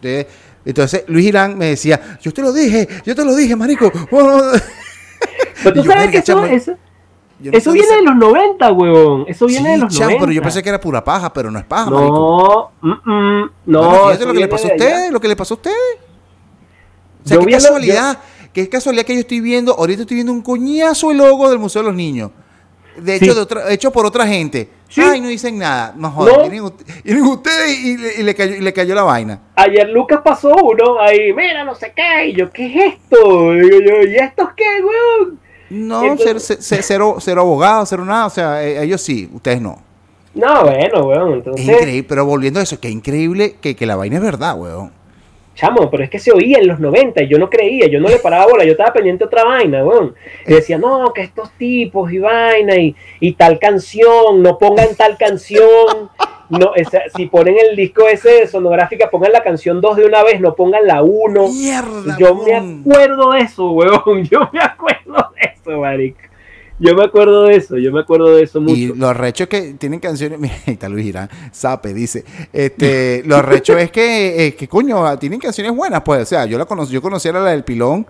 Entonces, 0.00 0.26
Entonces 0.64 1.04
Luis 1.08 1.26
Irán 1.26 1.58
me 1.58 1.66
decía, 1.66 2.18
yo 2.22 2.32
te 2.32 2.40
lo 2.40 2.52
dije, 2.52 2.86
yo 3.04 3.14
te 3.16 3.24
lo 3.24 3.34
dije, 3.34 3.56
marico. 3.56 3.90
Pero 5.62 5.74
tú 5.74 5.82
yo, 5.82 5.84
sabes 5.84 5.86
"Verga, 5.86 6.10
que 6.12 6.18
eso, 6.18 6.24
chamo, 6.26 6.44
eso, 6.46 6.72
yo 7.40 7.50
no 7.52 7.58
eso 7.58 7.70
sé 7.72 7.78
viene 7.78 7.96
de 7.96 8.02
los 8.02 8.16
90, 8.16 8.72
huevón. 8.72 9.24
Eso 9.26 9.46
viene 9.46 9.70
de 9.72 9.78
los 9.78 9.92
chamo, 9.92 10.04
90. 10.06 10.20
pero 10.20 10.32
yo 10.32 10.42
pensé 10.42 10.62
que 10.62 10.68
era 10.68 10.80
pura 10.80 11.02
paja, 11.02 11.32
pero 11.32 11.50
no 11.50 11.58
es 11.58 11.64
paja, 11.64 11.90
marico. 11.90 12.70
No, 12.82 12.88
mm, 12.88 13.10
mm, 13.10 13.50
no. 13.66 13.78
Bueno, 13.80 14.04
fíjate 14.06 14.26
lo 14.26 14.32
que 14.34 14.38
le 14.40 14.48
pasó 14.48 14.68
a 14.68 14.70
ustedes, 14.72 15.10
lo 15.12 15.20
que 15.20 15.28
le 15.28 15.36
pasó 15.36 15.54
a 15.54 15.56
ustedes. 15.56 15.76
O 17.24 17.28
sea, 17.28 17.38
Yo 17.38 17.46
qué 17.46 17.54
a 17.54 17.58
lo- 17.58 17.62
casualidad, 17.64 18.18
qué 18.52 18.68
casualidad 18.68 19.04
que 19.04 19.14
yo 19.14 19.20
estoy 19.20 19.40
viendo, 19.40 19.74
ahorita 19.74 20.02
estoy 20.02 20.14
viendo 20.16 20.32
un 20.32 20.42
coñazo 20.42 21.10
el 21.10 21.16
logo 21.18 21.48
del 21.50 21.58
Museo 21.58 21.82
de 21.82 21.88
los 21.88 21.96
Niños. 21.96 22.30
De 22.96 23.16
hecho, 23.16 23.26
Sí. 23.26 23.34
de 23.34 23.40
otra- 23.40 23.70
hecho 23.72 23.90
por 23.90 24.06
otra 24.06 24.26
gente. 24.26 24.68
Sí. 24.88 25.00
Ay, 25.00 25.20
no 25.20 25.28
dicen 25.28 25.58
nada. 25.58 25.92
No 25.96 26.10
vienen, 26.48 26.72
vienen 27.02 27.24
ustedes 27.24 27.78
y, 27.78 27.96
le- 27.96 28.14
y 28.20 28.22
le 28.22 28.34
cayó, 28.34 28.54
y 28.54 28.60
le 28.60 28.72
cayó 28.72 28.94
la 28.94 29.02
vaina. 29.02 29.40
Ayer 29.56 29.88
Lucas 29.88 30.20
pasó 30.24 30.54
uno 30.54 31.00
ahí, 31.00 31.32
mira, 31.32 31.64
no 31.64 31.74
sé 31.74 31.92
qué. 31.94 32.28
Y 32.28 32.34
yo, 32.34 32.50
¿qué 32.50 32.66
es 32.66 32.94
esto? 32.94 33.52
Digo 33.52 33.78
yo, 33.80 34.08
¿y 34.08 34.14
estos 34.16 34.48
qué, 34.56 34.64
huevón? 34.82 35.40
No, 35.70 36.02
Entonces- 36.04 36.44
ser, 36.44 36.62
ser- 36.62 36.82
cero, 36.84 37.16
cero 37.18 37.40
abogado, 37.40 37.84
cero 37.86 38.04
nada. 38.04 38.26
O 38.26 38.30
sea, 38.30 38.62
eh, 38.62 38.82
ellos 38.84 39.00
sí, 39.00 39.28
ustedes 39.32 39.60
no. 39.60 39.82
No, 40.34 40.62
bueno. 40.62 41.30
Es 41.30 41.34
Entonces, 41.38 41.64
increíble, 41.68 42.04
pero 42.08 42.26
volviendo 42.26 42.60
a 42.60 42.62
eso, 42.62 42.78
que 42.80 42.88
increíble 42.90 43.56
que, 43.60 43.74
que 43.76 43.86
la 43.86 43.96
vaina 43.96 44.16
es 44.16 44.22
verdad, 44.22 44.56
weón. 44.58 44.92
Chamo, 45.54 45.90
pero 45.90 46.04
es 46.04 46.10
que 46.10 46.18
se 46.18 46.32
oía 46.32 46.58
en 46.58 46.66
los 46.68 46.80
90 46.80 47.22
y 47.22 47.28
yo 47.28 47.38
no 47.38 47.48
creía, 47.48 47.86
yo 47.86 48.00
no 48.00 48.08
le 48.08 48.18
paraba 48.18 48.46
bola, 48.46 48.64
yo 48.64 48.72
estaba 48.72 48.92
pendiente 48.92 49.24
de 49.24 49.26
otra 49.28 49.44
vaina, 49.44 49.84
huevón. 49.84 50.14
Y 50.46 50.52
decía, 50.54 50.78
no, 50.78 51.12
que 51.12 51.22
estos 51.22 51.50
tipos 51.52 52.12
y 52.12 52.18
vaina 52.18 52.76
y, 52.76 52.94
y 53.20 53.32
tal 53.34 53.58
canción, 53.58 54.42
no 54.42 54.58
pongan 54.58 54.94
tal 54.96 55.16
canción. 55.16 56.10
No, 56.50 56.74
esa- 56.74 57.08
si 57.16 57.26
ponen 57.26 57.56
el 57.58 57.74
disco 57.74 58.06
ese 58.06 58.30
de 58.30 58.46
sonográfica, 58.46 59.08
pongan 59.10 59.32
la 59.32 59.42
canción 59.42 59.80
2 59.80 59.96
de 59.96 60.06
una 60.06 60.22
vez, 60.22 60.40
no 60.40 60.54
pongan 60.54 60.86
la 60.86 61.02
1. 61.02 61.48
Mierda, 61.48 62.16
Yo 62.18 62.34
me 62.34 62.42
weón. 62.44 62.80
acuerdo 62.86 63.30
de 63.32 63.40
eso, 63.40 63.70
huevón. 63.70 64.24
Yo 64.30 64.40
me 64.52 64.60
acuerdo 64.60 65.30
de 65.36 65.50
eso, 65.54 65.78
marico. 65.80 66.18
Yo 66.78 66.94
me 66.94 67.04
acuerdo 67.04 67.44
de 67.44 67.56
eso, 67.56 67.76
yo 67.78 67.92
me 67.92 68.00
acuerdo 68.00 68.34
de 68.34 68.42
eso 68.42 68.60
mucho. 68.60 68.74
Y 68.74 68.86
lo 68.88 69.08
arrecho 69.08 69.44
es 69.44 69.48
que 69.48 69.74
tienen 69.74 70.00
canciones. 70.00 70.38
Mira, 70.40 70.54
ahí 70.66 70.74
está 70.74 70.88
Luis 70.88 71.04
Girán, 71.04 71.28
Sape, 71.52 71.94
dice. 71.94 72.24
Este, 72.52 73.22
lo 73.24 73.36
arrecho 73.36 73.78
es 73.78 73.90
que, 73.90 74.46
eh, 74.46 74.54
que, 74.54 74.66
coño, 74.66 75.16
tienen 75.18 75.38
canciones 75.38 75.74
buenas, 75.74 76.02
pues. 76.02 76.22
O 76.22 76.26
sea, 76.26 76.46
yo 76.46 76.58
la 76.58 76.64
conocí, 76.64 76.92
yo 76.92 77.00
conocía 77.00 77.32
la 77.32 77.44
del 77.44 77.64
pilón. 77.64 78.06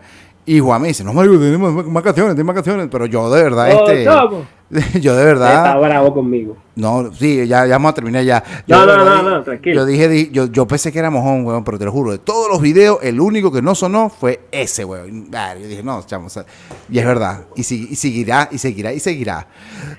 Y 0.46 0.60
Juan 0.60 0.82
me 0.82 0.88
dice, 0.88 1.02
no, 1.02 1.12
marico, 1.14 1.38
tenemos 1.38 1.72
canciones, 2.02 2.34
tenemos 2.34 2.44
más 2.54 2.54
canciones. 2.62 2.88
Pero 2.90 3.06
yo 3.06 3.30
de 3.30 3.42
verdad, 3.42 3.68
Oh, 3.74 3.88
este. 3.90 4.04
chamo. 4.04 4.46
yo 5.00 5.14
de 5.14 5.22
Está 5.32 5.44
verdad. 5.46 5.80
bravo 5.80 6.12
conmigo. 6.12 6.56
No, 6.74 7.10
sí, 7.14 7.46
ya, 7.46 7.64
ya 7.66 7.74
vamos 7.76 7.92
a 7.92 7.94
terminar 7.94 8.24
ya. 8.24 8.42
Yo 8.66 8.76
No, 8.76 8.86
no, 8.86 8.92
verdad 9.04 9.22
no, 9.22 9.30
no, 9.30 9.42
tranquilo. 9.42 9.76
Yo 9.76 9.86
dije, 9.86 10.08
di- 10.08 10.30
yo, 10.32 10.46
yo 10.46 10.66
pensé 10.66 10.90
que 10.92 10.98
era 10.98 11.08
mojón, 11.10 11.46
weón, 11.46 11.64
pero 11.64 11.78
te 11.78 11.84
lo 11.84 11.92
juro, 11.92 12.10
de 12.10 12.18
todos 12.18 12.50
los 12.50 12.60
videos, 12.60 12.98
el 13.02 13.20
único 13.20 13.52
que 13.52 13.62
no 13.62 13.74
sonó 13.74 14.10
fue 14.10 14.40
ese, 14.50 14.84
weón. 14.84 15.28
Ah, 15.32 15.54
Yo 15.58 15.66
dije, 15.68 15.82
no, 15.82 16.02
chamo, 16.04 16.26
o 16.26 16.30
sea, 16.30 16.44
y 16.90 16.98
es 16.98 17.06
verdad. 17.06 17.42
Y, 17.56 17.62
si- 17.62 17.88
y 17.90 17.96
seguirá, 17.96 18.48
y 18.50 18.58
seguirá, 18.58 18.92
y 18.92 19.00
seguirá. 19.00 19.46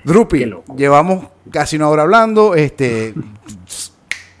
Drupi, 0.04 0.44
llevamos 0.76 1.26
casi 1.50 1.76
una 1.76 1.88
hora 1.88 2.02
hablando, 2.02 2.54
este. 2.54 3.14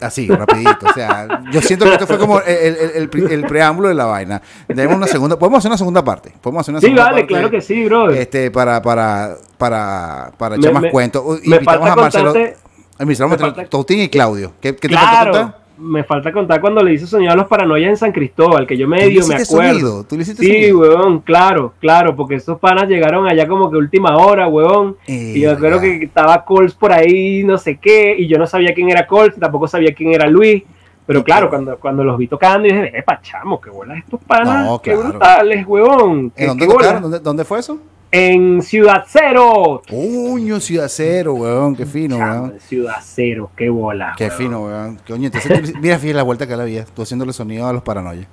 Así, 0.00 0.28
rapidito. 0.28 0.86
O 0.86 0.92
sea, 0.92 1.26
yo 1.50 1.60
siento 1.62 1.86
que 1.86 1.92
esto 1.92 2.06
fue 2.06 2.18
como 2.18 2.40
el, 2.40 2.76
el- 2.76 3.10
el 3.14 3.32
el 3.32 3.42
preámbulo 3.46 3.88
de 3.88 3.94
la 3.94 4.04
vaina. 4.04 4.42
Tenemos 4.66 4.96
una 4.96 5.06
segunda, 5.06 5.38
podemos 5.38 5.58
hacer 5.58 5.70
una 5.70 5.78
segunda 5.78 6.04
parte. 6.04 6.32
Podemos 6.40 6.60
hacer 6.60 6.72
una 6.74 6.80
Sí, 6.80 6.86
segunda 6.86 7.04
vale, 7.04 7.14
parte, 7.22 7.26
claro 7.28 7.50
que 7.50 7.60
sí, 7.62 7.84
bro. 7.86 8.10
Este, 8.10 8.50
para, 8.50 8.82
para, 8.82 9.36
para, 9.56 10.32
para 10.36 10.56
Me- 10.56 10.60
echar 10.60 10.72
más 10.74 10.82
me- 10.82 10.90
cuentos. 10.90 11.24
me 11.40 11.56
Invitamos 11.56 11.88
falta 11.88 11.92
a 11.92 11.96
Marcelo. 11.96 12.32
contarte- 12.32 12.56
Invitamos 13.00 13.30
me 13.30 13.34
a 13.36 13.38
falta- 13.54 13.68
Toutín 13.70 14.00
y 14.00 14.08
Claudio. 14.08 14.52
¿Qué, 14.60 14.76
qué 14.76 14.88
te 14.88 14.94
falta 14.94 15.10
claro, 15.10 15.32
contar? 15.32 15.65
Me 15.78 16.04
falta 16.04 16.32
contar 16.32 16.60
cuando 16.60 16.82
le 16.82 16.94
hice 16.94 17.06
sonido 17.06 17.32
a 17.32 17.36
los 17.36 17.46
paranoias 17.46 17.90
en 17.90 17.96
San 17.96 18.12
Cristóbal, 18.12 18.66
que 18.66 18.76
yo 18.76 18.86
¿Tú 18.86 18.90
le 18.94 19.00
medio 19.04 19.26
me 19.26 19.34
acuerdo. 19.34 19.78
sonido? 19.78 20.04
¿Tú 20.04 20.16
le 20.16 20.22
hiciste 20.22 20.42
Sí, 20.42 20.52
sonido? 20.52 20.78
weón, 20.78 21.20
claro, 21.20 21.74
claro, 21.80 22.14
porque 22.16 22.36
esos 22.36 22.58
panas 22.58 22.88
llegaron 22.88 23.26
allá 23.26 23.46
como 23.46 23.70
que 23.70 23.76
última 23.76 24.16
hora, 24.16 24.48
weón. 24.48 24.96
Eh, 25.06 25.32
y 25.36 25.40
yo 25.40 25.54
recuerdo 25.54 25.76
ya. 25.76 25.82
que 25.82 26.04
estaba 26.04 26.44
Coles 26.44 26.74
por 26.74 26.92
ahí, 26.92 27.42
no 27.44 27.58
sé 27.58 27.78
qué, 27.78 28.14
y 28.18 28.26
yo 28.26 28.38
no 28.38 28.46
sabía 28.46 28.72
quién 28.74 28.90
era 28.90 29.06
Coles, 29.06 29.34
tampoco 29.38 29.68
sabía 29.68 29.94
quién 29.94 30.12
era 30.12 30.26
Luis. 30.26 30.62
Pero 31.06 31.22
claro, 31.22 31.48
cuando, 31.48 31.76
cuando 31.78 32.02
los 32.02 32.18
vi 32.18 32.26
tocando, 32.26 32.64
dije, 32.66 32.98
epa, 32.98 33.20
chamo, 33.22 33.60
qué 33.60 33.70
bolas 33.70 33.98
estos 33.98 34.18
panas, 34.26 34.66
No, 34.66 34.82
qué 34.82 34.94
brutales, 34.96 35.64
weón. 35.66 36.30
qué- 36.30 36.42
¿En 36.42 36.48
dónde 36.48 36.66
qué 36.66 36.72
bolas". 36.72 36.86
tocaron? 36.88 37.02
¿Dónde, 37.02 37.18
¿Dónde 37.20 37.44
fue 37.44 37.60
eso? 37.60 37.78
En 38.12 38.62
Ciudad 38.62 39.04
Cero. 39.06 39.82
Uño, 39.90 40.60
Ciudad 40.60 40.88
Cero, 40.88 41.34
weón. 41.34 41.74
Qué 41.76 41.84
fino, 41.86 42.18
weón. 42.18 42.54
Ciudad 42.60 42.96
Cero, 43.02 43.50
qué 43.56 43.68
bola. 43.68 44.14
Qué 44.16 44.26
weón. 44.28 44.36
fino, 44.38 44.64
weón. 44.64 45.00
Le- 45.08 45.78
mira, 45.80 45.98
fíjate 45.98 46.14
la 46.14 46.22
vuelta 46.22 46.46
que 46.46 46.56
la 46.56 46.64
vida. 46.64 46.84
Tú 46.94 47.02
haciéndole 47.02 47.32
sonido 47.32 47.66
a 47.66 47.72
los 47.72 47.82
paranoias. 47.82 48.26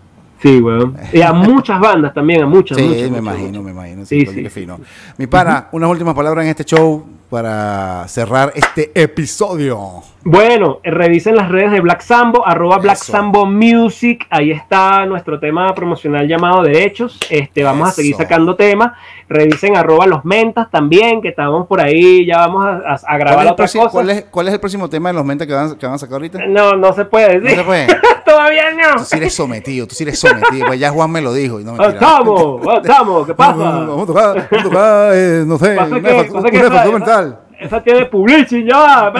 Sí, 0.44 0.60
weón. 0.60 0.96
Y 1.14 1.22
a 1.22 1.32
muchas 1.34 1.80
bandas 1.80 2.14
también, 2.14 2.44
a 2.44 2.46
muchas. 2.46 2.78
Sí, 2.78 2.84
muchas, 2.84 3.02
me 3.04 3.08
muchas, 3.10 3.22
imagino, 3.24 3.48
muchas. 3.48 3.64
me 3.64 3.72
imagino. 3.72 4.06
Sí, 4.06 4.26
Sí, 4.26 4.50
fino. 4.50 4.78
Mi 5.18 5.26
pana, 5.26 5.70
unas 5.72 5.90
últimas 5.90 6.14
palabras 6.14 6.44
en 6.44 6.50
este 6.52 6.66
show 6.66 7.06
para 7.30 8.06
cerrar 8.10 8.52
este 8.54 8.92
episodio. 8.94 10.04
Bueno, 10.26 10.80
revisen 10.84 11.36
las 11.36 11.50
redes 11.50 11.72
de 11.72 11.80
Black 11.80 12.02
Sambo, 12.02 12.46
arroba 12.46 12.78
Black 12.78 12.98
Eso. 12.98 13.12
Sambo 13.12 13.46
Music. 13.46 14.26
Ahí 14.30 14.52
está 14.52 15.06
nuestro 15.06 15.40
tema 15.40 15.74
promocional 15.74 16.28
llamado 16.28 16.62
Derechos. 16.62 17.20
Este, 17.30 17.64
vamos 17.64 17.90
a 17.90 17.92
seguir 17.92 18.16
sacando 18.16 18.56
temas. 18.56 18.92
Revisen 19.30 19.76
arroba 19.76 20.06
los 20.08 20.24
mentas 20.26 20.70
también, 20.70 21.22
que 21.22 21.30
estamos 21.30 21.66
por 21.68 21.82
ahí. 21.82 22.26
Ya 22.26 22.38
vamos 22.40 22.66
a, 22.66 22.70
a- 22.70 22.94
a 22.96 23.00
¿Cuál 23.00 23.20
grabar 23.20 23.46
otra 23.46 23.56
próximo- 23.56 23.84
cosa. 23.86 23.94
cuál 23.94 24.10
es- 24.12 24.26
cuál 24.30 24.48
es 24.50 24.54
el 24.54 24.60
próximo 24.60 24.90
tema 24.90 25.10
de 25.10 25.14
los 25.16 25.26
mentes 25.26 25.48
que 25.48 25.54
van, 25.54 25.76
que 25.76 25.86
van 25.86 25.96
a 25.96 25.98
sacar 25.98 26.14
ahorita? 26.16 26.46
No, 26.48 26.74
no 26.74 26.94
se 26.94 27.06
puede 27.06 27.36
No 27.40 27.42
decir. 27.42 27.58
se 27.60 27.64
puede. 27.64 27.88
Todavía 28.26 28.72
no. 28.72 28.96
Tú 29.00 29.06
sí 29.06 29.18
eres 29.18 29.34
sometido, 29.34 29.88
tú 29.88 29.96
sí 29.96 30.04
eres 30.04 30.20
sometido. 30.20 30.68
Pues 30.68 30.80
ya 30.80 30.90
Juan 30.92 31.12
me 31.12 31.22
lo 31.22 31.34
dijo 31.34 31.60
y 31.60 31.64
no 31.64 31.74
me 31.74 31.88
¡Estamos! 31.88 32.62
¡Estamos! 32.82 33.28
¿Qué 33.28 33.34
pasa? 33.36 33.54
Vamos 33.58 34.04
a 34.04 34.06
tocar, 34.06 34.36
vamos 34.50 34.52
a 34.52 34.64
tocar, 34.64 35.12
eh, 35.14 35.44
no 35.46 35.58
sé, 35.58 35.78
una, 35.78 36.02
que- 36.50 36.58
una 36.58 36.68
esa- 36.68 36.92
mental. 36.92 37.40
Esa 37.60 37.82
tiene 37.82 38.06
publishing 38.08 38.66
ya. 38.70 39.12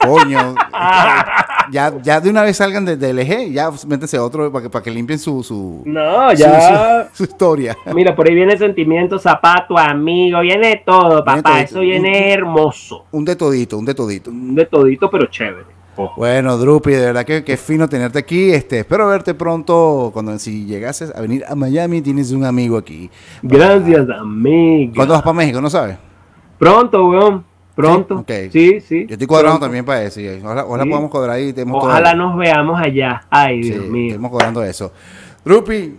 Coño, 0.00 0.54
ya, 1.72 1.92
ya 2.02 2.20
de 2.20 2.30
una 2.30 2.42
vez 2.42 2.56
salgan 2.56 2.84
de- 2.84 2.96
del 2.96 3.18
eje, 3.18 3.50
ya 3.50 3.70
métanse 3.86 4.16
a 4.16 4.22
otro 4.24 4.50
para 4.52 4.62
que, 4.64 4.70
para 4.70 4.82
que 4.82 4.90
limpien 4.90 5.18
su, 5.18 5.42
su, 5.42 5.82
No, 5.84 6.32
ya. 6.34 7.08
su- 7.12 7.16
su 7.16 7.22
historia. 7.24 7.76
Mira, 7.94 8.14
por 8.14 8.28
ahí 8.28 8.34
viene 8.34 8.56
sentimiento, 8.56 9.18
zapato, 9.18 9.76
amigo, 9.78 10.40
viene 10.40 10.82
todo, 10.84 11.22
Viene 11.24 11.42
papá. 11.42 11.42
todito. 11.42 11.64
Eso 11.64 11.80
viene 11.80 12.32
hermoso. 12.32 13.04
Un 13.12 13.24
de 13.24 13.36
todito, 13.36 13.78
un 13.78 13.84
de 13.86 13.94
todito. 13.94 14.30
De 14.32 14.66
todito, 14.66 15.10
pero 15.10 15.26
chévere. 15.26 15.64
Bueno, 16.16 16.56
Drupi, 16.56 16.90
de 16.92 17.00
verdad 17.06 17.24
que, 17.24 17.44
que 17.44 17.56
fino 17.56 17.88
tenerte 17.88 18.18
aquí. 18.18 18.50
Este, 18.52 18.80
espero 18.80 19.08
verte 19.08 19.34
pronto 19.34 20.10
cuando 20.12 20.38
si 20.38 20.64
llegases 20.64 21.14
a 21.14 21.20
venir 21.20 21.44
a 21.46 21.54
Miami, 21.54 22.00
tienes 22.00 22.30
un 22.32 22.44
amigo 22.44 22.76
aquí. 22.78 23.10
Gracias, 23.42 24.08
amigo. 24.08 24.92
¿Cuándo 24.96 25.14
vas 25.14 25.22
para 25.22 25.34
México? 25.34 25.60
¿No 25.60 25.68
sabes? 25.70 25.96
Pronto, 26.58 27.08
weón. 27.08 27.44
Pronto. 27.74 28.16
Sí, 28.16 28.20
ok. 28.20 28.52
Sí, 28.52 28.80
sí. 28.80 29.06
Yo 29.06 29.14
estoy 29.14 29.26
cuadrando 29.26 29.58
Pronto. 29.58 29.66
también 29.66 29.84
para 29.84 30.02
eso. 30.02 30.20
Ojalá, 30.44 30.64
ojalá 30.64 30.82
Sí. 30.84 30.88
podamos 30.90 31.10
cuadrar 31.10 31.36
ahí. 31.36 31.48
y 31.48 31.52
todo- 31.52 31.72
Ojalá 31.74 32.14
nos 32.14 32.36
veamos 32.36 32.80
allá. 32.80 33.22
Ay, 33.30 33.62
Sí, 33.62 33.70
Dios 33.70 33.86
mío. 33.86 34.08
Estamos 34.10 34.30
cuadrando 34.30 34.62
eso. 34.62 34.92
Drupi, 35.44 35.96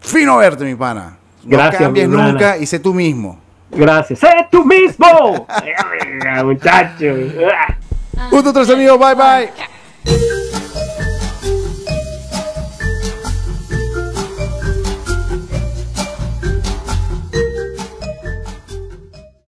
fino 0.00 0.36
verte, 0.38 0.64
mi 0.64 0.74
pana. 0.74 1.16
No 1.44 1.50
Gracias, 1.58 1.82
cambies 1.82 2.08
mi 2.08 2.16
nunca 2.16 2.56
y 2.56 2.66
sé 2.66 2.78
tú 2.78 2.94
mismo. 2.94 3.38
Gracias. 3.70 4.20
¡Sé 4.20 4.28
tú 4.50 4.64
mismo! 4.64 5.46
Muchacho. 6.44 7.06
Un, 8.30 8.42
dos, 8.44 8.52
tres, 8.52 8.70
amigos. 8.70 8.98
Bye, 8.98 9.14
bye. 9.14 10.53